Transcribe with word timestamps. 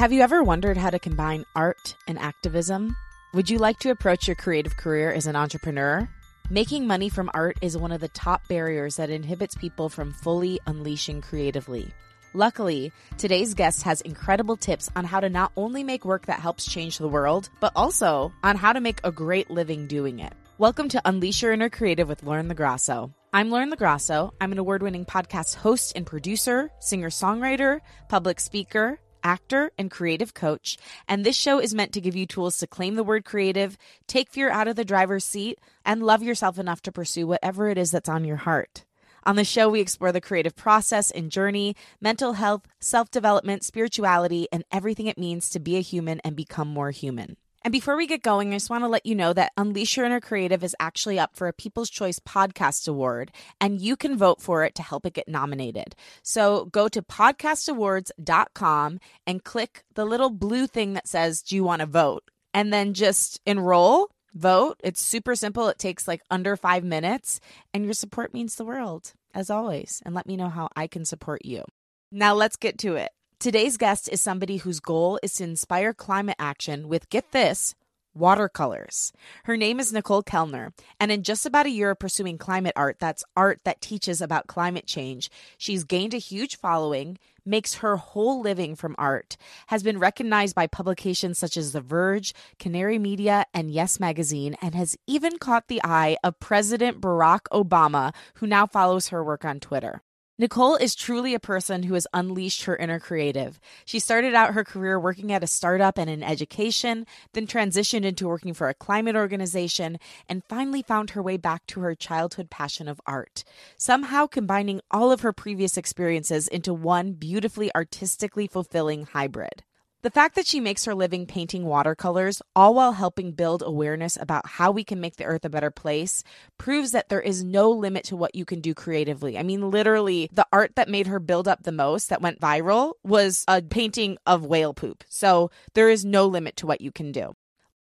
Have 0.00 0.14
you 0.14 0.22
ever 0.22 0.42
wondered 0.42 0.78
how 0.78 0.88
to 0.88 0.98
combine 0.98 1.44
art 1.54 1.94
and 2.08 2.18
activism? 2.18 2.96
Would 3.34 3.50
you 3.50 3.58
like 3.58 3.78
to 3.80 3.90
approach 3.90 4.26
your 4.26 4.34
creative 4.34 4.74
career 4.78 5.12
as 5.12 5.26
an 5.26 5.36
entrepreneur? 5.36 6.08
Making 6.48 6.86
money 6.86 7.10
from 7.10 7.28
art 7.34 7.58
is 7.60 7.76
one 7.76 7.92
of 7.92 8.00
the 8.00 8.08
top 8.08 8.48
barriers 8.48 8.96
that 8.96 9.10
inhibits 9.10 9.54
people 9.54 9.90
from 9.90 10.14
fully 10.14 10.58
unleashing 10.66 11.20
creatively. 11.20 11.92
Luckily, 12.32 12.92
today's 13.18 13.52
guest 13.52 13.82
has 13.82 14.00
incredible 14.00 14.56
tips 14.56 14.88
on 14.96 15.04
how 15.04 15.20
to 15.20 15.28
not 15.28 15.52
only 15.54 15.84
make 15.84 16.06
work 16.06 16.24
that 16.24 16.40
helps 16.40 16.64
change 16.64 16.96
the 16.96 17.06
world, 17.06 17.50
but 17.60 17.72
also 17.76 18.32
on 18.42 18.56
how 18.56 18.72
to 18.72 18.80
make 18.80 19.00
a 19.04 19.12
great 19.12 19.50
living 19.50 19.86
doing 19.86 20.20
it. 20.20 20.32
Welcome 20.56 20.88
to 20.88 21.02
Unleash 21.04 21.42
Your 21.42 21.52
Inner 21.52 21.68
Creative 21.68 22.08
with 22.08 22.22
Lauren 22.22 22.48
LoGrasso. 22.48 23.12
I'm 23.34 23.50
Lauren 23.50 23.70
LoGrasso. 23.70 24.32
I'm 24.40 24.52
an 24.52 24.58
award 24.58 24.82
winning 24.82 25.04
podcast 25.04 25.56
host 25.56 25.92
and 25.94 26.06
producer, 26.06 26.70
singer 26.80 27.10
songwriter, 27.10 27.80
public 28.08 28.40
speaker, 28.40 28.98
actor, 29.22 29.72
and 29.78 29.90
creative 29.90 30.34
coach. 30.34 30.76
And 31.08 31.24
this 31.24 31.36
show 31.36 31.58
is 31.58 31.74
meant 31.74 31.92
to 31.92 32.00
give 32.00 32.16
you 32.16 32.26
tools 32.26 32.58
to 32.58 32.66
claim 32.66 32.94
the 32.94 33.04
word 33.04 33.24
creative, 33.24 33.76
take 34.06 34.30
fear 34.30 34.50
out 34.50 34.68
of 34.68 34.76
the 34.76 34.84
driver's 34.84 35.24
seat, 35.24 35.58
and 35.84 36.02
love 36.02 36.22
yourself 36.22 36.58
enough 36.58 36.82
to 36.82 36.92
pursue 36.92 37.26
whatever 37.26 37.68
it 37.68 37.78
is 37.78 37.90
that's 37.90 38.08
on 38.08 38.24
your 38.24 38.36
heart. 38.36 38.84
On 39.24 39.36
the 39.36 39.44
show, 39.44 39.68
we 39.68 39.80
explore 39.80 40.12
the 40.12 40.20
creative 40.20 40.56
process 40.56 41.10
and 41.10 41.30
journey, 41.30 41.76
mental 42.00 42.34
health, 42.34 42.62
self 42.80 43.10
development, 43.10 43.64
spirituality, 43.64 44.48
and 44.50 44.64
everything 44.72 45.06
it 45.06 45.18
means 45.18 45.50
to 45.50 45.60
be 45.60 45.76
a 45.76 45.80
human 45.80 46.20
and 46.20 46.34
become 46.34 46.68
more 46.68 46.90
human. 46.90 47.36
And 47.62 47.72
before 47.72 47.96
we 47.96 48.06
get 48.06 48.22
going, 48.22 48.52
I 48.52 48.56
just 48.56 48.70
want 48.70 48.84
to 48.84 48.88
let 48.88 49.04
you 49.04 49.14
know 49.14 49.34
that 49.34 49.52
Unleash 49.58 49.96
Your 49.96 50.06
Inner 50.06 50.20
Creative 50.20 50.64
is 50.64 50.74
actually 50.80 51.18
up 51.18 51.36
for 51.36 51.46
a 51.46 51.52
People's 51.52 51.90
Choice 51.90 52.18
Podcast 52.18 52.88
Award, 52.88 53.32
and 53.60 53.82
you 53.82 53.96
can 53.96 54.16
vote 54.16 54.40
for 54.40 54.64
it 54.64 54.74
to 54.76 54.82
help 54.82 55.04
it 55.04 55.12
get 55.12 55.28
nominated. 55.28 55.94
So 56.22 56.66
go 56.66 56.88
to 56.88 57.02
podcastawards.com 57.02 59.00
and 59.26 59.44
click 59.44 59.84
the 59.94 60.06
little 60.06 60.30
blue 60.30 60.66
thing 60.66 60.94
that 60.94 61.06
says, 61.06 61.42
Do 61.42 61.54
you 61.54 61.62
want 61.62 61.80
to 61.80 61.86
vote? 61.86 62.24
And 62.54 62.72
then 62.72 62.94
just 62.94 63.40
enroll, 63.44 64.08
vote. 64.32 64.80
It's 64.82 65.02
super 65.02 65.34
simple. 65.34 65.68
It 65.68 65.78
takes 65.78 66.08
like 66.08 66.22
under 66.30 66.56
five 66.56 66.82
minutes, 66.82 67.40
and 67.74 67.84
your 67.84 67.92
support 67.92 68.32
means 68.32 68.54
the 68.54 68.64
world, 68.64 69.12
as 69.34 69.50
always. 69.50 70.00
And 70.06 70.14
let 70.14 70.26
me 70.26 70.38
know 70.38 70.48
how 70.48 70.70
I 70.76 70.86
can 70.86 71.04
support 71.04 71.44
you. 71.44 71.64
Now 72.10 72.34
let's 72.34 72.56
get 72.56 72.78
to 72.78 72.96
it. 72.96 73.10
Today's 73.40 73.78
guest 73.78 74.10
is 74.12 74.20
somebody 74.20 74.58
whose 74.58 74.80
goal 74.80 75.18
is 75.22 75.32
to 75.36 75.44
inspire 75.44 75.94
climate 75.94 76.36
action 76.38 76.88
with, 76.88 77.08
get 77.08 77.32
this, 77.32 77.74
watercolors. 78.12 79.14
Her 79.44 79.56
name 79.56 79.80
is 79.80 79.94
Nicole 79.94 80.22
Kelner, 80.22 80.74
and 81.00 81.10
in 81.10 81.22
just 81.22 81.46
about 81.46 81.64
a 81.64 81.70
year 81.70 81.92
of 81.92 81.98
pursuing 81.98 82.36
climate 82.36 82.74
art, 82.76 82.98
that's 83.00 83.24
art 83.38 83.60
that 83.64 83.80
teaches 83.80 84.20
about 84.20 84.46
climate 84.46 84.86
change, 84.86 85.30
she's 85.56 85.84
gained 85.84 86.12
a 86.12 86.18
huge 86.18 86.56
following, 86.56 87.16
makes 87.46 87.76
her 87.76 87.96
whole 87.96 88.42
living 88.42 88.74
from 88.74 88.94
art, 88.98 89.38
has 89.68 89.82
been 89.82 89.98
recognized 89.98 90.54
by 90.54 90.66
publications 90.66 91.38
such 91.38 91.56
as 91.56 91.72
The 91.72 91.80
Verge, 91.80 92.34
Canary 92.58 92.98
Media, 92.98 93.46
and 93.54 93.70
Yes 93.70 93.98
Magazine, 93.98 94.54
and 94.60 94.74
has 94.74 94.98
even 95.06 95.38
caught 95.38 95.68
the 95.68 95.80
eye 95.82 96.18
of 96.22 96.38
President 96.40 97.00
Barack 97.00 97.44
Obama, 97.54 98.12
who 98.34 98.46
now 98.46 98.66
follows 98.66 99.08
her 99.08 99.24
work 99.24 99.46
on 99.46 99.60
Twitter. 99.60 100.02
Nicole 100.40 100.76
is 100.76 100.94
truly 100.94 101.34
a 101.34 101.38
person 101.38 101.82
who 101.82 101.92
has 101.92 102.06
unleashed 102.14 102.64
her 102.64 102.74
inner 102.74 102.98
creative. 102.98 103.60
She 103.84 103.98
started 103.98 104.34
out 104.34 104.54
her 104.54 104.64
career 104.64 104.98
working 104.98 105.30
at 105.32 105.44
a 105.44 105.46
startup 105.46 105.98
and 105.98 106.08
in 106.08 106.22
education, 106.22 107.04
then 107.34 107.46
transitioned 107.46 108.06
into 108.06 108.26
working 108.26 108.54
for 108.54 108.70
a 108.70 108.74
climate 108.74 109.16
organization, 109.16 109.98
and 110.30 110.42
finally 110.48 110.80
found 110.80 111.10
her 111.10 111.22
way 111.22 111.36
back 111.36 111.66
to 111.66 111.80
her 111.80 111.94
childhood 111.94 112.48
passion 112.48 112.88
of 112.88 113.02
art. 113.04 113.44
Somehow 113.76 114.26
combining 114.26 114.80
all 114.90 115.12
of 115.12 115.20
her 115.20 115.34
previous 115.34 115.76
experiences 115.76 116.48
into 116.48 116.72
one 116.72 117.12
beautifully 117.12 117.70
artistically 117.74 118.46
fulfilling 118.46 119.04
hybrid. 119.04 119.62
The 120.02 120.10
fact 120.10 120.34
that 120.36 120.46
she 120.46 120.60
makes 120.60 120.86
her 120.86 120.94
living 120.94 121.26
painting 121.26 121.66
watercolors, 121.66 122.40
all 122.56 122.72
while 122.72 122.92
helping 122.92 123.32
build 123.32 123.62
awareness 123.62 124.16
about 124.18 124.46
how 124.46 124.70
we 124.70 124.82
can 124.82 124.98
make 124.98 125.16
the 125.16 125.26
earth 125.26 125.44
a 125.44 125.50
better 125.50 125.70
place, 125.70 126.24
proves 126.56 126.92
that 126.92 127.10
there 127.10 127.20
is 127.20 127.44
no 127.44 127.70
limit 127.70 128.04
to 128.04 128.16
what 128.16 128.34
you 128.34 128.46
can 128.46 128.62
do 128.62 128.72
creatively. 128.72 129.36
I 129.36 129.42
mean, 129.42 129.70
literally, 129.70 130.30
the 130.32 130.46
art 130.50 130.74
that 130.76 130.88
made 130.88 131.06
her 131.06 131.20
build 131.20 131.46
up 131.46 131.64
the 131.64 131.70
most, 131.72 132.08
that 132.08 132.22
went 132.22 132.40
viral, 132.40 132.94
was 133.04 133.44
a 133.46 133.60
painting 133.60 134.16
of 134.24 134.46
whale 134.46 134.72
poop. 134.72 135.04
So 135.06 135.50
there 135.74 135.90
is 135.90 136.02
no 136.02 136.26
limit 136.26 136.56
to 136.56 136.66
what 136.66 136.80
you 136.80 136.90
can 136.90 137.12
do. 137.12 137.34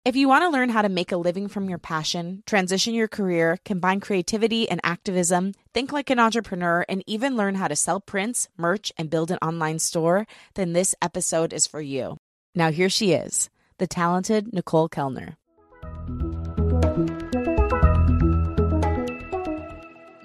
If 0.10 0.16
you 0.16 0.28
want 0.28 0.42
to 0.42 0.50
learn 0.50 0.70
how 0.70 0.82
to 0.82 0.90
make 0.90 1.12
a 1.12 1.18
living 1.18 1.48
from 1.48 1.70
your 1.70 1.78
passion, 1.78 2.42
transition 2.48 2.96
your 2.96 3.08
career, 3.08 3.60
combine 3.64 4.00
creativity 4.00 4.68
and 4.68 4.82
activism, 4.84 5.54
think 5.72 5.94
like 5.94 6.10
an 6.10 6.18
entrepreneur, 6.18 6.84
and 6.90 7.04
even 7.06 7.38
learn 7.38 7.54
how 7.54 7.68
to 7.68 7.76
sell 7.76 8.00
prints, 8.00 8.48
merch, 8.58 8.92
and 8.98 9.12
build 9.12 9.30
an 9.30 9.38
online 9.40 9.78
store, 9.78 10.26
then 10.56 10.74
this 10.74 10.96
episode 11.00 11.54
is 11.54 11.68
for 11.68 11.80
you. 11.80 12.18
Now, 12.56 12.72
here 12.72 12.90
she 12.90 13.12
is, 13.12 13.52
the 13.78 13.86
talented 13.86 14.52
Nicole 14.52 14.90
Kelner. 14.90 15.36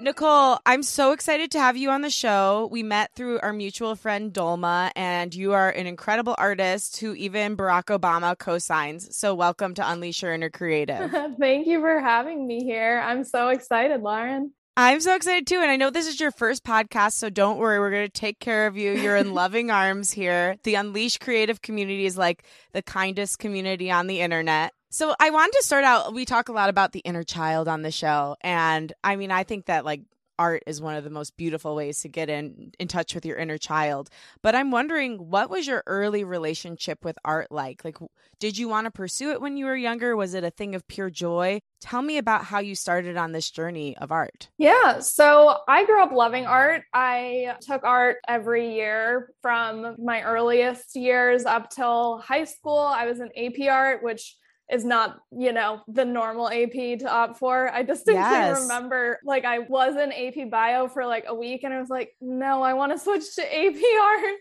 Nicole, 0.05 0.59
I'm 0.67 0.83
so 0.83 1.13
excited 1.13 1.49
to 1.53 1.59
have 1.59 1.77
you 1.77 1.89
on 1.89 2.01
the 2.01 2.11
show. 2.11 2.69
We 2.71 2.83
met 2.83 3.15
through 3.15 3.39
our 3.39 3.51
mutual 3.51 3.95
friend 3.95 4.31
Dolma, 4.31 4.91
and 4.95 5.33
you 5.33 5.53
are 5.53 5.71
an 5.71 5.87
incredible 5.87 6.35
artist 6.37 6.97
who 6.97 7.15
even 7.15 7.57
Barack 7.57 7.85
Obama 7.85 8.37
co 8.37 8.59
signs. 8.59 9.17
So, 9.17 9.33
welcome 9.33 9.73
to 9.73 9.91
Unleash 9.91 10.21
Your 10.21 10.31
Inner 10.31 10.51
Creative. 10.51 11.09
Thank 11.39 11.65
you 11.65 11.79
for 11.79 11.99
having 11.99 12.45
me 12.45 12.63
here. 12.63 13.01
I'm 13.03 13.23
so 13.23 13.47
excited, 13.47 14.03
Lauren. 14.03 14.51
I'm 14.77 15.01
so 15.01 15.15
excited 15.15 15.47
too. 15.47 15.61
And 15.61 15.71
I 15.71 15.75
know 15.75 15.89
this 15.89 16.05
is 16.05 16.19
your 16.19 16.29
first 16.29 16.63
podcast, 16.63 17.13
so 17.13 17.31
don't 17.31 17.57
worry. 17.57 17.79
We're 17.79 17.89
going 17.89 18.05
to 18.05 18.21
take 18.21 18.39
care 18.39 18.67
of 18.67 18.77
you. 18.77 18.91
You're 18.91 19.17
in 19.17 19.33
loving 19.33 19.71
arms 19.71 20.11
here. 20.11 20.57
The 20.61 20.75
Unleash 20.75 21.17
Creative 21.17 21.59
community 21.63 22.05
is 22.05 22.15
like 22.15 22.43
the 22.73 22.83
kindest 22.83 23.39
community 23.39 23.89
on 23.89 24.05
the 24.05 24.21
internet. 24.21 24.71
So 24.89 25.15
I 25.19 25.29
wanted 25.29 25.53
to 25.57 25.63
start 25.63 25.83
out. 25.83 26.13
We 26.13 26.25
talk 26.25 26.49
a 26.49 26.53
lot 26.53 26.69
about 26.69 26.91
the 26.91 26.99
inner 26.99 27.23
child 27.23 27.67
on 27.67 27.81
the 27.81 27.91
show, 27.91 28.35
and 28.41 28.91
I 29.03 29.15
mean, 29.15 29.31
I 29.31 29.43
think 29.43 29.65
that 29.65 29.85
like 29.85 30.01
art 30.37 30.63
is 30.67 30.81
one 30.81 30.95
of 30.95 31.03
the 31.03 31.09
most 31.09 31.37
beautiful 31.37 31.75
ways 31.75 32.01
to 32.01 32.09
get 32.09 32.29
in 32.29 32.71
in 32.79 32.87
touch 32.87 33.15
with 33.15 33.25
your 33.25 33.37
inner 33.37 33.57
child. 33.57 34.09
But 34.41 34.55
I'm 34.55 34.71
wondering, 34.71 35.17
what 35.17 35.49
was 35.49 35.67
your 35.67 35.83
early 35.87 36.23
relationship 36.23 37.03
with 37.03 37.17
art 37.23 37.51
like? 37.51 37.83
Like, 37.85 37.97
did 38.39 38.57
you 38.57 38.67
want 38.67 38.85
to 38.85 38.91
pursue 38.91 39.31
it 39.31 39.41
when 39.41 39.57
you 39.57 39.65
were 39.65 39.75
younger? 39.75 40.15
Was 40.15 40.33
it 40.33 40.43
a 40.43 40.51
thing 40.51 40.75
of 40.75 40.87
pure 40.87 41.09
joy? 41.09 41.59
Tell 41.81 42.01
me 42.01 42.17
about 42.17 42.45
how 42.45 42.59
you 42.59 42.75
started 42.75 43.17
on 43.17 43.31
this 43.31 43.49
journey 43.51 43.97
of 43.97 44.11
art. 44.11 44.49
Yeah, 44.57 44.99
so 44.99 45.57
I 45.67 45.85
grew 45.85 46.01
up 46.01 46.11
loving 46.11 46.45
art. 46.45 46.83
I 46.93 47.55
took 47.61 47.83
art 47.83 48.17
every 48.27 48.75
year 48.75 49.33
from 49.41 49.95
my 50.03 50.23
earliest 50.23 50.95
years 50.95 51.45
up 51.45 51.69
till 51.69 52.19
high 52.19 52.45
school. 52.45 52.79
I 52.79 53.05
was 53.05 53.19
in 53.19 53.29
AP 53.37 53.69
art, 53.69 54.03
which 54.03 54.35
is 54.71 54.83
not, 54.83 55.19
you 55.31 55.53
know, 55.53 55.81
the 55.87 56.05
normal 56.05 56.49
AP 56.49 56.99
to 56.99 57.07
opt 57.07 57.37
for. 57.37 57.69
I 57.71 57.83
distinctly 57.83 58.23
yes. 58.23 58.61
remember 58.61 59.19
like 59.23 59.45
I 59.45 59.59
was 59.59 59.95
in 59.95 60.11
AP 60.11 60.49
bio 60.49 60.87
for 60.87 61.05
like 61.05 61.25
a 61.27 61.35
week 61.35 61.63
and 61.63 61.73
I 61.73 61.79
was 61.79 61.89
like, 61.89 62.15
no, 62.19 62.63
I 62.63 62.73
want 62.73 62.91
to 62.91 62.97
switch 62.97 63.35
to 63.35 63.43
AP 63.43 63.75
art. 64.01 64.35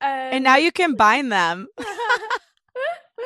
And, 0.00 0.34
and 0.36 0.44
now 0.44 0.56
you 0.56 0.72
can 0.72 0.90
combine 0.90 1.28
them. 1.28 1.66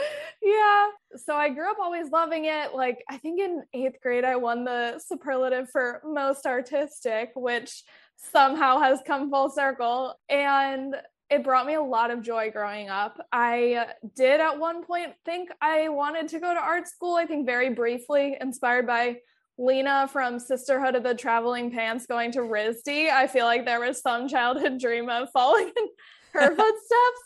yeah. 0.42 0.86
So 1.16 1.36
I 1.36 1.50
grew 1.50 1.70
up 1.70 1.78
always 1.80 2.10
loving 2.10 2.46
it. 2.46 2.74
Like 2.74 3.04
I 3.08 3.18
think 3.18 3.40
in 3.40 3.62
eighth 3.72 4.00
grade, 4.02 4.24
I 4.24 4.36
won 4.36 4.64
the 4.64 5.00
superlative 5.04 5.70
for 5.70 6.02
most 6.04 6.46
artistic, 6.46 7.30
which 7.34 7.84
somehow 8.32 8.80
has 8.80 9.00
come 9.06 9.30
full 9.30 9.50
circle. 9.50 10.14
And 10.28 10.96
it 11.30 11.42
brought 11.42 11.66
me 11.66 11.74
a 11.74 11.82
lot 11.82 12.10
of 12.10 12.22
joy 12.22 12.50
growing 12.50 12.88
up. 12.88 13.18
I 13.32 13.86
did 14.14 14.40
at 14.40 14.58
one 14.58 14.84
point 14.84 15.12
think 15.24 15.50
I 15.60 15.88
wanted 15.88 16.28
to 16.28 16.38
go 16.38 16.52
to 16.52 16.60
art 16.60 16.86
school, 16.88 17.16
I 17.16 17.26
think 17.26 17.46
very 17.46 17.70
briefly, 17.70 18.36
inspired 18.40 18.86
by 18.86 19.18
Lena 19.56 20.08
from 20.08 20.38
Sisterhood 20.38 20.94
of 20.94 21.02
the 21.02 21.14
Traveling 21.14 21.70
Pants 21.70 22.06
going 22.06 22.32
to 22.32 22.40
RISD. 22.40 23.10
I 23.10 23.26
feel 23.26 23.46
like 23.46 23.64
there 23.64 23.80
was 23.80 24.00
some 24.00 24.28
childhood 24.28 24.78
dream 24.78 25.08
of 25.08 25.28
following 25.32 25.68
in 25.76 25.88
her 26.32 26.48
footsteps. 26.56 27.20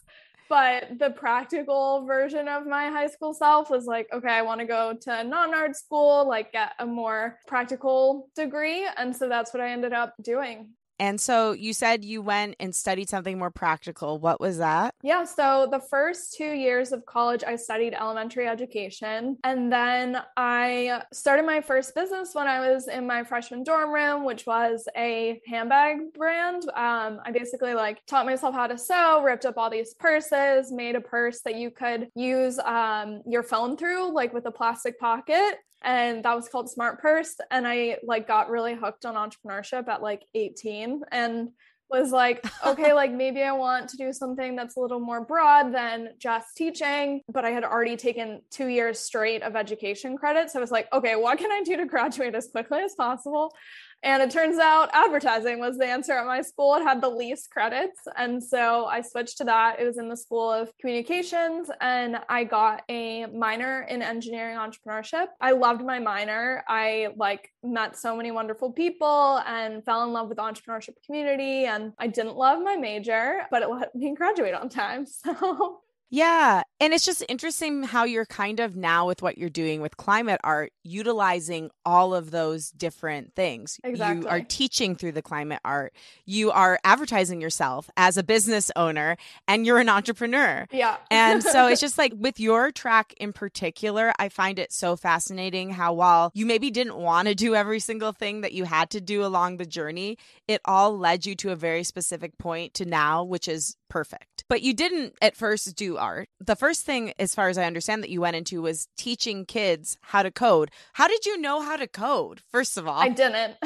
But 0.49 0.99
the 0.99 1.11
practical 1.11 2.06
version 2.06 2.49
of 2.49 2.67
my 2.67 2.88
high 2.88 3.08
school 3.08 3.34
self 3.34 3.69
was 3.69 3.84
like, 3.84 4.08
okay, 4.14 4.31
I 4.31 4.40
want 4.40 4.61
to 4.61 4.67
go 4.67 4.94
to 5.02 5.25
non 5.25 5.55
art 5.55 5.76
school, 5.76 6.26
like 6.26 6.52
get 6.52 6.72
a 6.78 6.87
more 6.87 7.38
practical 7.46 8.31
degree. 8.34 8.87
And 8.96 9.14
so 9.14 9.28
that's 9.28 9.52
what 9.52 9.61
I 9.61 9.70
ended 9.70 9.93
up 9.93 10.14
doing. 10.22 10.70
And 10.98 11.20
so 11.20 11.52
you 11.52 11.72
said 11.72 12.04
you 12.04 12.22
went 12.22 12.56
and 12.60 12.74
studied 12.74 13.08
something 13.08 13.38
more 13.38 13.50
practical. 13.50 14.18
What 14.18 14.40
was 14.40 14.58
that? 14.58 14.94
Yeah. 15.02 15.24
So 15.24 15.68
the 15.70 15.80
first 15.80 16.34
two 16.36 16.52
years 16.52 16.92
of 16.92 17.06
college, 17.06 17.44
I 17.46 17.56
studied 17.56 17.94
elementary 17.94 18.48
education. 18.48 19.38
And 19.44 19.72
then 19.72 20.20
I 20.36 21.02
started 21.12 21.46
my 21.46 21.60
first 21.60 21.94
business 21.94 22.34
when 22.34 22.46
I 22.46 22.68
was 22.68 22.88
in 22.88 23.06
my 23.06 23.22
freshman 23.22 23.62
dorm 23.62 23.92
room, 23.92 24.24
which 24.24 24.46
was 24.46 24.88
a 24.96 25.40
handbag 25.46 26.12
brand. 26.14 26.64
Um, 26.74 27.20
I 27.24 27.30
basically 27.32 27.74
like 27.74 28.04
taught 28.06 28.26
myself 28.26 28.54
how 28.54 28.66
to 28.66 28.78
sew, 28.78 29.22
ripped 29.22 29.46
up 29.46 29.56
all 29.56 29.70
these 29.70 29.94
purses, 29.94 30.72
made 30.72 30.96
a 30.96 31.00
purse 31.00 31.40
that 31.42 31.54
you 31.54 31.70
could 31.70 32.08
use 32.14 32.58
um, 32.60 33.22
your 33.26 33.42
phone 33.42 33.76
through, 33.76 34.12
like 34.12 34.32
with 34.32 34.46
a 34.46 34.50
plastic 34.50 34.98
pocket 34.98 35.58
and 35.82 36.25
that 36.25 36.34
was 36.34 36.48
called 36.48 36.70
Smart 36.70 37.00
Purse. 37.00 37.36
And 37.50 37.66
I 37.66 37.98
like 38.02 38.26
got 38.26 38.50
really 38.50 38.75
hooked 38.75 39.04
on 39.04 39.14
entrepreneurship 39.14 39.88
at 39.88 40.02
like 40.02 40.25
18 40.34 41.02
and 41.12 41.50
was 41.90 42.10
like, 42.10 42.44
okay, 42.66 42.92
like 42.92 43.12
maybe 43.12 43.42
I 43.42 43.52
want 43.52 43.88
to 43.90 43.96
do 43.96 44.12
something 44.12 44.56
that's 44.56 44.76
a 44.76 44.80
little 44.80 45.00
more 45.00 45.25
broad 45.25 45.72
than 45.72 46.10
just 46.19 46.56
teaching. 46.56 47.22
But 47.28 47.44
I 47.44 47.50
had 47.50 47.64
already 47.64 47.96
taken 47.96 48.42
two 48.50 48.66
years 48.66 48.98
straight 48.98 49.42
of 49.42 49.56
education 49.56 50.16
credit. 50.16 50.50
So 50.50 50.58
I 50.58 50.62
was 50.62 50.70
like, 50.70 50.92
okay, 50.92 51.16
what 51.16 51.38
can 51.38 51.50
I 51.50 51.62
do 51.62 51.76
to 51.76 51.86
graduate 51.86 52.34
as 52.34 52.48
quickly 52.48 52.81
as 52.81 52.94
possible? 52.94 53.54
And 54.02 54.22
it 54.22 54.30
turns 54.30 54.58
out 54.58 54.90
advertising 54.92 55.58
was 55.58 55.76
the 55.76 55.86
answer 55.86 56.12
at 56.12 56.26
my 56.26 56.40
school. 56.42 56.74
It 56.76 56.82
had 56.82 57.00
the 57.00 57.08
least 57.08 57.50
credits. 57.50 58.00
And 58.16 58.42
so 58.42 58.86
I 58.86 59.00
switched 59.00 59.38
to 59.38 59.44
that. 59.44 59.80
It 59.80 59.84
was 59.84 59.98
in 59.98 60.08
the 60.08 60.16
School 60.16 60.50
of 60.50 60.70
Communications 60.78 61.70
and 61.80 62.18
I 62.28 62.44
got 62.44 62.82
a 62.88 63.26
minor 63.26 63.82
in 63.82 64.02
engineering 64.02 64.56
entrepreneurship. 64.56 65.26
I 65.40 65.52
loved 65.52 65.84
my 65.84 65.98
minor. 65.98 66.64
I 66.68 67.08
like 67.16 67.50
met 67.62 67.96
so 67.96 68.16
many 68.16 68.30
wonderful 68.30 68.72
people 68.72 69.42
and 69.46 69.84
fell 69.84 70.04
in 70.04 70.12
love 70.12 70.28
with 70.28 70.36
the 70.36 70.44
entrepreneurship 70.44 70.94
community. 71.04 71.64
And 71.66 71.92
I 71.98 72.06
didn't 72.06 72.36
love 72.36 72.62
my 72.62 72.76
major, 72.76 73.42
but 73.50 73.62
it 73.62 73.68
let 73.68 73.94
me 73.94 74.14
graduate 74.14 74.54
on 74.54 74.68
time. 74.68 75.06
So 75.28 75.80
yeah. 76.10 76.62
And 76.81 76.94
it's 76.94 77.05
just 77.05 77.25
interesting 77.28 77.82
how 77.82 78.05
you're 78.05 78.25
kind 78.25 78.60
of 78.60 78.76
now 78.76 79.06
with 79.06 79.20
what 79.20 79.37
you're 79.37 79.50
doing 79.50 79.81
with 79.81 79.96
climate 79.96 80.40
art, 80.43 80.72
utilizing 80.82 81.70
all 81.84 82.14
of 82.14 82.31
those 82.31 82.70
different 82.70 83.34
things. 83.34 83.78
Exactly. 83.84 84.22
You 84.22 84.28
are 84.28 84.40
teaching 84.40 84.94
through 84.94 85.12
the 85.12 85.22
climate 85.22 85.60
art, 85.64 85.93
you 86.25 86.50
are 86.50 86.78
advertising 86.84 87.40
yourself 87.40 87.90
as 87.96 88.16
a 88.16 88.22
business 88.22 88.70
owner, 88.76 89.16
and 89.46 89.66
you're 89.66 89.78
an 89.78 89.88
entrepreneur. 89.88 90.66
Yeah. 90.70 90.96
and 91.10 91.43
so 91.43 91.66
it's 91.66 91.81
just 91.88 91.99
like 91.99 92.12
with 92.16 92.40
your 92.40 92.70
track 92.70 93.12
in 93.19 93.32
particular, 93.32 94.12
I 94.19 94.28
find 94.28 94.58
it 94.58 94.72
so 94.72 94.96
fascinating 94.96 95.70
how 95.70 95.93
while 95.93 96.31
you 96.34 96.46
maybe 96.46 96.70
didn't 96.70 96.96
want 96.96 97.28
to 97.28 97.34
do 97.34 97.55
every 97.55 97.81
single 97.81 98.12
thing 98.12 98.40
that 98.43 98.52
you 98.52 98.64
had 98.64 98.90
to 98.90 99.00
do 99.00 99.25
along 99.25 99.56
the 99.56 99.66
journey, 99.66 100.16
it 100.46 100.60
all 100.64 100.96
led 100.96 101.26
you 101.26 101.34
to 101.37 101.50
a 101.50 101.56
very 101.56 101.84
specific 101.84 102.38
point 102.38 102.75
to 102.75 102.84
now, 102.84 103.25
which 103.25 103.49
is 103.49 103.76
perfect. 103.88 104.38
But 104.48 104.62
you 104.62 104.72
didn't 104.72 105.14
at 105.20 105.36
first 105.36 105.76
do 105.76 105.98
art. 105.98 106.28
The 106.40 106.56
first 106.56 106.86
thing, 106.86 107.12
as 107.18 107.34
far 107.34 107.48
as 107.48 107.58
I 107.58 107.64
understand, 107.64 108.02
that 108.02 108.10
you 108.10 108.20
went 108.20 108.36
into 108.36 108.62
was 108.62 108.88
teaching 108.96 109.44
kids 109.44 109.98
how 110.00 110.22
to 110.22 110.30
code. 110.30 110.70
How 110.94 111.06
did 111.06 111.26
you 111.26 111.38
know 111.38 111.60
how 111.60 111.76
to 111.76 111.86
code, 111.86 112.40
first 112.50 112.78
of 112.78 112.86
all? 112.86 112.98
I 112.98 113.08
didn't. 113.08 113.56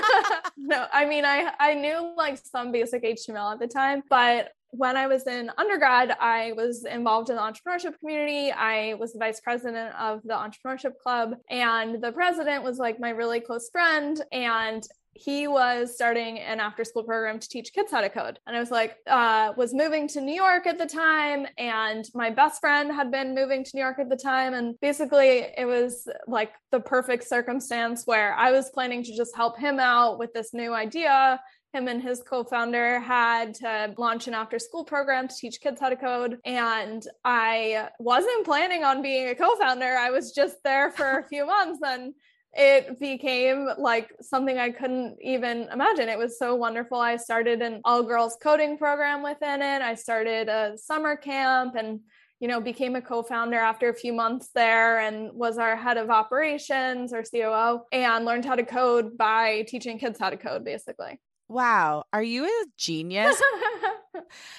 no, 0.56 0.86
I 0.92 1.06
mean, 1.06 1.24
I, 1.24 1.52
I 1.58 1.74
knew 1.74 2.14
like 2.16 2.38
some 2.38 2.70
basic 2.70 3.02
HTML 3.02 3.52
at 3.52 3.58
the 3.58 3.66
time, 3.66 4.02
but 4.08 4.52
when 4.72 4.96
I 4.96 5.06
was 5.08 5.26
in 5.26 5.50
undergrad, 5.58 6.16
I 6.20 6.52
was 6.52 6.84
involved 6.84 7.28
in 7.28 7.36
the 7.36 7.42
entrepreneurship 7.42 7.98
community. 7.98 8.52
I 8.52 8.94
was 8.94 9.12
the 9.12 9.18
vice 9.18 9.40
president 9.40 9.94
of 9.96 10.22
the 10.22 10.34
entrepreneurship 10.34 10.96
club, 11.02 11.34
and 11.48 12.00
the 12.00 12.12
president 12.12 12.62
was 12.62 12.78
like 12.78 13.00
my 13.00 13.10
really 13.10 13.40
close 13.40 13.68
friend. 13.70 14.20
And 14.30 14.86
he 15.12 15.48
was 15.48 15.94
starting 15.94 16.38
an 16.38 16.60
after 16.60 16.84
school 16.84 17.02
program 17.02 17.38
to 17.38 17.48
teach 17.48 17.72
kids 17.72 17.90
how 17.90 18.00
to 18.00 18.08
code. 18.08 18.38
And 18.46 18.56
i 18.56 18.60
was 18.60 18.70
like 18.70 18.96
uh, 19.06 19.52
was 19.56 19.74
moving 19.74 20.06
to 20.08 20.20
new 20.20 20.34
york 20.34 20.66
at 20.66 20.78
the 20.78 20.86
time 20.86 21.46
and 21.58 22.04
my 22.14 22.30
best 22.30 22.60
friend 22.60 22.92
had 22.92 23.10
been 23.10 23.34
moving 23.34 23.64
to 23.64 23.70
new 23.74 23.82
york 23.82 23.98
at 23.98 24.08
the 24.08 24.16
time. 24.16 24.54
And 24.54 24.78
basically 24.80 25.46
it 25.56 25.66
was 25.66 26.08
like 26.26 26.52
the 26.70 26.80
perfect 26.80 27.24
circumstance 27.24 28.04
where 28.06 28.34
i 28.34 28.50
was 28.52 28.70
planning 28.70 29.02
to 29.04 29.16
just 29.16 29.36
help 29.36 29.58
him 29.58 29.80
out 29.80 30.18
with 30.18 30.32
this 30.32 30.54
new 30.54 30.72
idea. 30.72 31.40
Him 31.72 31.86
and 31.86 32.02
his 32.02 32.20
co-founder 32.20 32.98
had 32.98 33.54
to 33.54 33.94
launch 33.96 34.26
an 34.26 34.34
after 34.34 34.58
school 34.58 34.84
program 34.84 35.28
to 35.28 35.34
teach 35.36 35.60
kids 35.60 35.80
how 35.80 35.88
to 35.88 35.96
code. 35.96 36.38
And 36.44 37.04
i 37.24 37.88
wasn't 37.98 38.44
planning 38.44 38.84
on 38.84 39.02
being 39.02 39.28
a 39.28 39.34
co-founder. 39.34 39.96
I 39.96 40.10
was 40.10 40.32
just 40.32 40.56
there 40.64 40.90
for 40.92 41.18
a 41.18 41.28
few 41.28 41.46
months 41.46 41.80
and 41.84 42.14
it 42.52 42.98
became 42.98 43.68
like 43.78 44.12
something 44.20 44.58
I 44.58 44.70
couldn't 44.70 45.18
even 45.22 45.68
imagine. 45.72 46.08
It 46.08 46.18
was 46.18 46.38
so 46.38 46.56
wonderful. 46.56 46.98
I 46.98 47.16
started 47.16 47.62
an 47.62 47.80
all 47.84 48.02
girls 48.02 48.36
coding 48.42 48.76
program 48.76 49.22
within 49.22 49.62
it. 49.62 49.82
I 49.82 49.94
started 49.94 50.48
a 50.48 50.76
summer 50.76 51.16
camp 51.16 51.76
and 51.76 52.00
you 52.40 52.48
know 52.48 52.60
became 52.60 52.96
a 52.96 53.02
co-founder 53.02 53.58
after 53.58 53.90
a 53.90 53.94
few 53.94 54.12
months 54.12 54.48
there 54.54 54.98
and 55.00 55.30
was 55.32 55.58
our 55.58 55.76
head 55.76 55.96
of 55.96 56.10
operations 56.10 57.12
or 57.12 57.22
COO 57.22 57.82
and 57.92 58.24
learned 58.24 58.44
how 58.44 58.56
to 58.56 58.64
code 58.64 59.16
by 59.16 59.62
teaching 59.68 59.98
kids 59.98 60.18
how 60.18 60.30
to 60.30 60.36
code 60.36 60.64
basically. 60.64 61.20
Wow, 61.50 62.04
are 62.12 62.22
you 62.22 62.44
a 62.44 62.64
genius? 62.76 63.40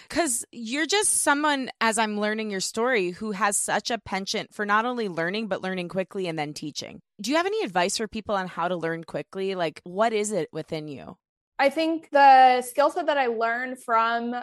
Because 0.09 0.45
you're 0.51 0.85
just 0.85 1.21
someone, 1.21 1.69
as 1.79 1.97
I'm 1.97 2.19
learning 2.19 2.51
your 2.51 2.59
story, 2.59 3.11
who 3.11 3.31
has 3.31 3.55
such 3.55 3.89
a 3.89 3.97
penchant 3.97 4.53
for 4.53 4.65
not 4.65 4.85
only 4.85 5.07
learning, 5.07 5.47
but 5.47 5.61
learning 5.61 5.87
quickly 5.87 6.27
and 6.27 6.37
then 6.37 6.53
teaching. 6.53 6.99
Do 7.21 7.31
you 7.31 7.37
have 7.37 7.45
any 7.45 7.63
advice 7.63 7.95
for 7.95 8.07
people 8.09 8.35
on 8.35 8.47
how 8.47 8.67
to 8.67 8.75
learn 8.75 9.05
quickly? 9.05 9.55
Like, 9.55 9.79
what 9.85 10.11
is 10.11 10.33
it 10.33 10.49
within 10.51 10.89
you? 10.89 11.15
I 11.57 11.69
think 11.69 12.09
the 12.11 12.61
skill 12.61 12.89
set 12.89 13.05
that 13.05 13.17
I 13.17 13.27
learned 13.27 13.81
from 13.81 14.35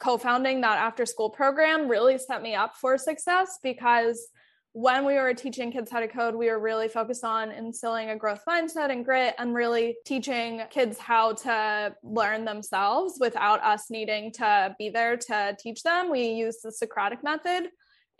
co 0.00 0.18
founding 0.18 0.62
that 0.62 0.78
after 0.78 1.06
school 1.06 1.30
program 1.30 1.86
really 1.86 2.18
set 2.18 2.42
me 2.42 2.56
up 2.56 2.74
for 2.76 2.98
success 2.98 3.60
because 3.62 4.28
when 4.74 5.04
we 5.04 5.14
were 5.14 5.34
teaching 5.34 5.70
kids 5.70 5.90
how 5.90 6.00
to 6.00 6.08
code, 6.08 6.34
we 6.34 6.48
were 6.48 6.58
really 6.58 6.88
focused 6.88 7.24
on 7.24 7.50
instilling 7.50 8.08
a 8.10 8.16
growth 8.16 8.42
mindset 8.48 8.90
and 8.90 9.04
grit 9.04 9.34
and 9.38 9.54
really 9.54 9.96
teaching 10.06 10.62
kids 10.70 10.98
how 10.98 11.34
to 11.34 11.94
learn 12.02 12.46
themselves 12.46 13.18
without 13.20 13.62
us 13.62 13.90
needing 13.90 14.32
to 14.32 14.74
be 14.78 14.88
there 14.88 15.16
to 15.16 15.56
teach 15.60 15.82
them. 15.82 16.10
We 16.10 16.28
used 16.28 16.60
the 16.62 16.72
Socratic 16.72 17.22
method. 17.22 17.68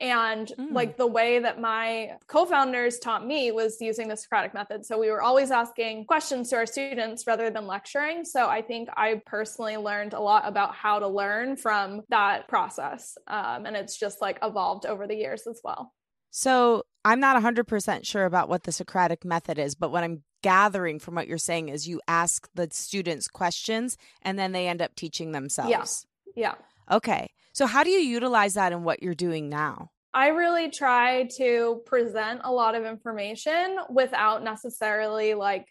And 0.00 0.49
mm. 0.58 0.72
like 0.72 0.96
the 0.96 1.06
way 1.06 1.38
that 1.38 1.60
my 1.60 2.16
co 2.26 2.44
founders 2.44 2.98
taught 2.98 3.25
me 3.25 3.52
was 3.52 3.81
using 3.81 4.08
the 4.08 4.16
Socratic 4.16 4.52
method. 4.52 4.84
So 4.84 4.98
we 4.98 5.10
were 5.10 5.22
always 5.22 5.50
asking 5.52 6.06
questions 6.06 6.50
to 6.50 6.56
our 6.56 6.66
students 6.66 7.25
rather 7.26 7.50
than 7.50 7.66
lecturing. 7.66 8.25
So 8.25 8.48
I 8.48 8.62
think 8.62 8.88
I 8.96 9.22
personally 9.25 9.76
learned 9.76 10.12
a 10.12 10.20
lot 10.20 10.43
about 10.46 10.75
how 10.75 10.98
to 10.98 11.06
learn 11.06 11.56
from 11.56 12.02
that 12.08 12.48
process. 12.48 13.16
Um, 13.28 13.64
and 13.64 13.76
it's 13.76 13.96
just 13.96 14.20
like 14.20 14.38
evolved 14.43 14.87
over 14.87 15.06
the 15.06 15.14
years 15.14 15.46
as 15.46 15.60
well. 15.62 15.93
So 16.32 16.82
I'm 17.05 17.20
not 17.20 17.40
100% 17.40 18.06
sure 18.06 18.25
about 18.25 18.49
what 18.49 18.64
the 18.64 18.73
Socratic 18.73 19.25
method 19.25 19.58
is, 19.58 19.75
but 19.75 19.93
what 19.93 20.02
I'm 20.02 20.23
gathering 20.43 20.99
from 20.99 21.14
what 21.14 21.29
you're 21.29 21.38
saying 21.38 21.69
is 21.69 21.87
you 21.87 22.00
ask 22.08 22.49
the 22.55 22.69
students 22.73 23.29
questions 23.29 23.96
and 24.23 24.38
then 24.38 24.52
they 24.52 24.67
end 24.67 24.82
up 24.82 24.94
teaching 24.96 25.32
themselves. 25.32 26.06
Yeah. 26.34 26.55
Yeah. 26.90 26.94
Okay. 26.96 27.31
So 27.52 27.67
how 27.67 27.84
do 27.84 27.90
you 27.90 28.00
utilize 28.00 28.55
that 28.55 28.73
in 28.73 28.82
what 28.82 29.02
you're 29.02 29.14
doing 29.14 29.49
now? 29.49 29.90
I 30.14 30.29
really 30.29 30.70
try 30.70 31.29
to 31.37 31.82
present 31.87 32.40
a 32.44 32.52
lot 32.52 32.75
of 32.75 32.84
information 32.84 33.79
without 33.90 34.43
necessarily 34.43 35.34
like 35.34 35.67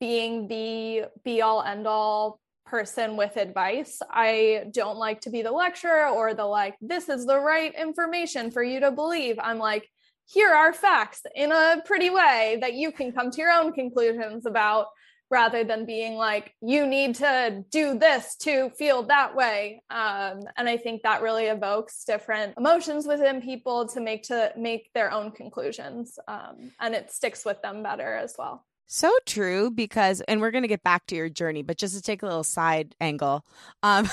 being 0.00 0.48
the 0.48 1.04
be 1.24 1.42
all 1.42 1.62
end 1.62 1.86
all 1.86 2.40
person 2.66 3.16
with 3.16 3.36
advice. 3.36 4.00
I 4.10 4.64
don't 4.72 4.98
like 4.98 5.20
to 5.22 5.30
be 5.30 5.42
the 5.42 5.52
lecturer 5.52 6.08
or 6.08 6.34
the 6.34 6.44
like, 6.44 6.74
this 6.80 7.08
is 7.08 7.26
the 7.26 7.38
right 7.38 7.74
information 7.74 8.50
for 8.50 8.62
you 8.62 8.80
to 8.80 8.90
believe. 8.90 9.38
I'm 9.38 9.58
like, 9.58 9.88
here 10.32 10.50
are 10.50 10.72
facts 10.72 11.22
in 11.34 11.52
a 11.52 11.82
pretty 11.84 12.10
way 12.10 12.58
that 12.60 12.74
you 12.74 12.90
can 12.90 13.12
come 13.12 13.30
to 13.30 13.40
your 13.40 13.50
own 13.50 13.72
conclusions 13.72 14.46
about 14.46 14.86
rather 15.30 15.64
than 15.64 15.86
being 15.86 16.14
like 16.14 16.54
you 16.60 16.86
need 16.86 17.14
to 17.14 17.64
do 17.70 17.98
this 17.98 18.36
to 18.36 18.70
feel 18.70 19.02
that 19.02 19.34
way. 19.34 19.82
Um, 19.90 20.40
and 20.56 20.68
i 20.68 20.76
think 20.76 21.02
that 21.02 21.22
really 21.22 21.46
evokes 21.46 22.04
different 22.04 22.54
emotions 22.58 23.06
within 23.06 23.40
people 23.40 23.88
to 23.88 24.00
make 24.00 24.24
to 24.24 24.52
make 24.56 24.90
their 24.94 25.10
own 25.10 25.32
conclusions. 25.32 26.18
Um, 26.28 26.72
and 26.80 26.94
it 26.94 27.10
sticks 27.10 27.44
with 27.44 27.60
them 27.62 27.82
better 27.82 28.14
as 28.14 28.34
well. 28.38 28.66
So 28.86 29.10
true 29.24 29.70
because, 29.70 30.20
and 30.22 30.40
we're 30.40 30.50
going 30.50 30.64
to 30.64 30.68
get 30.68 30.82
back 30.82 31.06
to 31.06 31.14
your 31.14 31.30
journey, 31.30 31.62
but 31.62 31.78
just 31.78 31.94
to 31.94 32.02
take 32.02 32.22
a 32.22 32.26
little 32.26 32.44
side 32.44 32.94
angle, 33.00 33.46
um, 33.82 34.06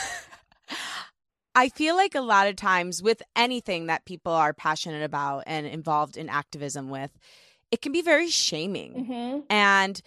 I 1.55 1.69
feel 1.69 1.95
like 1.95 2.15
a 2.15 2.21
lot 2.21 2.47
of 2.47 2.55
times 2.55 3.01
with 3.01 3.21
anything 3.35 3.87
that 3.87 4.05
people 4.05 4.31
are 4.31 4.53
passionate 4.53 5.03
about 5.03 5.43
and 5.47 5.65
involved 5.65 6.17
in 6.17 6.29
activism 6.29 6.89
with, 6.89 7.11
it 7.71 7.81
can 7.81 7.91
be 7.91 8.01
very 8.01 8.29
shaming. 8.29 9.05
Mm-hmm. 9.05 9.39
And 9.49 10.01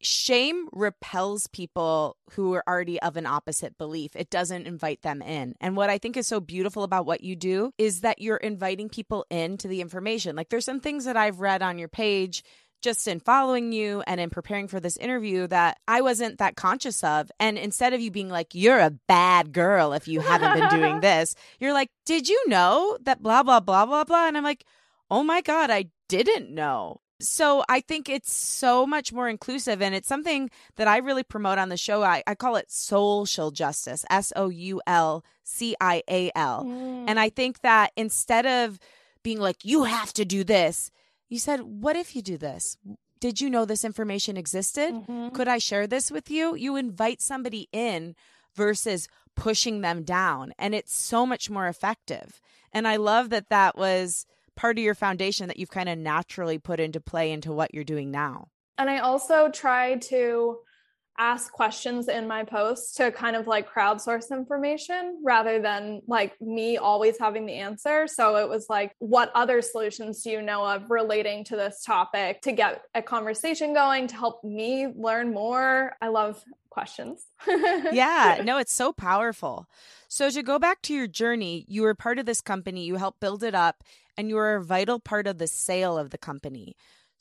shame 0.00 0.68
repels 0.72 1.46
people 1.46 2.16
who 2.32 2.54
are 2.54 2.64
already 2.68 3.00
of 3.00 3.16
an 3.16 3.26
opposite 3.26 3.78
belief. 3.78 4.16
It 4.16 4.30
doesn't 4.30 4.66
invite 4.66 5.02
them 5.02 5.22
in. 5.22 5.54
And 5.60 5.76
what 5.76 5.90
I 5.90 5.98
think 5.98 6.16
is 6.16 6.26
so 6.26 6.40
beautiful 6.40 6.82
about 6.82 7.06
what 7.06 7.22
you 7.22 7.36
do 7.36 7.72
is 7.78 8.00
that 8.00 8.20
you're 8.20 8.36
inviting 8.36 8.88
people 8.88 9.24
into 9.30 9.68
the 9.68 9.80
information. 9.80 10.36
Like 10.36 10.48
there's 10.48 10.64
some 10.64 10.80
things 10.80 11.04
that 11.04 11.16
I've 11.16 11.40
read 11.40 11.62
on 11.62 11.78
your 11.78 11.88
page 11.88 12.42
just 12.82 13.08
in 13.08 13.20
following 13.20 13.72
you 13.72 14.02
and 14.06 14.20
in 14.20 14.30
preparing 14.30 14.68
for 14.68 14.80
this 14.80 14.96
interview 14.96 15.46
that 15.46 15.78
I 15.88 16.00
wasn't 16.02 16.38
that 16.38 16.56
conscious 16.56 17.02
of. 17.02 17.30
And 17.40 17.56
instead 17.56 17.92
of 17.92 18.00
you 18.00 18.10
being 18.10 18.28
like, 18.28 18.54
you're 18.54 18.80
a 18.80 18.90
bad 19.08 19.52
girl 19.52 19.92
if 19.92 20.08
you 20.08 20.20
haven't 20.20 20.60
been 20.60 20.68
doing 20.68 21.00
this, 21.00 21.34
you're 21.60 21.72
like, 21.72 21.90
did 22.04 22.28
you 22.28 22.48
know 22.48 22.98
that 23.02 23.22
blah, 23.22 23.42
blah, 23.42 23.60
blah, 23.60 23.86
blah, 23.86 24.04
blah? 24.04 24.26
And 24.26 24.36
I'm 24.36 24.44
like, 24.44 24.64
oh 25.10 25.22
my 25.22 25.40
God, 25.40 25.70
I 25.70 25.86
didn't 26.08 26.50
know. 26.50 27.00
So 27.20 27.62
I 27.68 27.80
think 27.80 28.08
it's 28.08 28.32
so 28.32 28.84
much 28.84 29.12
more 29.12 29.28
inclusive 29.28 29.80
and 29.80 29.94
it's 29.94 30.08
something 30.08 30.50
that 30.76 30.88
I 30.88 30.98
really 30.98 31.22
promote 31.22 31.58
on 31.58 31.68
the 31.68 31.76
show. 31.76 32.02
I, 32.02 32.22
I 32.26 32.34
call 32.34 32.56
it 32.56 32.70
social 32.70 33.52
justice, 33.52 34.04
S 34.10 34.32
O 34.34 34.48
U 34.48 34.82
L 34.86 35.24
C 35.44 35.76
I 35.80 36.02
A 36.10 36.32
L. 36.34 36.64
Mm. 36.64 37.04
And 37.06 37.20
I 37.20 37.28
think 37.28 37.60
that 37.60 37.92
instead 37.96 38.44
of 38.44 38.80
being 39.22 39.38
like, 39.38 39.64
you 39.64 39.84
have 39.84 40.12
to 40.14 40.24
do 40.24 40.42
this, 40.42 40.90
you 41.32 41.38
said, 41.38 41.62
What 41.62 41.96
if 41.96 42.14
you 42.14 42.20
do 42.20 42.36
this? 42.36 42.76
Did 43.18 43.40
you 43.40 43.48
know 43.48 43.64
this 43.64 43.84
information 43.84 44.36
existed? 44.36 44.92
Mm-hmm. 44.92 45.30
Could 45.30 45.48
I 45.48 45.56
share 45.56 45.86
this 45.86 46.10
with 46.10 46.30
you? 46.30 46.54
You 46.54 46.76
invite 46.76 47.22
somebody 47.22 47.68
in 47.72 48.14
versus 48.54 49.08
pushing 49.34 49.80
them 49.80 50.02
down. 50.02 50.52
And 50.58 50.74
it's 50.74 50.94
so 50.94 51.24
much 51.24 51.48
more 51.48 51.68
effective. 51.68 52.38
And 52.70 52.86
I 52.86 52.96
love 52.96 53.30
that 53.30 53.48
that 53.48 53.78
was 53.78 54.26
part 54.56 54.76
of 54.76 54.84
your 54.84 54.94
foundation 54.94 55.48
that 55.48 55.56
you've 55.56 55.70
kind 55.70 55.88
of 55.88 55.96
naturally 55.96 56.58
put 56.58 56.80
into 56.80 57.00
play 57.00 57.32
into 57.32 57.50
what 57.50 57.72
you're 57.72 57.82
doing 57.82 58.10
now. 58.10 58.48
And 58.76 58.90
I 58.90 58.98
also 58.98 59.48
try 59.48 59.96
to 59.96 60.58
ask 61.22 61.52
questions 61.52 62.08
in 62.08 62.26
my 62.26 62.42
posts 62.42 62.96
to 62.96 63.12
kind 63.12 63.36
of 63.36 63.46
like 63.46 63.72
crowdsource 63.72 64.32
information 64.32 65.20
rather 65.22 65.62
than 65.62 66.02
like 66.08 66.38
me 66.40 66.78
always 66.78 67.16
having 67.16 67.46
the 67.46 67.54
answer. 67.54 68.08
So 68.08 68.36
it 68.36 68.48
was 68.48 68.66
like, 68.68 68.96
what 68.98 69.30
other 69.32 69.62
solutions 69.62 70.22
do 70.22 70.30
you 70.30 70.42
know 70.42 70.66
of 70.66 70.90
relating 70.90 71.44
to 71.44 71.56
this 71.56 71.84
topic 71.84 72.42
to 72.42 72.50
get 72.50 72.82
a 72.96 73.02
conversation 73.02 73.72
going 73.72 74.08
to 74.08 74.16
help 74.16 74.42
me 74.42 74.88
learn 74.96 75.32
more? 75.32 75.94
I 76.02 76.08
love 76.08 76.42
questions. 76.70 77.24
yeah, 77.46 78.40
no, 78.42 78.58
it's 78.58 78.74
so 78.74 78.92
powerful. 78.92 79.68
So 80.08 80.28
to 80.28 80.42
go 80.42 80.58
back 80.58 80.82
to 80.82 80.94
your 80.94 81.06
journey, 81.06 81.64
you 81.68 81.82
were 81.82 81.94
part 81.94 82.18
of 82.18 82.26
this 82.26 82.40
company, 82.40 82.84
you 82.84 82.96
helped 82.96 83.20
build 83.20 83.44
it 83.44 83.54
up, 83.54 83.84
and 84.16 84.28
you 84.28 84.34
were 84.34 84.56
a 84.56 84.64
vital 84.64 84.98
part 84.98 85.28
of 85.28 85.38
the 85.38 85.46
sale 85.46 85.96
of 85.96 86.10
the 86.10 86.18
company. 86.18 86.74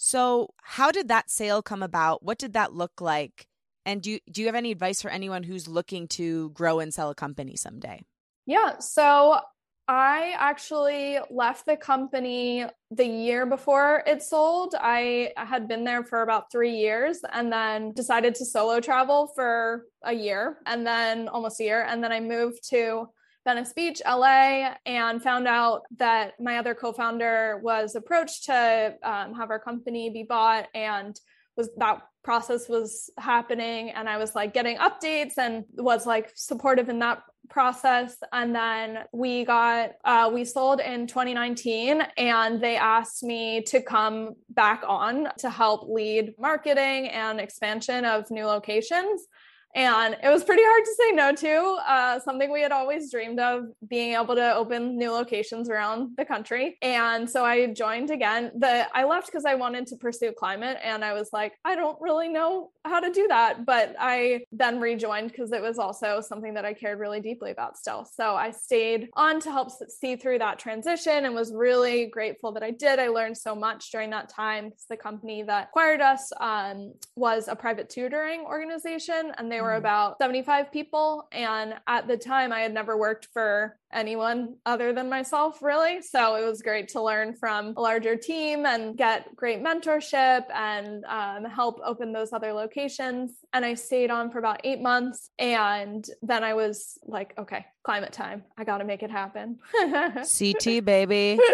So, 0.03 0.55
how 0.63 0.91
did 0.91 1.09
that 1.09 1.29
sale 1.29 1.61
come 1.61 1.83
about? 1.83 2.23
What 2.23 2.39
did 2.39 2.53
that 2.53 2.73
look 2.73 2.99
like? 2.99 3.47
And 3.85 4.01
do 4.01 4.11
you, 4.11 4.19
do 4.31 4.41
you 4.41 4.47
have 4.47 4.55
any 4.55 4.71
advice 4.71 5.01
for 5.01 5.09
anyone 5.09 5.43
who's 5.43 5.67
looking 5.67 6.07
to 6.09 6.49
grow 6.51 6.79
and 6.79 6.93
sell 6.93 7.09
a 7.09 7.15
company 7.15 7.55
someday? 7.55 8.03
Yeah. 8.45 8.79
So 8.79 9.39
I 9.87 10.35
actually 10.37 11.19
left 11.29 11.65
the 11.65 11.75
company 11.75 12.65
the 12.91 13.05
year 13.05 13.45
before 13.45 14.03
it 14.05 14.21
sold. 14.23 14.75
I 14.79 15.33
had 15.35 15.67
been 15.67 15.83
there 15.83 16.03
for 16.03 16.21
about 16.21 16.51
three 16.51 16.75
years 16.75 17.19
and 17.33 17.51
then 17.51 17.91
decided 17.91 18.35
to 18.35 18.45
solo 18.45 18.79
travel 18.79 19.31
for 19.35 19.85
a 20.03 20.13
year 20.13 20.59
and 20.65 20.85
then 20.85 21.27
almost 21.27 21.59
a 21.59 21.63
year. 21.63 21.83
And 21.83 22.03
then 22.03 22.11
I 22.11 22.19
moved 22.19 22.69
to 22.69 23.07
Venice 23.43 23.73
Beach, 23.73 24.01
LA, 24.07 24.75
and 24.85 25.21
found 25.21 25.47
out 25.47 25.81
that 25.97 26.33
my 26.39 26.57
other 26.57 26.75
co 26.75 26.93
founder 26.93 27.59
was 27.63 27.95
approached 27.95 28.45
to 28.45 28.95
um, 29.03 29.33
have 29.33 29.49
our 29.49 29.59
company 29.59 30.11
be 30.11 30.23
bought. 30.23 30.67
And 30.75 31.19
was 31.57 31.69
that 31.77 32.01
process 32.23 32.69
was 32.69 33.09
happening 33.17 33.89
and 33.89 34.07
i 34.07 34.17
was 34.17 34.35
like 34.35 34.53
getting 34.53 34.77
updates 34.77 35.37
and 35.37 35.65
was 35.75 36.05
like 36.05 36.31
supportive 36.35 36.87
in 36.89 36.99
that 36.99 37.23
process. 37.51 38.15
And 38.31 38.55
then 38.55 39.03
we 39.11 39.45
got 39.45 39.91
uh, 40.03 40.31
we 40.33 40.45
sold 40.45 40.79
in 40.79 41.05
2019 41.05 42.01
and 42.17 42.61
they 42.61 42.77
asked 42.77 43.21
me 43.23 43.61
to 43.63 43.81
come 43.81 44.35
back 44.49 44.83
on 44.87 45.27
to 45.39 45.49
help 45.49 45.87
lead 45.87 46.33
marketing 46.39 47.09
and 47.09 47.39
expansion 47.39 48.05
of 48.05 48.31
new 48.31 48.45
locations 48.45 49.27
and 49.75 50.17
it 50.23 50.29
was 50.29 50.43
pretty 50.43 50.63
hard 50.63 50.83
to 50.85 50.95
say 50.97 51.11
no 51.11 51.33
to. 51.33 51.77
Uh, 51.87 52.19
something 52.19 52.51
we 52.51 52.61
had 52.61 52.71
always 52.71 53.11
dreamed 53.11 53.39
of 53.39 53.65
being 53.87 54.13
able 54.13 54.35
to 54.35 54.55
open 54.55 54.97
new 54.97 55.11
locations 55.11 55.69
around 55.69 56.11
the 56.17 56.25
country. 56.25 56.77
And 56.81 57.29
so 57.29 57.45
I 57.45 57.67
joined 57.67 58.11
again. 58.11 58.51
The 58.57 58.87
I 58.95 59.05
left 59.05 59.27
because 59.27 59.45
I 59.45 59.55
wanted 59.55 59.87
to 59.87 59.95
pursue 59.95 60.31
climate, 60.31 60.77
and 60.83 61.03
I 61.03 61.13
was 61.13 61.29
like, 61.31 61.53
I 61.63 61.75
don't 61.75 61.99
really 62.01 62.29
know 62.29 62.71
how 62.83 62.99
to 62.99 63.11
do 63.11 63.27
that. 63.27 63.65
But 63.65 63.95
I 63.99 64.41
then 64.51 64.79
rejoined 64.79 65.31
because 65.31 65.51
it 65.51 65.61
was 65.61 65.79
also 65.79 66.21
something 66.21 66.53
that 66.55 66.65
I 66.65 66.73
cared 66.73 66.99
really 66.99 67.21
deeply 67.21 67.51
about 67.51 67.77
still. 67.77 68.05
So 68.05 68.35
I 68.35 68.51
stayed 68.51 69.09
on 69.15 69.39
to 69.41 69.51
help 69.51 69.69
see 69.89 70.15
through 70.15 70.39
that 70.39 70.59
transition 70.59 71.25
and 71.25 71.33
was 71.33 71.53
really 71.53 72.07
grateful 72.07 72.51
that 72.53 72.63
I 72.63 72.71
did. 72.71 72.99
I 72.99 73.07
learned 73.07 73.37
so 73.37 73.55
much 73.55 73.91
during 73.91 74.09
that 74.11 74.29
time 74.29 74.71
the 74.89 74.97
company 74.97 75.43
that 75.43 75.69
acquired 75.69 76.01
us 76.01 76.31
um, 76.39 76.93
was 77.15 77.47
a 77.47 77.55
private 77.55 77.89
tutoring 77.89 78.41
organization, 78.41 79.31
and 79.37 79.51
they 79.51 79.60
were 79.61 79.71
mm. 79.71 79.77
about 79.77 80.17
75 80.19 80.71
people. 80.71 81.27
And 81.31 81.75
at 81.87 82.07
the 82.07 82.17
time, 82.17 82.51
I 82.51 82.61
had 82.61 82.73
never 82.73 82.97
worked 82.97 83.27
for 83.33 83.77
anyone 83.93 84.55
other 84.65 84.93
than 84.93 85.09
myself, 85.09 85.61
really. 85.61 86.01
So 86.01 86.35
it 86.35 86.45
was 86.45 86.61
great 86.61 86.87
to 86.89 87.01
learn 87.01 87.33
from 87.33 87.73
a 87.77 87.81
larger 87.81 88.15
team 88.15 88.65
and 88.65 88.97
get 88.97 89.35
great 89.35 89.61
mentorship 89.61 90.45
and 90.53 91.03
um, 91.05 91.45
help 91.45 91.79
open 91.83 92.13
those 92.13 92.33
other 92.33 92.53
locations. 92.53 93.31
And 93.53 93.65
I 93.65 93.73
stayed 93.73 94.11
on 94.11 94.31
for 94.31 94.39
about 94.39 94.61
eight 94.63 94.81
months. 94.81 95.29
And 95.39 96.05
then 96.21 96.43
I 96.43 96.53
was 96.53 96.97
like, 97.03 97.33
okay, 97.37 97.65
climate 97.83 98.13
time. 98.13 98.43
I 98.57 98.63
got 98.63 98.77
to 98.77 98.85
make 98.85 99.03
it 99.03 99.11
happen. 99.11 99.59
CT, 99.73 100.85
baby. 100.85 101.39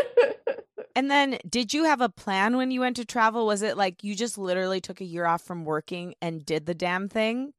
And 0.97 1.11
then 1.11 1.37
did 1.47 1.75
you 1.75 1.83
have 1.83 2.01
a 2.01 2.09
plan 2.09 2.57
when 2.57 2.71
you 2.71 2.79
went 2.79 2.95
to 2.95 3.05
travel? 3.05 3.45
Was 3.45 3.61
it 3.61 3.77
like 3.77 4.03
you 4.03 4.15
just 4.15 4.35
literally 4.35 4.81
took 4.81 4.99
a 4.99 5.05
year 5.05 5.27
off 5.27 5.43
from 5.43 5.63
working 5.63 6.15
and 6.23 6.43
did 6.43 6.65
the 6.65 6.73
damn 6.73 7.07
thing? 7.07 7.53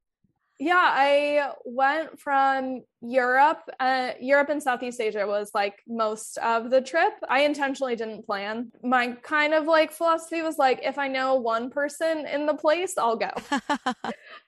Yeah, 0.60 0.74
I 0.82 1.52
went 1.64 2.18
from 2.18 2.82
Europe. 3.00 3.60
Uh, 3.78 4.10
Europe 4.20 4.48
and 4.48 4.60
Southeast 4.60 5.00
Asia 5.00 5.24
was 5.24 5.52
like 5.54 5.76
most 5.86 6.36
of 6.38 6.70
the 6.70 6.80
trip. 6.80 7.12
I 7.28 7.42
intentionally 7.42 7.94
didn't 7.94 8.26
plan. 8.26 8.72
My 8.82 9.12
kind 9.22 9.54
of 9.54 9.66
like 9.66 9.92
philosophy 9.92 10.42
was 10.42 10.58
like, 10.58 10.80
if 10.82 10.98
I 10.98 11.06
know 11.06 11.36
one 11.36 11.70
person 11.70 12.26
in 12.26 12.44
the 12.44 12.54
place, 12.54 12.98
I'll 12.98 13.14
go. 13.14 13.30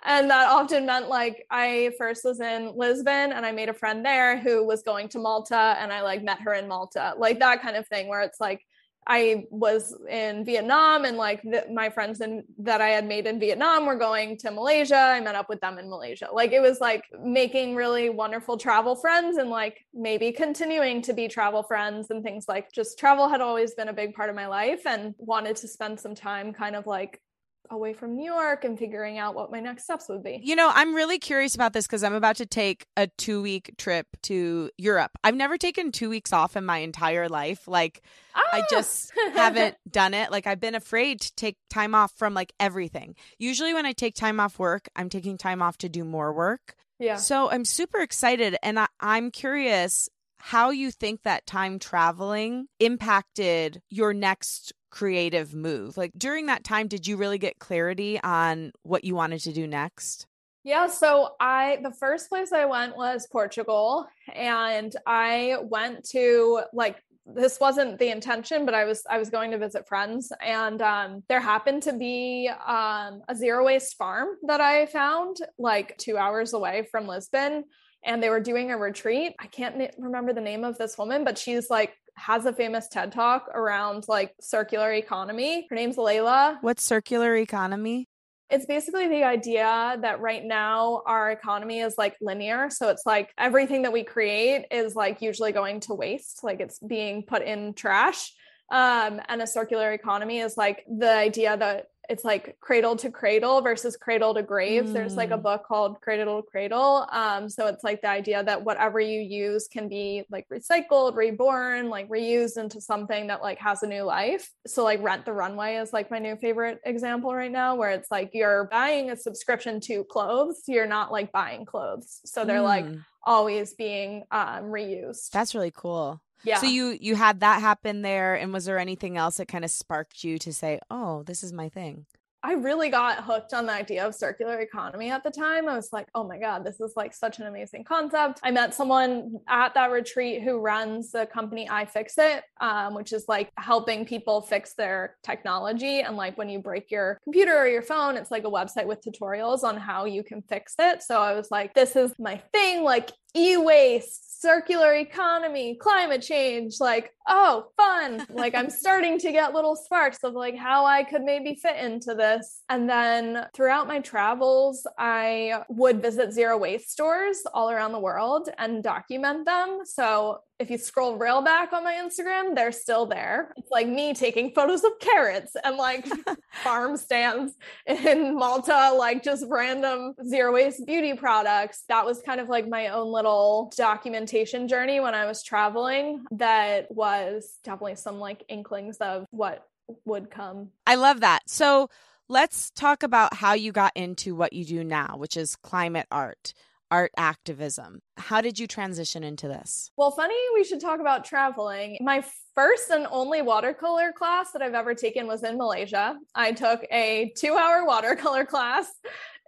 and 0.05 0.29
that 0.31 0.49
often 0.49 0.85
meant 0.85 1.09
like 1.09 1.47
I 1.49 1.93
first 1.97 2.25
was 2.25 2.41
in 2.41 2.73
Lisbon 2.77 3.31
and 3.33 3.47
I 3.47 3.53
made 3.53 3.69
a 3.69 3.75
friend 3.75 4.05
there 4.05 4.37
who 4.37 4.67
was 4.67 4.83
going 4.83 5.09
to 5.11 5.21
Malta 5.21 5.77
and 5.79 5.93
I 5.93 6.03
like 6.03 6.25
met 6.25 6.41
her 6.41 6.55
in 6.55 6.67
Malta, 6.67 7.15
like 7.19 7.39
that 7.39 7.63
kind 7.63 7.77
of 7.77 7.87
thing 7.87 8.09
where 8.09 8.23
it's 8.23 8.41
like, 8.41 8.67
I 9.07 9.47
was 9.51 9.97
in 10.09 10.45
Vietnam 10.45 11.05
and 11.05 11.17
like 11.17 11.43
the, 11.43 11.67
my 11.73 11.91
friends 11.91 12.21
in, 12.21 12.45
that 12.59 12.81
I 12.81 12.91
had 12.91 13.07
made 13.07 13.27
in 13.27 13.41
Vietnam 13.41 13.87
were 13.87 13.97
going 13.97 14.37
to 14.39 14.51
Malaysia. 14.51 14.97
I 14.97 15.21
met 15.21 15.35
up 15.35 15.49
with 15.49 15.61
them 15.61 15.79
in 15.79 15.89
Malaysia. 15.89 16.29
Like 16.33 16.53
it 16.53 16.61
was 16.61 16.81
like 16.81 17.05
making 17.23 17.75
really 17.75 18.11
wonderful 18.11 18.57
travel 18.57 18.95
friends 18.95 19.39
and 19.39 19.51
like 19.51 19.85
maybe 19.95 20.33
continuing 20.33 21.03
to 21.03 21.13
be 21.13 21.29
travel 21.29 21.63
friends 21.63 22.11
and 22.11 22.23
things 22.23 22.47
like 22.47 22.71
just 22.73 22.99
travel 22.99 23.29
had 23.29 23.41
always 23.41 23.75
been 23.75 23.89
a 23.89 23.93
big 23.93 24.15
part 24.15 24.31
of 24.31 24.37
my 24.37 24.47
life 24.47 24.87
and 24.87 25.15
wanted 25.19 25.57
to 25.57 25.69
spend 25.69 25.99
some 25.99 26.15
time 26.15 26.53
kind 26.53 26.77
of 26.77 26.87
like 26.87 27.21
away 27.71 27.93
from 27.93 28.17
New 28.17 28.25
York 28.25 28.65
and 28.65 28.79
figuring 28.79 29.19
out 29.19 29.35
what 29.35 29.51
my 29.51 29.61
next 29.61 29.85
steps 29.85 30.09
would 30.09 30.23
be. 30.23 30.41
You 30.43 30.57
know, 30.57 30.71
I'm 30.75 30.95
really 30.95 31.19
curious 31.19 31.55
about 31.55 31.73
this 31.73 31.87
because 31.87 32.03
I'm 32.03 32.15
about 32.15 32.37
to 32.37 32.47
take 32.47 32.87
a 32.97 33.07
two 33.19 33.41
week 33.41 33.75
trip 33.79 34.07
to 34.25 34.71
Europe. 34.77 35.13
I've 35.23 35.37
never 35.37 35.57
taken 35.57 35.93
two 35.93 36.11
weeks 36.11 36.33
off 36.33 36.57
in 36.57 36.65
my 36.65 36.79
entire 36.79 37.29
life. 37.29 37.69
Like, 37.69 38.03
ah! 38.35 38.43
I 38.53 38.63
just 38.71 39.13
haven't 39.35 39.77
done 39.91 40.15
it. 40.15 40.31
Like, 40.31 40.47
I've 40.47 40.61
been 40.61 40.75
afraid 40.75 41.21
to 41.21 41.35
take 41.37 41.57
time 41.71 41.95
off 41.95 42.13
from 42.17 42.35
like 42.35 42.53
everything. 42.59 43.15
Usually, 43.39 43.73
when 43.73 43.87
I 43.87 43.93
take 43.93 44.15
time 44.15 44.41
off 44.41 44.59
work, 44.59 44.89
I'm 44.97 45.09
taking 45.09 45.39
time 45.39 45.63
off 45.63 45.79
to 45.79 45.89
do 45.89 46.05
more 46.05 46.33
work. 46.33 46.75
Yeah. 46.99 47.17
So 47.17 47.51
I'm 47.51 47.65
super 47.65 48.01
excited 48.01 48.57
and 48.63 48.79
I- 48.79 48.89
I'm 49.01 49.31
curious 49.31 50.09
how 50.43 50.71
you 50.71 50.91
think 50.91 51.23
that 51.23 51.47
time 51.47 51.79
traveling 51.79 52.67
impacted 52.79 53.83
your 53.91 54.13
next 54.15 54.73
creative 54.91 55.55
move? 55.55 55.97
Like 55.97 56.13
during 56.17 56.47
that 56.47 56.65
time, 56.65 56.89
did 56.89 57.07
you 57.07 57.17
really 57.17 57.39
get 57.39 57.59
clarity 57.59 58.21
on 58.23 58.73
what 58.83 59.05
you 59.05 59.15
wanted 59.15 59.41
to 59.43 59.53
do 59.53 59.67
next? 59.67 60.27
Yeah, 60.63 60.89
so 60.89 61.31
I 61.41 61.79
the 61.83 61.93
first 61.93 62.29
place 62.29 62.53
I 62.53 62.67
went 62.67 62.97
was 62.97 63.27
Portugal 63.33 64.07
and 64.35 64.95
I 65.07 65.57
went 65.63 66.05
to 66.11 66.63
like 66.75 67.03
this 67.35 67.61
wasn't 67.61 67.99
the 67.99 68.09
intention 68.09 68.65
but 68.65 68.75
i 68.75 68.85
was 68.85 69.05
i 69.09 69.19
was 69.19 69.31
going 69.31 69.51
to 69.51 69.59
visit 69.59 69.87
friends 69.87 70.33
and 70.41 70.81
um, 70.83 71.23
there 71.29 71.41
happened 71.41 71.83
to 71.83 71.93
be 71.93 72.51
um, 72.67 73.23
a 73.29 73.35
zero 73.35 73.65
waste 73.65 73.97
farm 73.97 74.29
that 74.47 74.61
i 74.61 74.87
found 74.87 75.37
like 75.59 75.97
two 75.99 76.17
hours 76.17 76.53
away 76.55 76.87
from 76.91 77.07
lisbon 77.07 77.65
and 78.05 78.23
they 78.23 78.31
were 78.31 78.41
doing 78.41 78.71
a 78.71 78.77
retreat 78.77 79.35
i 79.39 79.47
can't 79.47 79.95
remember 79.99 80.33
the 80.33 80.41
name 80.41 80.65
of 80.65 80.79
this 80.79 80.97
woman 80.99 81.25
but 81.25 81.39
she's 81.39 81.71
like 81.71 81.95
has 82.21 82.45
a 82.45 82.53
famous 82.53 82.87
TED 82.89 83.13
talk 83.13 83.49
around 83.55 84.05
like 84.07 84.35
circular 84.41 84.93
economy. 84.93 85.67
Her 85.71 85.77
name's 85.77 85.97
Layla. 85.97 86.59
What's 86.61 86.83
circular 86.83 87.35
economy? 87.37 88.09
It's 88.51 88.67
basically 88.67 89.09
the 89.09 89.25
idea 89.25 89.97
that 90.03 90.21
right 90.21 90.45
now 90.45 91.03
our 91.07 91.31
economy 91.31 91.81
is 91.81 91.95
like 91.97 92.17
linear. 92.21 92.69
So 92.69 92.89
it's 92.89 93.07
like 93.07 93.33
everything 93.39 93.83
that 93.83 93.93
we 93.93 94.03
create 94.03 94.67
is 94.71 94.95
like 94.95 95.23
usually 95.23 95.53
going 95.53 95.81
to 95.81 95.95
waste, 95.95 96.43
like 96.43 96.61
it's 96.61 96.79
being 96.79 97.23
put 97.23 97.43
in 97.43 97.75
trash. 97.75 98.33
Um, 98.71 99.21
and 99.29 99.41
a 99.41 99.47
circular 99.47 99.93
economy 99.93 100.41
is 100.41 100.57
like 100.57 100.85
the 100.87 101.11
idea 101.11 101.57
that 101.57 101.87
it's 102.11 102.25
like 102.25 102.59
cradle 102.59 102.97
to 102.97 103.09
cradle 103.09 103.61
versus 103.61 103.97
cradle 103.97 104.35
to 104.35 104.43
grave. 104.43 104.87
Mm. 104.87 104.93
There's 104.93 105.15
like 105.15 105.31
a 105.31 105.39
mm. 105.39 105.43
book 105.43 105.65
called 105.65 106.01
Cradle 106.01 106.43
to 106.43 106.51
Cradle. 106.51 107.07
Um, 107.13 107.49
so 107.49 107.69
it's 107.69 107.85
like 107.85 108.03
the 108.03 108.09
idea 108.09 108.43
that 108.43 108.65
whatever 108.65 108.99
you 108.99 109.21
use 109.21 109.69
can 109.69 109.89
be 109.89 110.25
like 110.29 110.49
recycled, 110.49 111.15
reborn, 111.15 111.89
like 111.89 112.09
reused 112.09 112.59
into 112.59 112.81
something 112.81 113.29
that 113.29 113.43
like 113.43 113.61
has 113.61 113.85
a 113.85 113.87
new 113.87 114.03
life. 114.03 114.51
So 114.67 114.83
like 114.83 115.01
Rent 115.01 115.25
the 115.25 115.33
Runway 115.33 115.77
is 115.77 115.93
like 115.93 116.11
my 116.11 116.19
new 116.19 116.35
favorite 116.35 116.81
example 116.85 117.33
right 117.33 117.53
now, 117.53 117.77
where 117.77 117.91
it's 117.91 118.11
like 118.11 118.31
you're 118.35 118.65
buying 118.65 119.11
a 119.11 119.17
subscription 119.17 119.79
to 119.83 120.03
clothes, 120.03 120.65
you're 120.67 120.89
not 120.89 121.13
like 121.13 121.31
buying 121.31 121.65
clothes. 121.65 122.23
So 122.25 122.45
they're 122.45 122.59
mm. 122.59 122.65
like 122.65 122.87
always 123.23 123.75
being 123.75 124.25
um, 124.33 124.65
reused. 124.65 125.31
That's 125.31 125.55
really 125.55 125.73
cool. 125.73 126.21
Yeah. 126.45 126.59
So 126.59 126.67
you 126.67 126.97
you 127.01 127.17
had 127.17 127.41
that 127.41 127.61
happen 127.61 128.03
there 128.03 128.35
and 128.35 128.53
was 128.53 128.65
there 128.65 128.79
anything 128.79 129.17
else 129.17 129.37
that 129.37 129.49
kind 129.49 129.65
of 129.65 129.71
sparked 129.71 130.25
you 130.25 130.39
to 130.39 130.53
say, 130.53 130.81
"Oh, 130.91 131.23
this 131.25 131.43
is 131.43 131.53
my 131.53 131.69
thing?" 131.69 132.07
I 132.43 132.53
really 132.55 132.89
got 132.89 133.23
hooked 133.25 133.53
on 133.53 133.67
the 133.67 133.73
idea 133.73 134.07
of 134.07 134.15
circular 134.15 134.61
economy 134.61 135.11
at 135.11 135.23
the 135.23 135.31
time. 135.31 135.69
I 135.69 135.77
was 135.77 135.91
like, 135.93 136.09
oh 136.15 136.25
my 136.25 136.39
God, 136.39 136.65
this 136.65 136.81
is 136.81 136.95
like 136.97 137.13
such 137.13 137.39
an 137.39 137.47
amazing 137.47 137.85
concept. 137.85 138.41
I 138.43 138.51
met 138.51 138.75
someone 138.75 139.41
at 139.47 139.75
that 139.75 139.91
retreat 139.91 140.43
who 140.43 140.59
runs 140.59 141.13
the 141.13 141.27
company 141.27 141.69
iFixit, 141.69 142.41
um, 142.61 142.95
which 142.95 143.13
is 143.13 143.27
like 143.29 143.51
helping 143.59 144.07
people 144.07 144.41
fix 144.41 144.73
their 144.75 145.17
technology. 145.23 146.01
And 146.01 146.17
like 146.17 146.39
when 146.39 146.49
you 146.49 146.61
break 146.61 146.91
your 146.91 147.19
computer 147.25 147.57
or 147.57 147.67
your 147.67 147.83
phone, 147.83 148.17
it's 148.17 148.31
like 148.31 148.45
a 148.45 148.51
website 148.51 148.87
with 148.87 149.03
tutorials 149.03 149.63
on 149.63 149.77
how 149.77 150.07
you 150.07 150.23
can 150.23 150.41
fix 150.41 150.75
it. 150.79 151.03
So 151.03 151.21
I 151.21 151.35
was 151.35 151.51
like, 151.51 151.75
this 151.75 151.95
is 151.95 152.15
my 152.19 152.41
thing. 152.55 152.83
Like 152.85 153.13
e-waste 153.37 154.41
circular 154.41 154.95
economy 154.95 155.75
climate 155.75 156.23
change 156.23 156.77
like 156.81 157.13
oh 157.29 157.67
fun. 157.77 158.27
Like 158.41 158.55
i'm 158.55 158.71
starting 158.71 159.19
to 159.19 159.33
get 159.33 159.53
little 159.53 159.77
sparks 159.77 160.19
of 160.25 160.33
like 160.33 160.57
how 160.57 160.87
i 160.87 161.03
could 161.03 161.23
maybe 161.23 161.55
fit 161.55 161.77
into 161.77 162.15
this. 162.15 162.63
And 162.69 162.89
then 162.89 163.47
throughout 163.55 163.87
my 163.87 164.01
travels 164.01 164.87
i 164.99 165.63
would 165.69 166.01
visit 166.01 166.33
zero 166.33 166.57
waste 166.57 166.91
stores 166.91 167.43
all 167.53 167.71
around 167.71 167.93
the 167.93 167.99
world 167.99 168.49
and 168.59 168.83
document 168.83 169.45
them. 169.45 169.81
So 169.85 170.41
if 170.61 170.71
you 170.71 170.77
scroll 170.77 171.17
real 171.17 171.41
back 171.41 171.73
on 171.73 171.83
my 171.83 171.95
Instagram, 171.95 172.55
they're 172.55 172.71
still 172.71 173.07
there. 173.07 173.53
It's 173.57 173.71
like 173.71 173.89
me 173.89 174.13
taking 174.13 174.53
photos 174.53 174.85
of 174.85 174.93
carrots 175.01 175.57
and 175.65 175.77
like 175.77 176.07
farm 176.63 176.99
stands 176.99 177.55
in 177.87 178.35
Malta, 178.35 178.93
like 178.95 179.23
just 179.23 179.47
random 179.49 180.15
zero 180.29 180.53
waste 180.53 180.87
beauty 180.87 181.15
products. 181.15 181.85
That 181.89 182.05
was 182.05 182.21
kind 182.21 182.41
of 182.41 182.49
like 182.49 182.69
my 182.69 182.89
own 182.89 183.11
little 183.11 183.73
documentation 183.75 184.69
journey 184.69 185.01
when 185.01 185.15
I 185.15 185.25
was 185.25 185.43
traveling 185.43 186.25
that 186.33 186.91
was 186.91 187.57
definitely 187.65 187.97
some 187.97 188.19
like 188.19 188.45
inklings 188.49 188.99
of 188.99 189.25
what 189.31 189.67
would 190.05 190.31
come. 190.31 190.69
I 190.87 190.97
love 190.97 191.21
that. 191.21 191.41
So 191.47 191.89
let's 192.29 192.71
talk 192.71 193.03
about 193.03 193.35
how 193.35 193.55
you 193.55 193.73
got 193.73 193.93
into 193.97 194.35
what 194.35 194.53
you 194.53 194.67
do 194.67 194.85
now, 194.85 195.15
which 195.17 195.39
is 195.39 195.57
climate 195.57 196.07
art 196.11 196.53
art 196.91 197.13
activism. 197.17 198.01
How 198.17 198.41
did 198.41 198.59
you 198.59 198.67
transition 198.67 199.23
into 199.23 199.49
this? 199.49 199.91
Well, 199.97 200.11
funny, 200.11 200.35
we 200.55 200.65
should 200.65 200.81
talk 200.81 201.01
about 201.01 201.25
traveling. 201.25 201.99
My 202.01 202.25
first 202.55 202.91
and 202.91 203.07
only 203.11 203.43
watercolor 203.43 204.13
class 204.13 204.53
that 204.53 204.63
I've 204.63 204.75
ever 204.75 204.95
taken 204.95 205.27
was 205.27 205.45
in 205.45 205.57
Malaysia. 205.57 206.17
I 206.35 206.53
took 206.53 206.85
a 206.91 207.33
two 207.37 207.55
hour 207.55 207.85
watercolor 207.85 208.45
class 208.47 208.87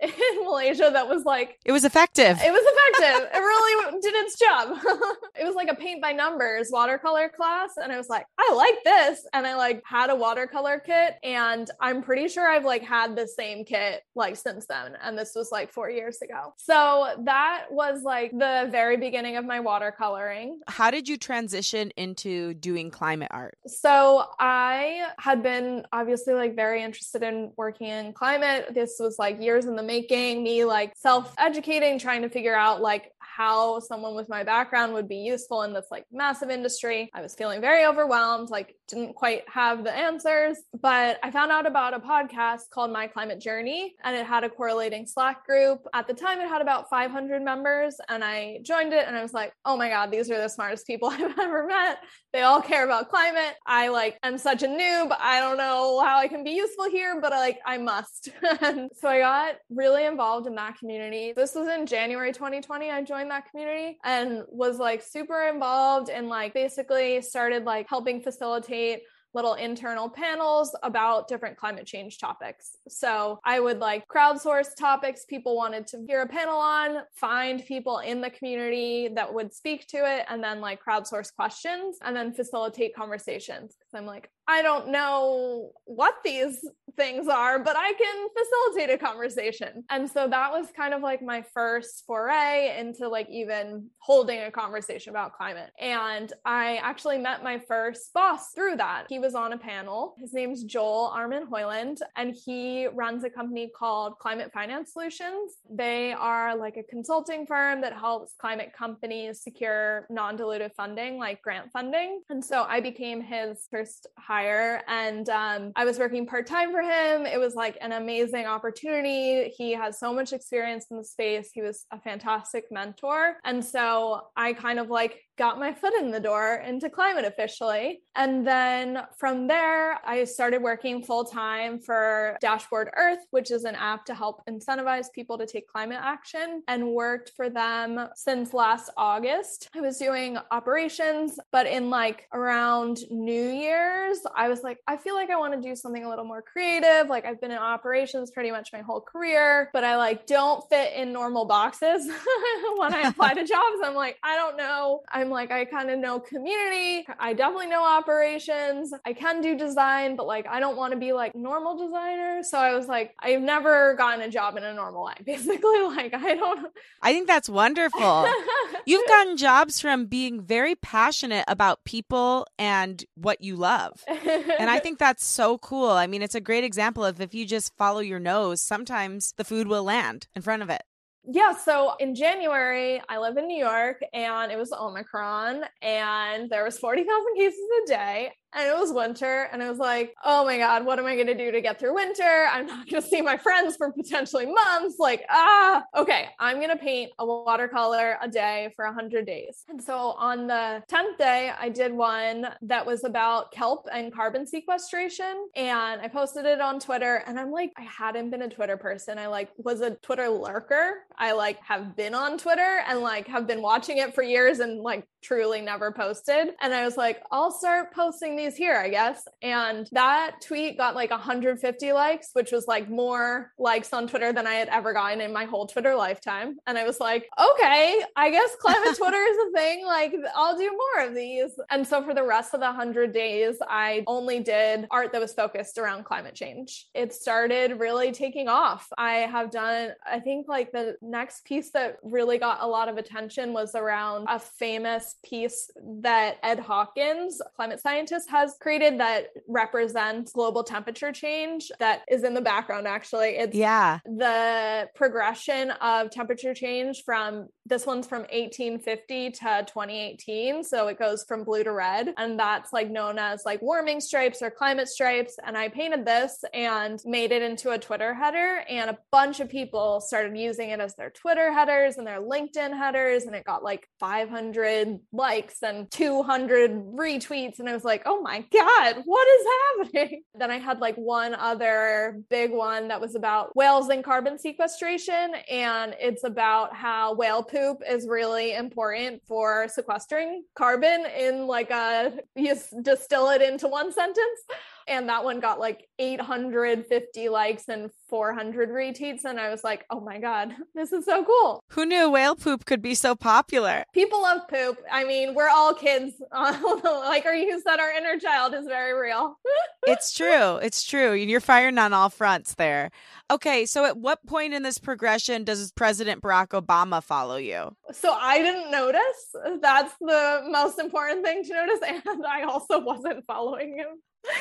in 0.02 0.44
Malaysia 0.44 0.90
that 0.92 1.09
was 1.09 1.25
like 1.25 1.59
it 1.64 1.73
was 1.73 1.85
effective. 1.85 2.38
It 2.44 2.52
was 2.52 2.62
effective. 2.62 3.28
it 3.35 3.38
really 3.38 4.00
did 4.00 4.14
its 4.14 4.38
job. 4.38 4.78
it 5.40 5.44
was 5.44 5.54
like 5.54 5.68
a 5.68 5.75
paint 5.75 6.02
by 6.02 6.12
numbers 6.12 6.71
watercolor 6.73 7.28
class 7.28 7.71
and 7.82 7.92
I 7.92 7.97
was 7.97 8.09
like, 8.09 8.26
I 8.38 8.52
like 8.54 8.85
this 8.85 9.26
and 9.32 9.47
I 9.47 9.54
like 9.56 9.82
had 9.87 10.11
a 10.11 10.16
watercolor 10.16 10.82
kit 10.85 11.18
and 11.23 11.71
I'm 11.80 12.02
pretty 12.02 12.28
sure 12.28 12.49
I've 12.49 12.64
like 12.64 12.82
had 12.82 13.16
the 13.16 13.26
same 13.28 13.64
kit 13.64 14.02
like 14.14 14.37
since 14.37 14.66
then 14.66 14.97
and 15.02 15.16
this 15.16 15.32
was 15.35 15.50
like 15.52 15.73
4 15.73 15.90
years 15.90 16.21
ago. 16.23 16.54
So 16.56 17.14
that 17.25 17.66
was 17.71 18.02
like 18.02 18.32
the 18.32 18.68
very 18.71 18.97
beginning 18.97 19.37
of 19.37 19.44
my 19.44 19.61
watercoloring. 19.61 20.56
How 20.66 20.90
did 20.90 21.09
you 21.09 21.16
transition 21.16 21.90
into 21.97 22.54
doing 22.54 22.90
climate 22.90 23.28
art? 23.30 23.56
So 23.66 24.26
I 24.38 25.06
had 25.18 25.42
been 25.42 25.87
obviously 25.92 26.35
like 26.35 26.56
very 26.56 26.82
interested 26.82 27.23
in 27.23 27.52
working 27.56 27.88
in 27.88 28.12
climate. 28.12 28.75
This 28.75 28.97
was 28.99 29.18
like 29.18 29.40
years 29.40 29.66
in 29.66 29.76
the 29.76 29.82
making, 29.92 30.42
me 30.42 30.64
like 30.64 30.96
self 30.96 31.34
educating, 31.38 31.99
trying 31.99 32.22
to 32.22 32.30
figure 32.30 32.54
out 32.54 32.80
like 32.80 33.12
how 33.34 33.80
someone 33.80 34.14
with 34.14 34.28
my 34.28 34.44
background 34.44 34.92
would 34.92 35.08
be 35.08 35.16
useful 35.16 35.62
in 35.62 35.72
this 35.72 35.86
like 35.90 36.04
massive 36.12 36.50
industry. 36.50 37.10
I 37.14 37.22
was 37.22 37.34
feeling 37.34 37.60
very 37.60 37.86
overwhelmed, 37.86 38.50
like 38.50 38.76
didn't 38.88 39.14
quite 39.14 39.44
have 39.48 39.84
the 39.84 39.92
answers, 39.92 40.58
but 40.80 41.18
I 41.22 41.30
found 41.30 41.50
out 41.50 41.66
about 41.66 41.94
a 41.94 41.98
podcast 41.98 42.68
called 42.70 42.92
My 42.92 43.06
Climate 43.06 43.40
Journey 43.40 43.94
and 44.04 44.14
it 44.14 44.26
had 44.26 44.44
a 44.44 44.50
correlating 44.50 45.06
Slack 45.06 45.46
group. 45.46 45.86
At 45.94 46.06
the 46.06 46.12
time 46.12 46.40
it 46.40 46.48
had 46.48 46.60
about 46.60 46.90
500 46.90 47.42
members 47.42 47.96
and 48.08 48.22
I 48.22 48.58
joined 48.62 48.92
it 48.92 49.06
and 49.06 49.16
I 49.16 49.22
was 49.22 49.32
like, 49.32 49.54
"Oh 49.64 49.76
my 49.78 49.88
god, 49.88 50.10
these 50.10 50.30
are 50.30 50.38
the 50.38 50.48
smartest 50.48 50.86
people 50.86 51.08
I've 51.12 51.38
ever 51.38 51.66
met. 51.66 51.98
They 52.34 52.42
all 52.42 52.61
care 52.61 52.85
about 52.85 53.09
climate. 53.09 53.54
I 53.66 53.88
like 53.88 54.18
am 54.22 54.37
such 54.37 54.62
a 54.62 54.68
noob. 54.68 55.16
I 55.18 55.40
don't 55.40 55.57
know 55.57 56.00
how 56.00 56.18
I 56.18 56.28
can 56.28 56.44
be 56.44 56.50
useful 56.50 56.90
here, 56.90 57.18
but 57.20 57.30
like 57.30 57.61
I 57.64 57.78
must." 57.78 58.28
so 59.00 59.09
I 59.09 59.20
got 59.20 59.54
really 59.70 60.04
involved 60.04 60.46
in 60.46 60.54
that 60.57 60.78
community. 60.78 61.33
This 61.35 61.54
was 61.54 61.68
in 61.68 61.87
January 61.87 62.33
2020 62.33 62.90
I 62.90 63.02
joined 63.02 63.21
that 63.28 63.50
community 63.50 63.98
and 64.04 64.42
was 64.48 64.78
like 64.78 65.02
super 65.02 65.44
involved 65.44 66.11
and 66.11 66.28
like 66.28 66.54
basically 66.54 67.20
started 67.22 67.64
like 67.64 67.88
helping 67.88 68.22
facilitate 68.22 69.02
little 69.35 69.54
internal 69.54 70.08
panels 70.08 70.76
about 70.82 71.28
different 71.28 71.56
climate 71.56 71.87
change 71.87 72.18
topics. 72.18 72.76
So 72.88 73.38
I 73.44 73.61
would 73.61 73.78
like 73.78 74.06
crowdsource 74.06 74.76
topics 74.78 75.24
people 75.24 75.56
wanted 75.56 75.87
to 75.88 76.04
hear 76.06 76.22
a 76.22 76.28
panel 76.28 76.58
on, 76.58 76.98
find 77.14 77.64
people 77.64 77.98
in 77.98 78.20
the 78.20 78.30
community 78.30 79.08
that 79.14 79.32
would 79.32 79.52
speak 79.52 79.87
to 79.88 79.98
it, 79.98 80.26
and 80.28 80.42
then 80.42 80.61
like 80.61 80.80
crowdsource 80.87 81.35
questions 81.35 81.98
and 82.02 82.14
then 82.14 82.32
facilitate 82.32 82.94
conversations. 82.94 83.76
Cause 83.80 83.98
I'm 83.98 84.06
like, 84.06 84.30
I 84.48 84.62
don't 84.62 84.88
know 84.88 85.70
what 85.85 86.16
these 86.24 86.64
things 86.96 87.28
are, 87.28 87.59
but 87.59 87.76
I 87.76 87.92
can 87.94 88.28
facilitate 88.37 88.94
a 88.94 88.98
conversation. 88.98 89.85
And 89.90 90.11
so 90.11 90.28
that 90.28 90.50
was 90.50 90.66
kind 90.76 90.94
of 90.94 91.02
like 91.02 91.22
my 91.22 91.44
first 91.55 92.05
foray 92.07 92.76
into 92.78 93.09
like 93.09 93.28
even 93.31 93.88
holding 93.98 94.40
a 94.42 94.50
conversation 94.50 95.11
about 95.11 95.35
climate. 95.35 95.70
And 95.81 96.33
I 96.44 96.76
actually 96.76 97.18
met 97.18 97.42
my 97.42 97.59
first 97.66 98.12
boss 98.12 98.52
through 98.55 98.76
that. 98.76 99.07
He 99.09 99.18
was 99.18 99.35
on 99.35 99.52
a 99.52 99.59
panel. 99.59 100.14
His 100.18 100.33
name's 100.33 100.64
Joel 100.64 101.12
Armin 101.14 101.46
Hoyland, 101.46 101.98
and 102.16 102.35
he 102.35 102.87
runs 102.88 103.24
a 103.24 103.31
company 103.31 103.70
called 103.76 104.18
Climate 104.18 104.50
Finance 104.52 104.92
Solutions. 104.92 105.55
They 105.70 106.12
are 106.12 106.57
like 106.57 106.76
a 106.76 106.83
consulting 106.83 107.46
firm 107.46 107.81
that 107.81 107.94
helps 107.94 108.35
climate 108.38 108.72
companies 108.76 109.42
secure 109.42 110.07
non 110.11 110.37
dilutive 110.37 110.72
funding, 110.74 111.18
like 111.18 111.42
grant 111.42 111.70
funding. 111.72 112.22
And 112.28 112.44
so 112.44 112.64
I 112.68 112.81
became 112.81 113.20
his 113.20 113.66
first 113.70 114.07
hire, 114.33 114.83
and 114.88 115.29
um, 115.29 115.73
I 115.77 115.85
was 115.85 115.99
working 115.99 116.27
part 116.27 116.47
time 116.47 116.73
for 116.73 116.81
him. 116.81 117.27
It 117.27 117.38
was 117.38 117.55
like 117.55 117.77
an 117.83 117.92
amazing 117.92 118.47
opportunity. 118.47 119.53
He 119.57 119.73
has 119.73 119.99
so 119.99 120.12
much 120.14 120.33
experience 120.33 120.87
in 120.90 120.97
the 120.97 121.05
space, 121.05 121.51
he 121.53 121.61
was 121.61 121.85
a 121.90 122.01
fantastic 122.01 122.64
mentor. 122.71 123.37
And 123.45 123.62
so 123.62 124.23
I 124.37 124.55
kind 124.55 124.79
of 124.79 124.88
like 124.88 125.21
got 125.38 125.59
my 125.59 125.73
foot 125.73 125.95
in 125.95 126.11
the 126.11 126.21
door 126.21 126.62
into 126.66 126.90
climate 126.90 127.25
officially. 127.25 128.03
And 128.14 128.47
then 128.47 129.03
from 129.16 129.47
there, 129.47 129.99
I 130.07 130.25
started 130.25 130.62
working 130.62 131.03
full 131.03 131.25
time 131.25 131.79
for 131.79 132.37
Dashboard 132.40 132.90
Earth, 132.97 133.21
which 133.31 133.51
is 133.51 133.64
an 133.64 133.75
app 133.75 134.05
to 134.07 134.14
help 134.14 134.42
incentivize 134.49 135.07
people 135.14 135.38
to 135.38 135.47
take 135.47 135.66
climate 135.66 136.01
action, 136.01 136.62
and 136.68 136.88
worked 136.88 137.33
for 137.37 137.49
them 137.49 138.09
since 138.14 138.53
last 138.53 138.90
August. 138.97 139.68
I 139.75 139.81
was 139.81 139.97
doing 139.99 140.38
operations, 140.51 141.38
but 141.51 141.66
in 141.66 141.88
like 141.88 142.29
around 142.33 143.01
New 143.11 143.49
Year's, 143.49 144.18
I 144.37 144.49
was 144.49 144.62
like, 144.62 144.79
I 144.87 144.97
feel 144.97 145.14
like 145.14 145.31
I 145.31 145.37
want 145.37 145.55
to 145.55 145.68
do 145.68 145.75
something 145.75 146.05
a 146.05 146.09
little 146.09 146.25
more 146.25 146.42
creative. 146.42 147.09
Like 147.09 147.25
I've 147.25 147.40
been 147.40 147.51
in 147.51 147.59
operations 147.59 148.31
pretty 148.31 148.51
much 148.51 148.73
my 148.73 148.81
whole 148.81 149.01
career, 149.01 149.71
but 149.73 149.85
I 149.85 149.97
like 149.97 150.27
don't 150.27 150.62
fit 150.68 150.92
in 150.95 151.12
normal 151.12 151.47
boxes 151.47 152.07
when 152.77 152.92
I 152.92 153.09
apply 153.09 153.35
to 153.35 153.45
jobs. 153.45 153.79
I'm 153.83 153.95
like, 153.95 154.18
I 154.23 154.37
don't 154.37 154.57
know. 154.57 155.01
I'm 155.22 155.30
like, 155.30 155.52
I 155.52 155.64
kind 155.64 155.88
of 155.88 155.98
know 156.00 156.18
community. 156.18 157.06
I 157.18 157.32
definitely 157.32 157.68
know 157.68 157.85
operations. 157.85 158.92
I 159.06 159.12
can 159.12 159.40
do 159.40 159.56
design, 159.56 160.16
but 160.16 160.26
like, 160.26 160.46
I 160.48 160.58
don't 160.58 160.76
want 160.76 160.92
to 160.92 160.98
be 160.98 161.12
like 161.12 161.35
normal 161.37 161.78
designer. 161.78 162.42
So 162.42 162.58
I 162.58 162.74
was 162.74 162.88
like, 162.88 163.14
I've 163.20 163.40
never 163.40 163.94
gotten 163.94 164.20
a 164.20 164.28
job 164.28 164.56
in 164.56 164.64
a 164.64 164.74
normal 164.74 165.04
way. 165.04 165.14
Basically, 165.24 165.80
like, 165.82 166.12
I 166.12 166.35
don't. 166.35 166.66
I 167.00 167.12
think 167.12 167.28
that's 167.28 167.48
wonderful. 167.48 168.26
You've 168.85 169.06
gotten 169.06 169.37
jobs 169.37 169.80
from 169.80 170.06
being 170.06 170.42
very 170.42 170.74
passionate 170.74 171.44
about 171.46 171.85
people 171.85 172.46
and 172.58 173.04
what 173.14 173.40
you 173.40 173.54
love. 173.54 174.02
and 174.08 174.68
I 174.68 174.80
think 174.80 174.98
that's 174.98 175.24
so 175.24 175.58
cool. 175.58 175.90
I 175.90 176.08
mean, 176.08 176.22
it's 176.22 176.35
a 176.35 176.40
great 176.40 176.64
example 176.64 177.04
of 177.04 177.20
if 177.20 177.32
you 177.32 177.46
just 177.46 177.76
follow 177.76 178.00
your 178.00 178.18
nose, 178.18 178.61
sometimes 178.61 179.35
the 179.37 179.44
food 179.44 179.68
will 179.68 179.85
land 179.85 180.26
in 180.35 180.42
front 180.42 180.62
of 180.64 180.70
it. 180.70 180.82
Yeah, 181.24 181.54
so 181.54 181.94
in 182.00 182.14
January, 182.16 183.00
I 183.08 183.18
live 183.18 183.37
in 183.37 183.46
New 183.46 183.56
York 183.56 184.02
and 184.12 184.50
it 184.50 184.58
was 184.58 184.72
Omicron 184.72 185.62
and 185.80 186.50
there 186.50 186.64
was 186.64 186.78
40,000 186.78 187.35
cases 187.37 187.61
a 187.85 187.87
day 187.87 188.32
and 188.54 188.68
it 188.68 188.76
was 188.76 188.92
winter 188.92 189.48
and 189.52 189.62
i 189.62 189.68
was 189.68 189.78
like 189.78 190.14
oh 190.24 190.44
my 190.44 190.58
god 190.58 190.84
what 190.84 190.98
am 190.98 191.06
i 191.06 191.14
going 191.14 191.26
to 191.26 191.36
do 191.36 191.50
to 191.50 191.60
get 191.60 191.78
through 191.78 191.94
winter? 191.94 192.46
I'm 192.50 192.66
not 192.66 192.88
going 192.88 193.02
to 193.02 193.08
see 193.08 193.20
my 193.20 193.36
friends 193.36 193.76
for 193.76 193.92
potentially 193.92 194.46
months 194.46 194.96
like 194.98 195.24
ah. 195.30 195.82
Okay 195.96 196.28
i'm 196.38 196.56
going 196.56 196.70
to 196.70 196.76
paint 196.76 197.12
a 197.18 197.26
watercolor 197.26 198.18
a 198.20 198.28
day 198.28 198.72
for 198.76 198.84
100 198.86 199.26
days. 199.26 199.64
And 199.68 199.82
so 199.82 200.14
on 200.18 200.46
the 200.46 200.82
10th 200.90 201.18
day 201.18 201.52
i 201.58 201.68
did 201.68 201.92
one 201.92 202.48
that 202.62 202.84
was 202.84 203.04
about 203.04 203.52
kelp 203.52 203.86
and 203.92 204.12
carbon 204.12 204.46
sequestration 204.46 205.48
and 205.56 206.00
i 206.00 206.08
posted 206.08 206.44
it 206.44 206.60
on 206.60 206.78
twitter 206.78 207.22
and 207.26 207.38
i'm 207.38 207.50
like 207.50 207.72
i 207.76 207.82
hadn't 207.82 208.30
been 208.30 208.42
a 208.42 208.48
twitter 208.48 208.76
person. 208.76 209.18
I 209.18 209.26
like 209.28 209.50
was 209.56 209.80
a 209.80 209.90
twitter 209.96 210.28
lurker. 210.28 211.04
I 211.16 211.32
like 211.32 211.58
have 211.62 211.96
been 211.96 212.14
on 212.14 212.38
twitter 212.38 212.82
and 212.86 213.00
like 213.00 213.26
have 213.28 213.46
been 213.46 213.62
watching 213.62 213.98
it 213.98 214.14
for 214.14 214.22
years 214.22 214.60
and 214.60 214.80
like 214.80 215.06
truly 215.22 215.60
never 215.60 215.92
posted. 215.92 216.48
And 216.60 216.74
i 216.74 216.84
was 216.84 216.96
like 216.96 217.22
i'll 217.30 217.50
start 217.50 217.92
posting 217.92 218.36
these 218.42 218.57
here, 218.57 218.76
I 218.76 218.88
guess. 218.88 219.26
And 219.40 219.88
that 219.92 220.37
tweet 220.40 220.76
got 220.76 220.94
like 220.94 221.11
150 221.11 221.92
likes, 221.92 222.31
which 222.33 222.52
was 222.52 222.66
like 222.66 222.90
more 222.90 223.52
likes 223.59 223.92
on 223.92 224.09
Twitter 224.09 224.33
than 224.33 224.46
I 224.46 224.55
had 224.55 224.68
ever 224.68 224.92
gotten 224.92 225.20
in 225.20 225.33
my 225.33 225.44
whole 225.44 225.66
Twitter 225.66 225.94
lifetime. 225.94 226.57
And 226.66 226.76
I 226.76 226.85
was 226.85 227.00
like, 227.00 227.28
okay, 227.38 228.02
I 228.16 228.31
guess 228.31 228.57
climate 228.61 228.96
Twitter 228.96 229.16
is 229.16 229.37
a 229.48 229.59
thing. 229.59 229.87
Like, 229.87 230.14
I'll 230.35 230.57
do 230.57 230.70
more 230.70 231.07
of 231.07 231.14
these. 231.14 231.52
And 231.70 231.87
so 231.87 232.02
for 232.02 232.14
the 232.14 232.24
rest 232.24 232.55
of 232.55 232.61
the 232.61 232.66
100 232.66 233.12
days, 233.12 233.57
I 233.68 234.05
only 234.07 234.40
did 234.40 234.87
art 234.90 235.12
that 235.12 235.20
was 235.20 235.33
focused 235.33 235.78
around 235.78 236.05
climate 236.05 236.35
change. 236.35 236.87
It 236.94 237.12
started 237.12 237.78
really 237.78 238.12
taking 238.12 238.48
off. 238.48 238.88
I 238.98 239.14
have 239.14 239.50
done, 239.50 239.90
I 240.07 240.20
think, 240.20 240.48
like 240.48 240.72
the 240.72 240.96
next 241.00 241.44
piece 241.44 241.70
that 241.72 241.96
really 242.02 242.38
got 242.38 242.59
a 242.61 242.66
lot 242.66 242.88
of 242.88 242.96
attention 242.96 243.52
was 243.52 243.74
around 243.74 244.26
a 244.28 244.38
famous 244.38 245.16
piece 245.24 245.70
that 246.00 246.38
Ed 246.42 246.59
Hawkins, 246.59 247.40
climate 247.55 247.81
scientist, 247.81 248.28
has 248.33 248.57
created 248.61 248.99
that 249.01 249.29
represents 249.47 250.33
global 250.33 250.64
temperature 250.64 251.12
change 251.12 251.71
that 251.79 252.03
is 252.11 252.25
in 252.25 252.35
the 252.35 252.40
background 252.40 252.88
actually. 252.88 253.37
It's 253.37 253.55
yeah. 253.55 253.99
the 254.05 254.88
progression 254.95 255.71
of 255.71 256.11
temperature 256.11 256.55
change 256.55 257.05
from 257.05 257.49
this 257.66 257.87
one's 257.87 258.07
from 258.07 258.23
1850 258.23 259.31
to 259.31 259.64
2018. 259.66 260.64
So 260.64 260.88
it 260.88 260.99
goes 260.99 261.25
from 261.25 261.45
blue 261.45 261.62
to 261.62 261.73
red. 261.73 262.12
And 262.16 262.38
that's 262.38 262.73
like 262.73 262.90
known 262.90 263.18
as 263.18 263.42
like 263.45 263.62
warming 263.62 264.01
stripes 264.01 264.42
or 264.42 264.51
climate 264.51 264.88
stripes. 264.88 265.37
And 265.45 265.57
I 265.57 265.68
painted 265.68 266.05
this 266.05 266.45
and 266.53 267.01
made 267.05 267.31
it 267.31 267.42
into 267.42 267.71
a 267.71 267.79
Twitter 267.79 268.14
header. 268.14 268.64
And 268.68 268.90
a 268.90 268.99
bunch 269.12 269.40
of 269.40 269.49
people 269.49 270.01
started 270.01 270.37
using 270.37 270.71
it 270.71 270.81
as 270.81 270.95
their 270.97 271.11
Twitter 271.11 271.53
headers 271.53 271.99
and 271.99 272.07
their 272.07 272.21
LinkedIn 272.21 272.77
headers. 272.77 273.25
And 273.25 273.35
it 273.35 273.45
got 273.45 273.62
like 273.62 273.88
500 274.01 274.99
likes 275.12 275.62
and 275.62 275.90
200 275.90 276.71
retweets. 276.95 277.61
And 277.61 277.68
I 277.68 277.75
was 277.75 277.85
like, 277.85 278.03
oh 278.07 278.21
my 278.22 278.44
God, 278.52 279.02
what 279.04 279.28
is 279.28 279.46
happening? 279.92 280.22
Then 280.35 280.50
I 280.50 280.58
had 280.58 280.80
like 280.80 280.96
one 280.96 281.35
other 281.35 282.20
big 282.30 282.50
one 282.52 282.88
that 282.88 283.00
was 283.00 283.14
about 283.14 283.54
whales 283.54 283.88
and 283.90 284.02
carbon 284.02 284.38
sequestration. 284.38 285.35
And 285.50 285.94
it's 286.00 286.24
about 286.24 286.74
how 286.74 287.14
whale 287.14 287.42
poop 287.42 287.82
is 287.88 288.08
really 288.08 288.54
important 288.54 289.22
for 289.26 289.68
sequestering 289.68 290.44
carbon 290.54 291.06
in 291.16 291.46
like 291.46 291.70
a, 291.70 292.14
you 292.35 292.56
distill 292.82 293.28
it 293.30 293.42
into 293.42 293.68
one 293.68 293.92
sentence 293.92 294.40
and 294.88 295.09
that 295.09 295.25
one 295.25 295.40
got 295.40 295.59
like 295.59 295.88
850 295.99 297.29
likes 297.29 297.68
and 297.68 297.90
400 298.09 298.71
retweets 298.71 299.25
and 299.25 299.40
i 299.40 299.49
was 299.49 299.64
like 299.64 299.85
oh 299.90 300.01
my 300.01 300.18
god 300.18 300.55
this 300.75 300.92
is 300.92 301.05
so 301.05 301.25
cool. 301.25 301.62
Who 301.68 301.87
knew 301.87 302.11
whale 302.11 302.35
poop 302.35 302.64
could 302.64 302.83
be 302.83 302.95
so 302.95 303.14
popular? 303.14 303.85
People 303.92 304.23
love 304.23 304.42
poop. 304.49 304.79
I 304.90 305.05
mean 305.05 305.35
we're 305.35 305.49
all 305.49 305.75
kids. 305.75 306.14
Like 306.33 307.27
or 307.27 307.33
you 307.33 307.61
said 307.61 307.79
our 307.79 307.90
inner 307.90 308.18
child 308.18 308.55
is 308.55 308.66
very 308.66 308.99
real. 308.99 309.37
It's 309.85 310.12
true. 310.12 310.59
It's 310.59 310.85
true. 310.85 311.12
You're 311.12 311.40
firing 311.40 311.77
on 311.77 311.92
all 311.92 312.09
fronts 312.09 312.55
there. 312.55 312.90
Okay 313.31 313.66
so 313.66 313.85
at 313.85 313.97
what 313.97 314.25
point 314.27 314.55
in 314.55 314.62
this 314.62 314.79
progression 314.79 315.45
does 315.45 315.73
president 315.73 316.23
barack 316.23 316.49
obama 316.49 317.03
follow 317.03 317.37
you? 317.37 317.75
So 317.92 318.12
i 318.12 318.38
didn't 318.38 318.71
notice. 318.71 319.35
That's 319.61 319.95
the 320.01 320.45
most 320.49 320.79
important 320.79 321.25
thing 321.25 321.45
to 321.45 321.53
notice 321.53 321.81
and 321.87 322.27
i 322.27 322.42
also 322.42 322.81
wasn't 322.81 323.25
following 323.27 323.77
him 323.77 323.88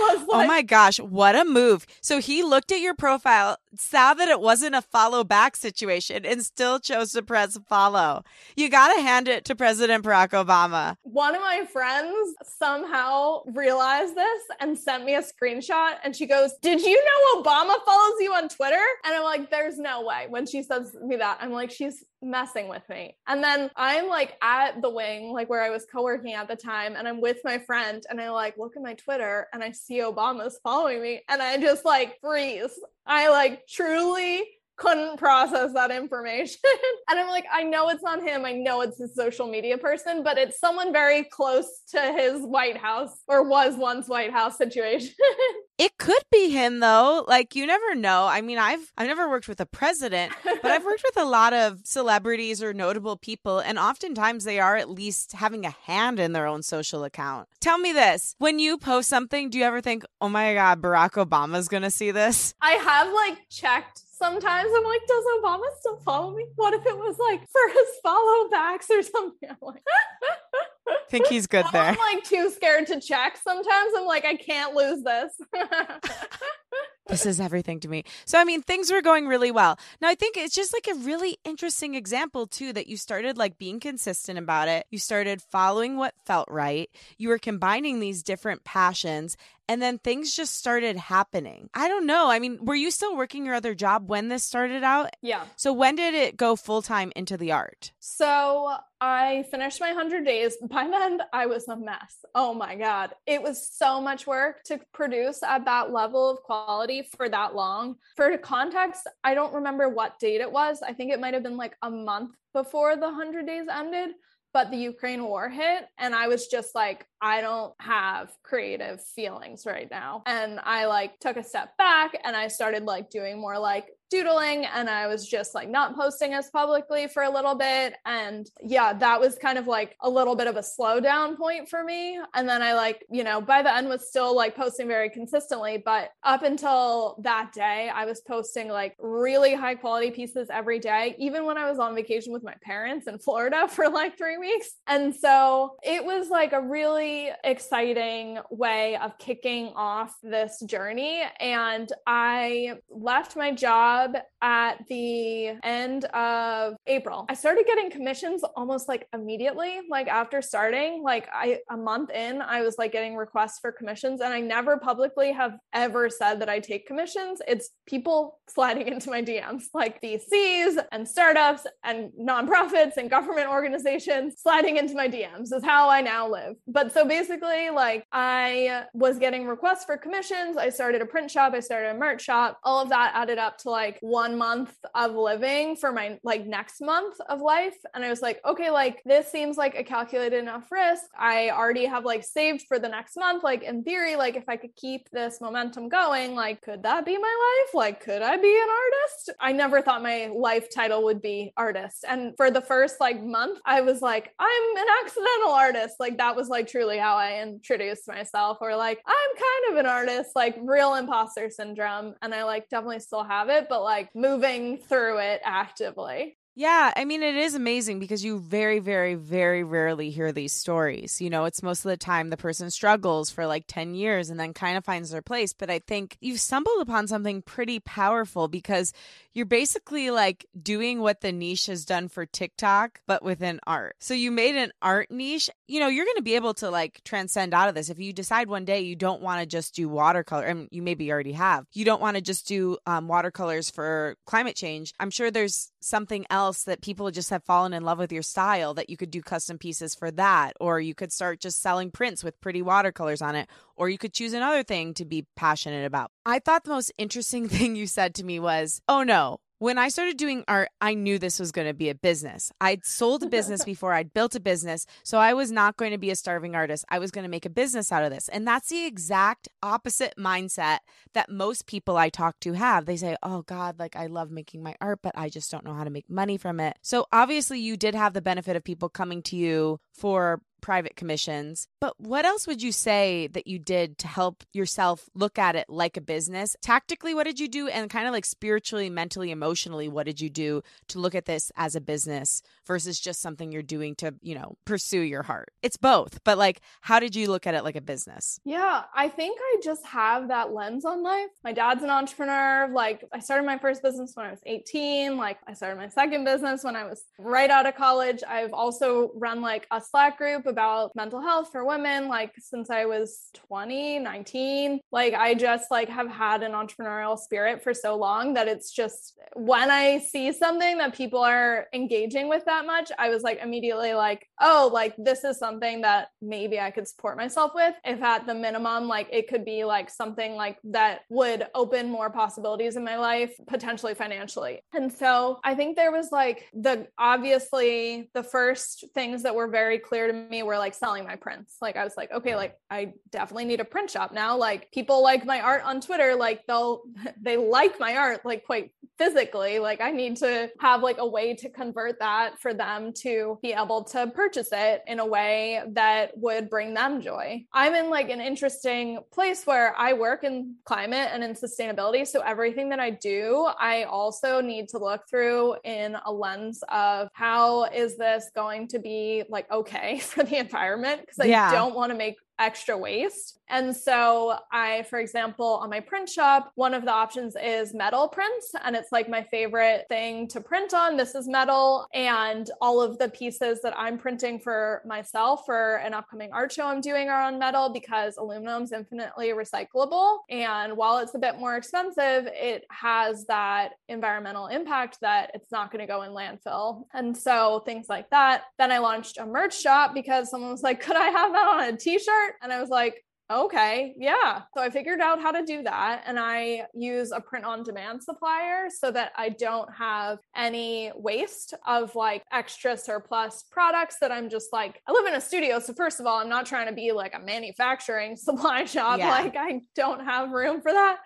Oh 0.00 0.26
like, 0.30 0.44
oh 0.44 0.46
my 0.46 0.62
gosh, 0.62 1.00
what 1.00 1.34
a 1.34 1.44
move. 1.44 1.86
So 2.00 2.20
he 2.20 2.42
looked 2.42 2.70
at 2.72 2.80
your 2.80 2.94
profile, 2.94 3.56
saw 3.76 4.14
that 4.14 4.28
it 4.28 4.40
wasn't 4.40 4.74
a 4.74 4.82
follow 4.82 5.24
back 5.24 5.56
situation, 5.56 6.24
and 6.24 6.44
still 6.44 6.78
chose 6.78 7.12
to 7.12 7.22
press 7.22 7.58
follow. 7.68 8.22
You 8.56 8.68
got 8.68 8.94
to 8.94 9.02
hand 9.02 9.28
it 9.28 9.44
to 9.46 9.54
President 9.54 10.04
Barack 10.04 10.30
Obama. 10.30 10.96
One 11.02 11.34
of 11.34 11.40
my 11.40 11.66
friends 11.72 12.34
somehow 12.42 13.42
realized 13.46 14.14
this 14.14 14.42
and 14.60 14.78
sent 14.78 15.04
me 15.04 15.14
a 15.14 15.22
screenshot, 15.22 15.96
and 16.04 16.14
she 16.14 16.26
goes, 16.26 16.52
Did 16.62 16.80
you 16.80 17.04
know 17.04 17.42
Obama 17.42 17.76
follows 17.84 18.14
you 18.20 18.32
on 18.34 18.48
Twitter? 18.48 18.84
And 19.04 19.14
I'm 19.14 19.24
like, 19.24 19.50
There's 19.50 19.78
no 19.78 20.04
way. 20.04 20.26
When 20.28 20.46
she 20.46 20.62
says 20.62 20.96
me 21.02 21.16
that, 21.16 21.38
I'm 21.40 21.52
like, 21.52 21.70
She's 21.70 22.04
messing 22.20 22.68
with 22.68 22.82
me. 22.88 23.16
And 23.26 23.42
then 23.42 23.70
I'm 23.76 24.08
like 24.08 24.36
at 24.42 24.82
the 24.82 24.90
wing, 24.90 25.32
like 25.32 25.48
where 25.48 25.62
I 25.62 25.70
was 25.70 25.86
co-working 25.90 26.32
at 26.32 26.48
the 26.48 26.56
time, 26.56 26.94
and 26.96 27.06
I'm 27.06 27.20
with 27.20 27.38
my 27.44 27.58
friend, 27.58 28.02
and 28.08 28.20
I 28.20 28.30
like 28.30 28.56
look 28.58 28.76
at 28.76 28.82
my 28.82 28.94
Twitter 28.94 29.46
and 29.52 29.62
I 29.62 29.70
see 29.72 29.98
Obama's 30.00 30.58
following 30.62 31.02
me, 31.02 31.22
and 31.28 31.42
I 31.42 31.58
just 31.58 31.84
like 31.84 32.18
freeze. 32.20 32.78
I 33.08 33.30
like 33.30 33.66
truly 33.66 34.44
couldn't 34.76 35.18
process 35.18 35.72
that 35.74 35.90
information. 35.90 36.60
and 37.10 37.18
I'm 37.18 37.28
like, 37.28 37.46
I 37.52 37.64
know 37.64 37.88
it's 37.88 38.02
not 38.02 38.22
him. 38.22 38.44
I 38.44 38.52
know 38.52 38.82
it's 38.82 38.98
his 38.98 39.14
social 39.14 39.48
media 39.48 39.76
person, 39.76 40.22
but 40.22 40.38
it's 40.38 40.60
someone 40.60 40.92
very 40.92 41.24
close 41.24 41.80
to 41.90 42.00
his 42.00 42.42
White 42.42 42.76
House 42.76 43.22
or 43.26 43.48
was 43.48 43.74
once 43.76 44.08
White 44.08 44.30
House 44.30 44.56
situation. 44.56 45.14
it 45.78 45.96
could 45.98 46.22
be 46.30 46.50
him 46.50 46.80
though. 46.80 47.24
Like 47.26 47.54
you 47.54 47.66
never 47.66 47.94
know. 47.94 48.26
I 48.26 48.40
mean, 48.40 48.58
I've 48.58 48.92
I've 48.96 49.06
never 49.06 49.28
worked 49.28 49.48
with 49.48 49.60
a 49.60 49.66
president, 49.66 50.32
but 50.44 50.70
I've 50.70 50.84
worked 50.84 51.04
with 51.04 51.16
a 51.22 51.28
lot 51.28 51.52
of 51.52 51.80
celebrities 51.84 52.62
or 52.62 52.74
notable 52.74 53.16
people 53.16 53.60
and 53.60 53.78
oftentimes 53.78 54.44
they 54.44 54.58
are 54.60 54.76
at 54.76 54.90
least 54.90 55.32
having 55.32 55.64
a 55.64 55.70
hand 55.70 56.18
in 56.18 56.32
their 56.32 56.46
own 56.46 56.62
social 56.62 57.04
account. 57.04 57.48
Tell 57.60 57.78
me 57.78 57.92
this. 57.92 58.34
When 58.38 58.58
you 58.58 58.76
post 58.78 59.08
something, 59.08 59.50
do 59.50 59.58
you 59.58 59.64
ever 59.64 59.80
think, 59.80 60.04
"Oh 60.20 60.28
my 60.28 60.54
god, 60.54 60.82
Barack 60.82 61.12
Obama's 61.12 61.68
going 61.68 61.84
to 61.84 61.90
see 61.90 62.10
this?" 62.10 62.54
I 62.60 62.72
have 62.72 63.12
like 63.12 63.48
checked 63.48 64.02
sometimes 64.18 64.68
I'm 64.76 64.84
like, 64.84 65.00
does 65.06 65.24
Obama 65.40 65.64
still 65.78 65.96
follow 65.98 66.34
me? 66.34 66.44
What 66.56 66.74
if 66.74 66.84
it 66.84 66.96
was 66.96 67.18
like 67.18 67.40
for 67.48 67.72
his 67.72 67.88
follow 68.02 68.48
backs 68.50 68.90
or 68.90 69.02
something? 69.02 69.48
I'm 69.48 69.56
like, 69.62 69.82
think 71.10 71.26
he's 71.26 71.46
good 71.46 71.66
there. 71.72 71.82
I'm 71.82 71.96
like 71.96 72.24
too 72.24 72.50
scared 72.50 72.86
to 72.88 73.00
check. 73.00 73.38
Sometimes 73.42 73.92
I'm 73.96 74.06
like, 74.06 74.24
I 74.24 74.36
can't 74.36 74.74
lose 74.74 75.02
this. 75.02 75.40
this 77.08 77.26
is 77.26 77.40
everything 77.40 77.80
to 77.80 77.88
me. 77.88 78.04
So, 78.24 78.38
I 78.38 78.44
mean, 78.44 78.62
things 78.62 78.92
were 78.92 79.02
going 79.02 79.26
really 79.26 79.50
well. 79.50 79.78
Now, 80.00 80.08
I 80.08 80.14
think 80.14 80.36
it's 80.36 80.54
just 80.54 80.72
like 80.72 80.86
a 80.88 80.98
really 81.00 81.38
interesting 81.44 81.94
example, 81.94 82.46
too, 82.46 82.72
that 82.74 82.86
you 82.86 82.96
started 82.96 83.36
like 83.36 83.58
being 83.58 83.80
consistent 83.80 84.38
about 84.38 84.68
it. 84.68 84.86
You 84.90 84.98
started 84.98 85.42
following 85.42 85.96
what 85.96 86.14
felt 86.24 86.48
right. 86.50 86.88
You 87.16 87.30
were 87.30 87.38
combining 87.38 88.00
these 88.00 88.22
different 88.22 88.64
passions 88.64 89.36
and 89.68 89.82
then 89.82 89.98
things 89.98 90.34
just 90.34 90.56
started 90.56 90.96
happening. 90.96 91.68
I 91.74 91.88
don't 91.88 92.06
know. 92.06 92.30
I 92.30 92.38
mean, 92.38 92.64
were 92.64 92.74
you 92.74 92.90
still 92.90 93.14
working 93.16 93.44
your 93.44 93.54
other 93.54 93.74
job 93.74 94.08
when 94.08 94.28
this 94.28 94.42
started 94.42 94.82
out? 94.82 95.10
Yeah. 95.20 95.44
So 95.56 95.74
when 95.74 95.94
did 95.94 96.14
it 96.14 96.36
go 96.38 96.56
full 96.56 96.80
time 96.80 97.12
into 97.14 97.36
the 97.36 97.52
art? 97.52 97.92
So 98.00 98.74
I 99.00 99.44
finished 99.50 99.80
my 99.80 99.92
100 99.92 100.24
days. 100.24 100.56
By 100.56 100.88
then, 100.88 101.20
I 101.32 101.46
was 101.46 101.68
a 101.68 101.76
mess. 101.76 102.24
Oh 102.34 102.54
my 102.54 102.76
God. 102.76 103.14
It 103.26 103.42
was 103.42 103.68
so 103.70 104.00
much 104.00 104.26
work 104.26 104.64
to 104.64 104.80
produce 104.92 105.42
at 105.42 105.66
that 105.66 105.92
level 105.92 106.30
of 106.30 106.42
quality 106.42 106.97
for 107.02 107.28
that 107.28 107.54
long. 107.54 107.96
For 108.16 108.36
context, 108.38 109.08
I 109.24 109.34
don't 109.34 109.54
remember 109.54 109.88
what 109.88 110.18
date 110.18 110.40
it 110.40 110.50
was. 110.50 110.82
I 110.82 110.92
think 110.92 111.12
it 111.12 111.20
might 111.20 111.34
have 111.34 111.42
been 111.42 111.56
like 111.56 111.76
a 111.82 111.90
month 111.90 112.32
before 112.54 112.96
the 112.96 113.02
100 113.02 113.46
days 113.46 113.66
ended 113.70 114.10
but 114.54 114.70
the 114.70 114.76
Ukraine 114.76 115.24
war 115.24 115.48
hit 115.48 115.86
and 115.98 116.14
I 116.14 116.28
was 116.28 116.46
just 116.46 116.74
like 116.74 117.06
I 117.20 117.40
don't 117.40 117.74
have 117.80 118.30
creative 118.42 119.02
feelings 119.04 119.64
right 119.66 119.90
now. 119.90 120.22
And 120.26 120.60
I 120.62 120.86
like 120.86 121.18
took 121.20 121.36
a 121.36 121.44
step 121.44 121.76
back 121.76 122.16
and 122.24 122.36
I 122.36 122.48
started 122.48 122.84
like 122.84 123.10
doing 123.10 123.40
more 123.40 123.58
like 123.58 123.88
doodling 124.10 124.64
and 124.64 124.88
I 124.88 125.06
was 125.06 125.28
just 125.28 125.54
like 125.54 125.68
not 125.68 125.94
posting 125.94 126.32
as 126.32 126.48
publicly 126.50 127.08
for 127.08 127.24
a 127.24 127.30
little 127.30 127.54
bit. 127.54 127.94
And 128.06 128.48
yeah, 128.62 128.92
that 128.94 129.20
was 129.20 129.36
kind 129.36 129.58
of 129.58 129.66
like 129.66 129.96
a 130.00 130.08
little 130.08 130.34
bit 130.34 130.46
of 130.46 130.56
a 130.56 130.60
slowdown 130.60 131.36
point 131.36 131.68
for 131.68 131.84
me. 131.84 132.18
And 132.34 132.48
then 132.48 132.62
I 132.62 132.74
like, 132.74 133.04
you 133.10 133.24
know, 133.24 133.40
by 133.40 133.62
the 133.62 133.74
end 133.74 133.88
was 133.88 134.08
still 134.08 134.34
like 134.34 134.56
posting 134.56 134.88
very 134.88 135.10
consistently. 135.10 135.82
But 135.84 136.10
up 136.22 136.42
until 136.42 137.20
that 137.22 137.52
day, 137.52 137.90
I 137.94 138.06
was 138.06 138.22
posting 138.22 138.68
like 138.68 138.96
really 138.98 139.54
high 139.54 139.74
quality 139.74 140.10
pieces 140.10 140.48
every 140.50 140.78
day, 140.78 141.14
even 141.18 141.44
when 141.44 141.58
I 141.58 141.68
was 141.68 141.78
on 141.78 141.94
vacation 141.94 142.32
with 142.32 142.42
my 142.42 142.54
parents 142.62 143.06
in 143.06 143.18
Florida 143.18 143.68
for 143.70 143.88
like 143.88 144.16
three 144.16 144.38
weeks. 144.38 144.70
And 144.86 145.14
so 145.14 145.76
it 145.82 146.04
was 146.04 146.28
like 146.28 146.52
a 146.52 146.60
really 146.62 147.07
exciting 147.44 148.38
way 148.50 148.96
of 148.96 149.16
kicking 149.18 149.72
off 149.76 150.14
this 150.22 150.60
journey. 150.66 151.22
And 151.40 151.88
I 152.06 152.74
left 152.90 153.36
my 153.36 153.52
job 153.52 153.68
job 153.68 154.16
at 154.40 154.86
the 154.88 155.48
end 155.62 156.04
of 156.06 156.76
April. 156.86 157.26
I 157.28 157.34
started 157.34 157.66
getting 157.66 157.90
commissions 157.90 158.42
almost 158.56 158.88
like 158.88 159.06
immediately, 159.12 159.80
like 159.90 160.08
after 160.08 160.40
starting, 160.40 161.02
like 161.02 161.28
I 161.32 161.58
a 161.70 161.76
month 161.76 162.10
in, 162.10 162.40
I 162.40 162.62
was 162.62 162.76
like 162.78 162.92
getting 162.92 163.16
requests 163.16 163.58
for 163.58 163.72
commissions 163.72 164.20
and 164.20 164.32
I 164.32 164.40
never 164.40 164.78
publicly 164.78 165.32
have 165.32 165.58
ever 165.72 166.08
said 166.08 166.40
that 166.40 166.48
I 166.48 166.60
take 166.60 166.86
commissions. 166.86 167.40
It's 167.46 167.70
people 167.86 168.40
sliding 168.48 168.88
into 168.92 169.10
my 169.10 169.22
DMs, 169.22 169.64
like 169.74 170.00
VCs 170.02 170.82
and 170.92 171.06
startups 171.06 171.66
and 171.84 172.10
nonprofits 172.20 172.96
and 172.96 173.10
government 173.10 173.48
organizations 173.48 174.40
sliding 174.40 174.76
into 174.76 174.94
my 174.94 175.08
DMs 175.08 175.52
is 175.52 175.64
how 175.64 175.88
I 175.88 176.00
now 176.00 176.28
live. 176.28 176.54
But 176.66 176.92
so 176.98 177.04
basically, 177.04 177.70
like 177.70 178.04
I 178.10 178.86
was 178.92 179.20
getting 179.20 179.46
requests 179.46 179.84
for 179.84 179.96
commissions. 179.96 180.56
I 180.56 180.68
started 180.68 181.00
a 181.00 181.06
print 181.06 181.30
shop, 181.30 181.52
I 181.54 181.60
started 181.60 181.90
a 181.90 181.94
merch 181.94 182.22
shop. 182.22 182.58
All 182.64 182.82
of 182.82 182.88
that 182.88 183.12
added 183.14 183.38
up 183.38 183.56
to 183.58 183.70
like 183.70 183.98
one 184.00 184.36
month 184.36 184.74
of 184.96 185.14
living 185.14 185.76
for 185.76 185.92
my 185.92 186.18
like 186.24 186.44
next 186.44 186.80
month 186.80 187.14
of 187.28 187.40
life. 187.40 187.76
And 187.94 188.04
I 188.04 188.10
was 188.10 188.20
like, 188.20 188.40
okay, 188.44 188.70
like 188.70 189.00
this 189.04 189.30
seems 189.30 189.56
like 189.56 189.78
a 189.78 189.84
calculated 189.84 190.40
enough 190.40 190.72
risk. 190.72 191.04
I 191.16 191.50
already 191.50 191.84
have 191.84 192.04
like 192.04 192.24
saved 192.24 192.64
for 192.66 192.80
the 192.80 192.88
next 192.88 193.16
month. 193.16 193.44
Like 193.44 193.62
in 193.62 193.84
theory, 193.84 194.16
like 194.16 194.34
if 194.34 194.48
I 194.48 194.56
could 194.56 194.74
keep 194.74 195.08
this 195.10 195.40
momentum 195.40 195.88
going, 195.88 196.34
like 196.34 196.62
could 196.62 196.82
that 196.82 197.06
be 197.06 197.16
my 197.16 197.62
life? 197.62 197.74
Like 197.74 198.00
could 198.00 198.22
I 198.22 198.36
be 198.38 198.60
an 198.60 198.68
artist? 198.68 199.38
I 199.38 199.52
never 199.52 199.82
thought 199.82 200.02
my 200.02 200.32
life 200.34 200.66
title 200.68 201.04
would 201.04 201.22
be 201.22 201.52
artist. 201.56 202.04
And 202.08 202.34
for 202.36 202.50
the 202.50 202.60
first 202.60 202.96
like 203.00 203.22
month, 203.22 203.60
I 203.64 203.82
was 203.82 204.02
like, 204.02 204.34
I'm 204.40 204.76
an 204.76 204.86
accidental 205.04 205.50
artist. 205.50 205.94
Like 206.00 206.18
that 206.18 206.34
was 206.34 206.48
like 206.48 206.66
truly 206.66 206.87
how 206.96 207.16
I 207.16 207.42
introduce 207.42 208.08
myself 208.08 208.58
or 208.62 208.74
like 208.74 209.02
I'm 209.06 209.36
kind 209.36 209.72
of 209.72 209.84
an 209.84 209.86
artist, 209.86 210.30
like 210.34 210.56
real 210.62 210.94
imposter 210.94 211.50
syndrome. 211.50 212.14
And 212.22 212.34
I 212.34 212.44
like 212.44 212.70
definitely 212.70 213.00
still 213.00 213.24
have 213.24 213.50
it, 213.50 213.66
but 213.68 213.82
like 213.82 214.14
moving 214.14 214.78
through 214.78 215.18
it 215.18 215.42
actively. 215.44 216.37
Yeah, 216.58 216.92
I 216.96 217.04
mean, 217.04 217.22
it 217.22 217.36
is 217.36 217.54
amazing 217.54 218.00
because 218.00 218.24
you 218.24 218.40
very, 218.40 218.80
very, 218.80 219.14
very 219.14 219.62
rarely 219.62 220.10
hear 220.10 220.32
these 220.32 220.52
stories. 220.52 221.20
You 221.20 221.30
know, 221.30 221.44
it's 221.44 221.62
most 221.62 221.84
of 221.84 221.88
the 221.88 221.96
time 221.96 222.30
the 222.30 222.36
person 222.36 222.68
struggles 222.72 223.30
for 223.30 223.46
like 223.46 223.66
10 223.68 223.94
years 223.94 224.28
and 224.28 224.40
then 224.40 224.52
kind 224.52 224.76
of 224.76 224.84
finds 224.84 225.10
their 225.10 225.22
place. 225.22 225.52
But 225.52 225.70
I 225.70 225.78
think 225.78 226.16
you've 226.20 226.40
stumbled 226.40 226.80
upon 226.80 227.06
something 227.06 227.42
pretty 227.42 227.78
powerful 227.78 228.48
because 228.48 228.92
you're 229.34 229.46
basically 229.46 230.10
like 230.10 230.46
doing 230.60 230.98
what 230.98 231.20
the 231.20 231.30
niche 231.30 231.66
has 231.66 231.84
done 231.84 232.08
for 232.08 232.26
TikTok, 232.26 233.02
but 233.06 233.22
within 233.22 233.60
art. 233.64 233.94
So 234.00 234.12
you 234.12 234.32
made 234.32 234.56
an 234.56 234.72
art 234.82 235.12
niche. 235.12 235.48
You 235.68 235.78
know, 235.78 235.86
you're 235.86 236.06
going 236.06 236.16
to 236.16 236.22
be 236.22 236.34
able 236.34 236.54
to 236.54 236.70
like 236.70 237.00
transcend 237.04 237.54
out 237.54 237.68
of 237.68 237.76
this. 237.76 237.88
If 237.88 238.00
you 238.00 238.12
decide 238.12 238.48
one 238.48 238.64
day 238.64 238.80
you 238.80 238.96
don't 238.96 239.22
want 239.22 239.40
to 239.40 239.46
just 239.46 239.76
do 239.76 239.88
watercolor, 239.88 240.46
and 240.46 240.66
you 240.72 240.82
maybe 240.82 241.12
already 241.12 241.34
have, 241.34 241.66
you 241.72 241.84
don't 241.84 242.00
want 242.00 242.16
to 242.16 242.20
just 242.20 242.48
do 242.48 242.78
um, 242.84 243.06
watercolors 243.06 243.70
for 243.70 244.16
climate 244.26 244.56
change. 244.56 244.92
I'm 244.98 245.10
sure 245.10 245.30
there's 245.30 245.70
something 245.80 246.26
else 246.30 246.47
that 246.64 246.82
people 246.82 247.10
just 247.10 247.30
have 247.30 247.44
fallen 247.44 247.72
in 247.72 247.84
love 247.84 247.98
with 247.98 248.12
your 248.12 248.22
style 248.22 248.74
that 248.74 248.90
you 248.90 248.96
could 248.96 249.10
do 249.10 249.22
custom 249.22 249.58
pieces 249.58 249.94
for 249.94 250.10
that, 250.12 250.54
or 250.60 250.80
you 250.80 250.94
could 250.94 251.12
start 251.12 251.40
just 251.40 251.62
selling 251.62 251.90
prints 251.90 252.24
with 252.24 252.40
pretty 252.40 252.62
watercolors 252.62 253.22
on 253.22 253.34
it, 253.34 253.48
or 253.76 253.88
you 253.88 253.98
could 253.98 254.12
choose 254.12 254.32
another 254.32 254.62
thing 254.62 254.94
to 254.94 255.04
be 255.04 255.26
passionate 255.36 255.86
about. 255.86 256.10
I 256.26 256.38
thought 256.38 256.64
the 256.64 256.70
most 256.70 256.92
interesting 256.98 257.48
thing 257.48 257.76
you 257.76 257.86
said 257.86 258.14
to 258.16 258.24
me 258.24 258.40
was, 258.40 258.80
Oh 258.88 259.02
no, 259.02 259.40
when 259.58 259.76
I 259.78 259.88
started 259.88 260.16
doing 260.16 260.44
art, 260.46 260.68
I 260.80 260.94
knew 260.94 261.18
this 261.18 261.40
was 261.40 261.52
going 261.52 261.66
to 261.66 261.74
be 261.74 261.88
a 261.88 261.94
business. 261.94 262.52
I'd 262.60 262.84
sold 262.84 263.22
a 263.22 263.28
business 263.28 263.64
before, 263.72 263.92
I'd 263.92 264.14
built 264.14 264.34
a 264.34 264.40
business. 264.40 264.86
So 265.02 265.18
I 265.18 265.34
was 265.34 265.50
not 265.50 265.76
going 265.76 265.90
to 265.90 265.98
be 265.98 266.10
a 266.10 266.16
starving 266.16 266.54
artist. 266.54 266.84
I 266.88 266.98
was 266.98 267.10
going 267.10 267.24
to 267.24 267.30
make 267.30 267.44
a 267.44 267.50
business 267.50 267.90
out 267.90 268.04
of 268.04 268.10
this. 268.10 268.28
And 268.28 268.46
that's 268.46 268.68
the 268.68 268.86
exact 268.86 269.48
opposite 269.62 270.14
mindset 270.18 270.78
that 271.12 271.30
most 271.30 271.66
people 271.66 271.96
I 271.96 272.08
talk 272.08 272.38
to 272.40 272.52
have. 272.52 272.86
They 272.86 272.96
say, 272.96 273.16
Oh 273.22 273.42
God, 273.42 273.78
like 273.78 273.96
I 273.96 274.06
love 274.06 274.30
making 274.30 274.62
my 274.62 274.74
art, 274.80 275.00
but 275.02 275.12
I 275.16 275.28
just 275.28 275.50
don't 275.50 275.64
know 275.64 275.74
how 275.74 275.84
to 275.84 275.90
make 275.90 276.08
money 276.08 276.36
from 276.36 276.60
it. 276.60 276.76
So 276.82 277.06
obviously, 277.12 277.58
you 277.58 277.76
did 277.76 277.94
have 277.94 278.12
the 278.12 278.22
benefit 278.22 278.56
of 278.56 278.64
people 278.64 278.88
coming 278.88 279.22
to 279.22 279.36
you 279.36 279.80
for 279.92 280.40
private 280.60 280.96
commissions. 280.96 281.68
But 281.80 281.94
what 281.98 282.24
else 282.24 282.46
would 282.46 282.62
you 282.62 282.72
say 282.72 283.28
that 283.28 283.46
you 283.46 283.58
did 283.58 283.98
to 283.98 284.08
help 284.08 284.44
yourself 284.52 285.08
look 285.14 285.38
at 285.38 285.56
it 285.56 285.66
like 285.68 285.96
a 285.96 286.00
business? 286.00 286.56
Tactically, 286.62 287.14
what 287.14 287.24
did 287.24 287.40
you 287.40 287.48
do? 287.48 287.68
And 287.68 287.90
kind 287.90 288.06
of 288.06 288.12
like 288.12 288.24
spiritually, 288.24 288.90
mentally, 288.90 289.30
emotionally, 289.30 289.88
what 289.88 290.06
did 290.06 290.20
you 290.20 290.30
do 290.30 290.62
to 290.88 290.98
look 290.98 291.14
at 291.14 291.26
this 291.26 291.52
as 291.56 291.74
a 291.74 291.80
business 291.80 292.42
versus 292.66 292.98
just 293.00 293.20
something 293.20 293.52
you're 293.52 293.62
doing 293.62 293.94
to, 293.96 294.14
you 294.22 294.34
know, 294.34 294.56
pursue 294.64 295.00
your 295.00 295.22
heart? 295.22 295.52
It's 295.62 295.76
both, 295.76 296.22
but 296.24 296.38
like, 296.38 296.60
how 296.80 297.00
did 297.00 297.14
you 297.14 297.28
look 297.30 297.46
at 297.46 297.54
it 297.54 297.64
like 297.64 297.76
a 297.76 297.80
business? 297.80 298.40
Yeah, 298.44 298.82
I 298.94 299.08
think 299.08 299.38
I 299.40 299.60
just 299.62 299.84
have 299.86 300.28
that 300.28 300.52
lens 300.52 300.84
on 300.84 301.02
life. 301.02 301.30
My 301.44 301.52
dad's 301.52 301.82
an 301.82 301.90
entrepreneur. 301.90 302.68
Like, 302.72 303.04
I 303.12 303.20
started 303.20 303.46
my 303.46 303.58
first 303.58 303.82
business 303.82 304.12
when 304.14 304.26
I 304.26 304.30
was 304.30 304.40
18. 304.44 305.16
Like, 305.16 305.38
I 305.46 305.54
started 305.54 305.76
my 305.76 305.88
second 305.88 306.24
business 306.24 306.64
when 306.64 306.76
I 306.76 306.84
was 306.84 307.04
right 307.18 307.50
out 307.50 307.66
of 307.66 307.76
college. 307.76 308.22
I've 308.26 308.52
also 308.52 309.10
run 309.14 309.40
like 309.40 309.66
a 309.70 309.80
Slack 309.80 310.18
group 310.18 310.46
about 310.48 310.94
mental 310.96 311.20
health 311.20 311.50
for 311.52 311.64
women 311.64 312.08
like 312.08 312.32
since 312.38 312.70
I 312.70 312.86
was 312.86 313.30
20, 313.48 314.00
19. 314.00 314.80
Like 314.90 315.14
I 315.14 315.34
just 315.34 315.70
like 315.70 315.88
have 315.88 316.08
had 316.08 316.42
an 316.42 316.52
entrepreneurial 316.52 317.18
spirit 317.18 317.62
for 317.62 317.72
so 317.72 317.96
long 317.96 318.34
that 318.34 318.48
it's 318.48 318.70
just 318.70 319.14
when 319.34 319.70
I 319.70 319.98
see 319.98 320.32
something 320.32 320.78
that 320.78 320.94
people 320.94 321.20
are 321.20 321.66
engaging 321.72 322.28
with 322.28 322.44
that 322.46 322.66
much, 322.66 322.90
I 322.98 323.08
was 323.08 323.22
like 323.22 323.40
immediately 323.42 323.94
like, 323.94 324.26
oh, 324.40 324.70
like 324.72 324.94
this 324.98 325.24
is 325.24 325.38
something 325.38 325.82
that 325.82 326.08
maybe 326.20 326.58
I 326.58 326.70
could 326.70 326.88
support 326.88 327.16
myself 327.16 327.52
with. 327.54 327.74
If 327.84 328.02
at 328.02 328.26
the 328.26 328.34
minimum, 328.34 328.88
like 328.88 329.08
it 329.12 329.28
could 329.28 329.44
be 329.44 329.64
like 329.64 329.90
something 329.90 330.34
like 330.34 330.58
that 330.64 331.00
would 331.08 331.46
open 331.54 331.90
more 331.90 332.10
possibilities 332.10 332.76
in 332.76 332.84
my 332.84 332.96
life, 332.96 333.34
potentially 333.46 333.94
financially. 333.94 334.60
And 334.74 334.92
so 334.92 335.38
I 335.44 335.54
think 335.54 335.76
there 335.76 335.92
was 335.92 336.10
like 336.10 336.46
the 336.54 336.86
obviously 336.98 338.10
the 338.14 338.22
first 338.22 338.84
things 338.94 339.22
that 339.22 339.34
were 339.34 339.48
very 339.48 339.78
clear 339.78 340.06
to 340.06 340.12
me 340.12 340.37
were 340.42 340.58
like 340.58 340.74
selling 340.74 341.04
my 341.04 341.16
prints. 341.16 341.56
Like 341.60 341.76
I 341.76 341.84
was 341.84 341.96
like, 341.96 342.12
okay, 342.12 342.36
like 342.36 342.56
I 342.70 342.92
definitely 343.10 343.46
need 343.46 343.60
a 343.60 343.64
print 343.64 343.90
shop 343.90 344.12
now. 344.12 344.36
Like 344.36 344.70
people 344.72 345.02
like 345.02 345.24
my 345.24 345.40
art 345.40 345.62
on 345.64 345.80
Twitter, 345.80 346.14
like 346.14 346.46
they'll 346.46 346.82
they 347.22 347.36
like 347.36 347.78
my 347.80 347.96
art 347.96 348.24
like 348.24 348.44
quite 348.44 348.72
physically. 348.98 349.58
Like 349.58 349.80
I 349.80 349.90
need 349.92 350.16
to 350.18 350.50
have 350.60 350.82
like 350.82 350.98
a 350.98 351.06
way 351.06 351.34
to 351.34 351.48
convert 351.48 351.98
that 352.00 352.38
for 352.40 352.52
them 352.52 352.92
to 352.98 353.38
be 353.40 353.52
able 353.52 353.84
to 353.84 354.08
purchase 354.08 354.48
it 354.52 354.82
in 354.86 354.98
a 354.98 355.06
way 355.06 355.62
that 355.68 356.18
would 356.18 356.50
bring 356.50 356.74
them 356.74 357.00
joy. 357.00 357.44
I'm 357.52 357.74
in 357.74 357.90
like 357.90 358.10
an 358.10 358.20
interesting 358.20 358.98
place 359.12 359.46
where 359.46 359.74
I 359.78 359.92
work 359.92 360.24
in 360.24 360.56
climate 360.64 361.10
and 361.12 361.22
in 361.22 361.34
sustainability. 361.34 362.06
So 362.06 362.20
everything 362.20 362.68
that 362.70 362.80
I 362.80 362.90
do, 362.90 363.48
I 363.58 363.84
also 363.84 364.40
need 364.40 364.68
to 364.70 364.78
look 364.78 365.02
through 365.08 365.56
in 365.64 365.96
a 366.04 366.12
lens 366.12 366.62
of 366.68 367.08
how 367.12 367.64
is 367.64 367.96
this 367.96 368.30
going 368.34 368.68
to 368.68 368.78
be 368.78 369.24
like 369.28 369.50
okay 369.50 369.98
for 370.02 370.24
the 370.28 370.38
environment 370.38 371.00
because 371.00 371.18
I 371.20 371.26
yeah. 371.26 371.50
don't 371.52 371.74
want 371.74 371.92
to 371.92 371.98
make 371.98 372.16
extra 372.38 372.76
waste. 372.76 373.38
And 373.50 373.74
so 373.74 374.38
I, 374.52 374.82
for 374.84 374.98
example, 374.98 375.46
on 375.46 375.70
my 375.70 375.80
print 375.80 376.08
shop, 376.08 376.52
one 376.54 376.74
of 376.74 376.84
the 376.84 376.92
options 376.92 377.34
is 377.42 377.74
metal 377.74 378.08
prints. 378.08 378.52
And 378.62 378.76
it's 378.76 378.92
like 378.92 379.08
my 379.08 379.22
favorite 379.22 379.86
thing 379.88 380.28
to 380.28 380.40
print 380.40 380.74
on. 380.74 380.96
This 380.96 381.14
is 381.14 381.26
metal. 381.26 381.86
And 381.94 382.50
all 382.60 382.82
of 382.82 382.98
the 382.98 383.08
pieces 383.08 383.60
that 383.62 383.74
I'm 383.76 383.98
printing 383.98 384.38
for 384.38 384.82
myself 384.86 385.46
for 385.46 385.76
an 385.76 385.94
upcoming 385.94 386.30
art 386.32 386.52
show 386.52 386.66
I'm 386.66 386.80
doing 386.80 387.08
are 387.08 387.22
on 387.22 387.38
metal 387.38 387.70
because 387.70 388.18
aluminum 388.18 388.64
is 388.64 388.72
infinitely 388.72 389.30
recyclable. 389.30 390.18
And 390.28 390.76
while 390.76 390.98
it's 390.98 391.14
a 391.14 391.18
bit 391.18 391.38
more 391.38 391.56
expensive, 391.56 392.28
it 392.32 392.66
has 392.70 393.24
that 393.26 393.72
environmental 393.88 394.48
impact 394.48 394.98
that 395.00 395.30
it's 395.34 395.50
not 395.50 395.70
going 395.70 395.80
to 395.80 395.90
go 395.90 396.02
in 396.02 396.10
landfill. 396.10 396.84
And 396.92 397.16
so 397.16 397.62
things 397.64 397.88
like 397.88 398.10
that. 398.10 398.42
Then 398.58 398.70
I 398.70 398.78
launched 398.78 399.18
a 399.18 399.24
merch 399.24 399.58
shop 399.58 399.94
because 399.94 400.30
someone 400.30 400.50
was 400.50 400.62
like, 400.62 400.82
could 400.82 400.96
I 400.96 401.08
have 401.08 401.32
that 401.32 401.48
on 401.48 401.74
a 401.74 401.76
t 401.76 401.98
shirt? 401.98 402.27
And 402.42 402.52
I 402.52 402.60
was 402.60 402.68
like, 402.68 403.04
okay, 403.30 403.94
yeah. 403.98 404.42
So 404.56 404.62
I 404.62 404.70
figured 404.70 405.00
out 405.00 405.20
how 405.20 405.32
to 405.32 405.44
do 405.44 405.62
that. 405.62 406.02
And 406.06 406.18
I 406.18 406.66
use 406.74 407.12
a 407.12 407.20
print 407.20 407.44
on 407.44 407.62
demand 407.62 408.02
supplier 408.02 408.68
so 408.70 408.90
that 408.90 409.12
I 409.16 409.28
don't 409.28 409.68
have 409.74 410.18
any 410.34 410.92
waste 410.96 411.54
of 411.66 411.94
like 411.94 412.22
extra 412.32 412.76
surplus 412.76 413.44
products 413.50 413.96
that 414.00 414.10
I'm 414.10 414.30
just 414.30 414.52
like, 414.52 414.80
I 414.86 414.92
live 414.92 415.06
in 415.06 415.14
a 415.14 415.20
studio. 415.20 415.58
So, 415.58 415.74
first 415.74 416.00
of 416.00 416.06
all, 416.06 416.18
I'm 416.18 416.28
not 416.28 416.46
trying 416.46 416.68
to 416.68 416.74
be 416.74 416.92
like 416.92 417.14
a 417.14 417.20
manufacturing 417.20 418.16
supply 418.16 418.64
shop. 418.64 418.98
Yeah. 418.98 419.10
Like, 419.10 419.36
I 419.36 419.60
don't 419.74 420.04
have 420.04 420.30
room 420.30 420.60
for 420.62 420.72
that. 420.72 420.98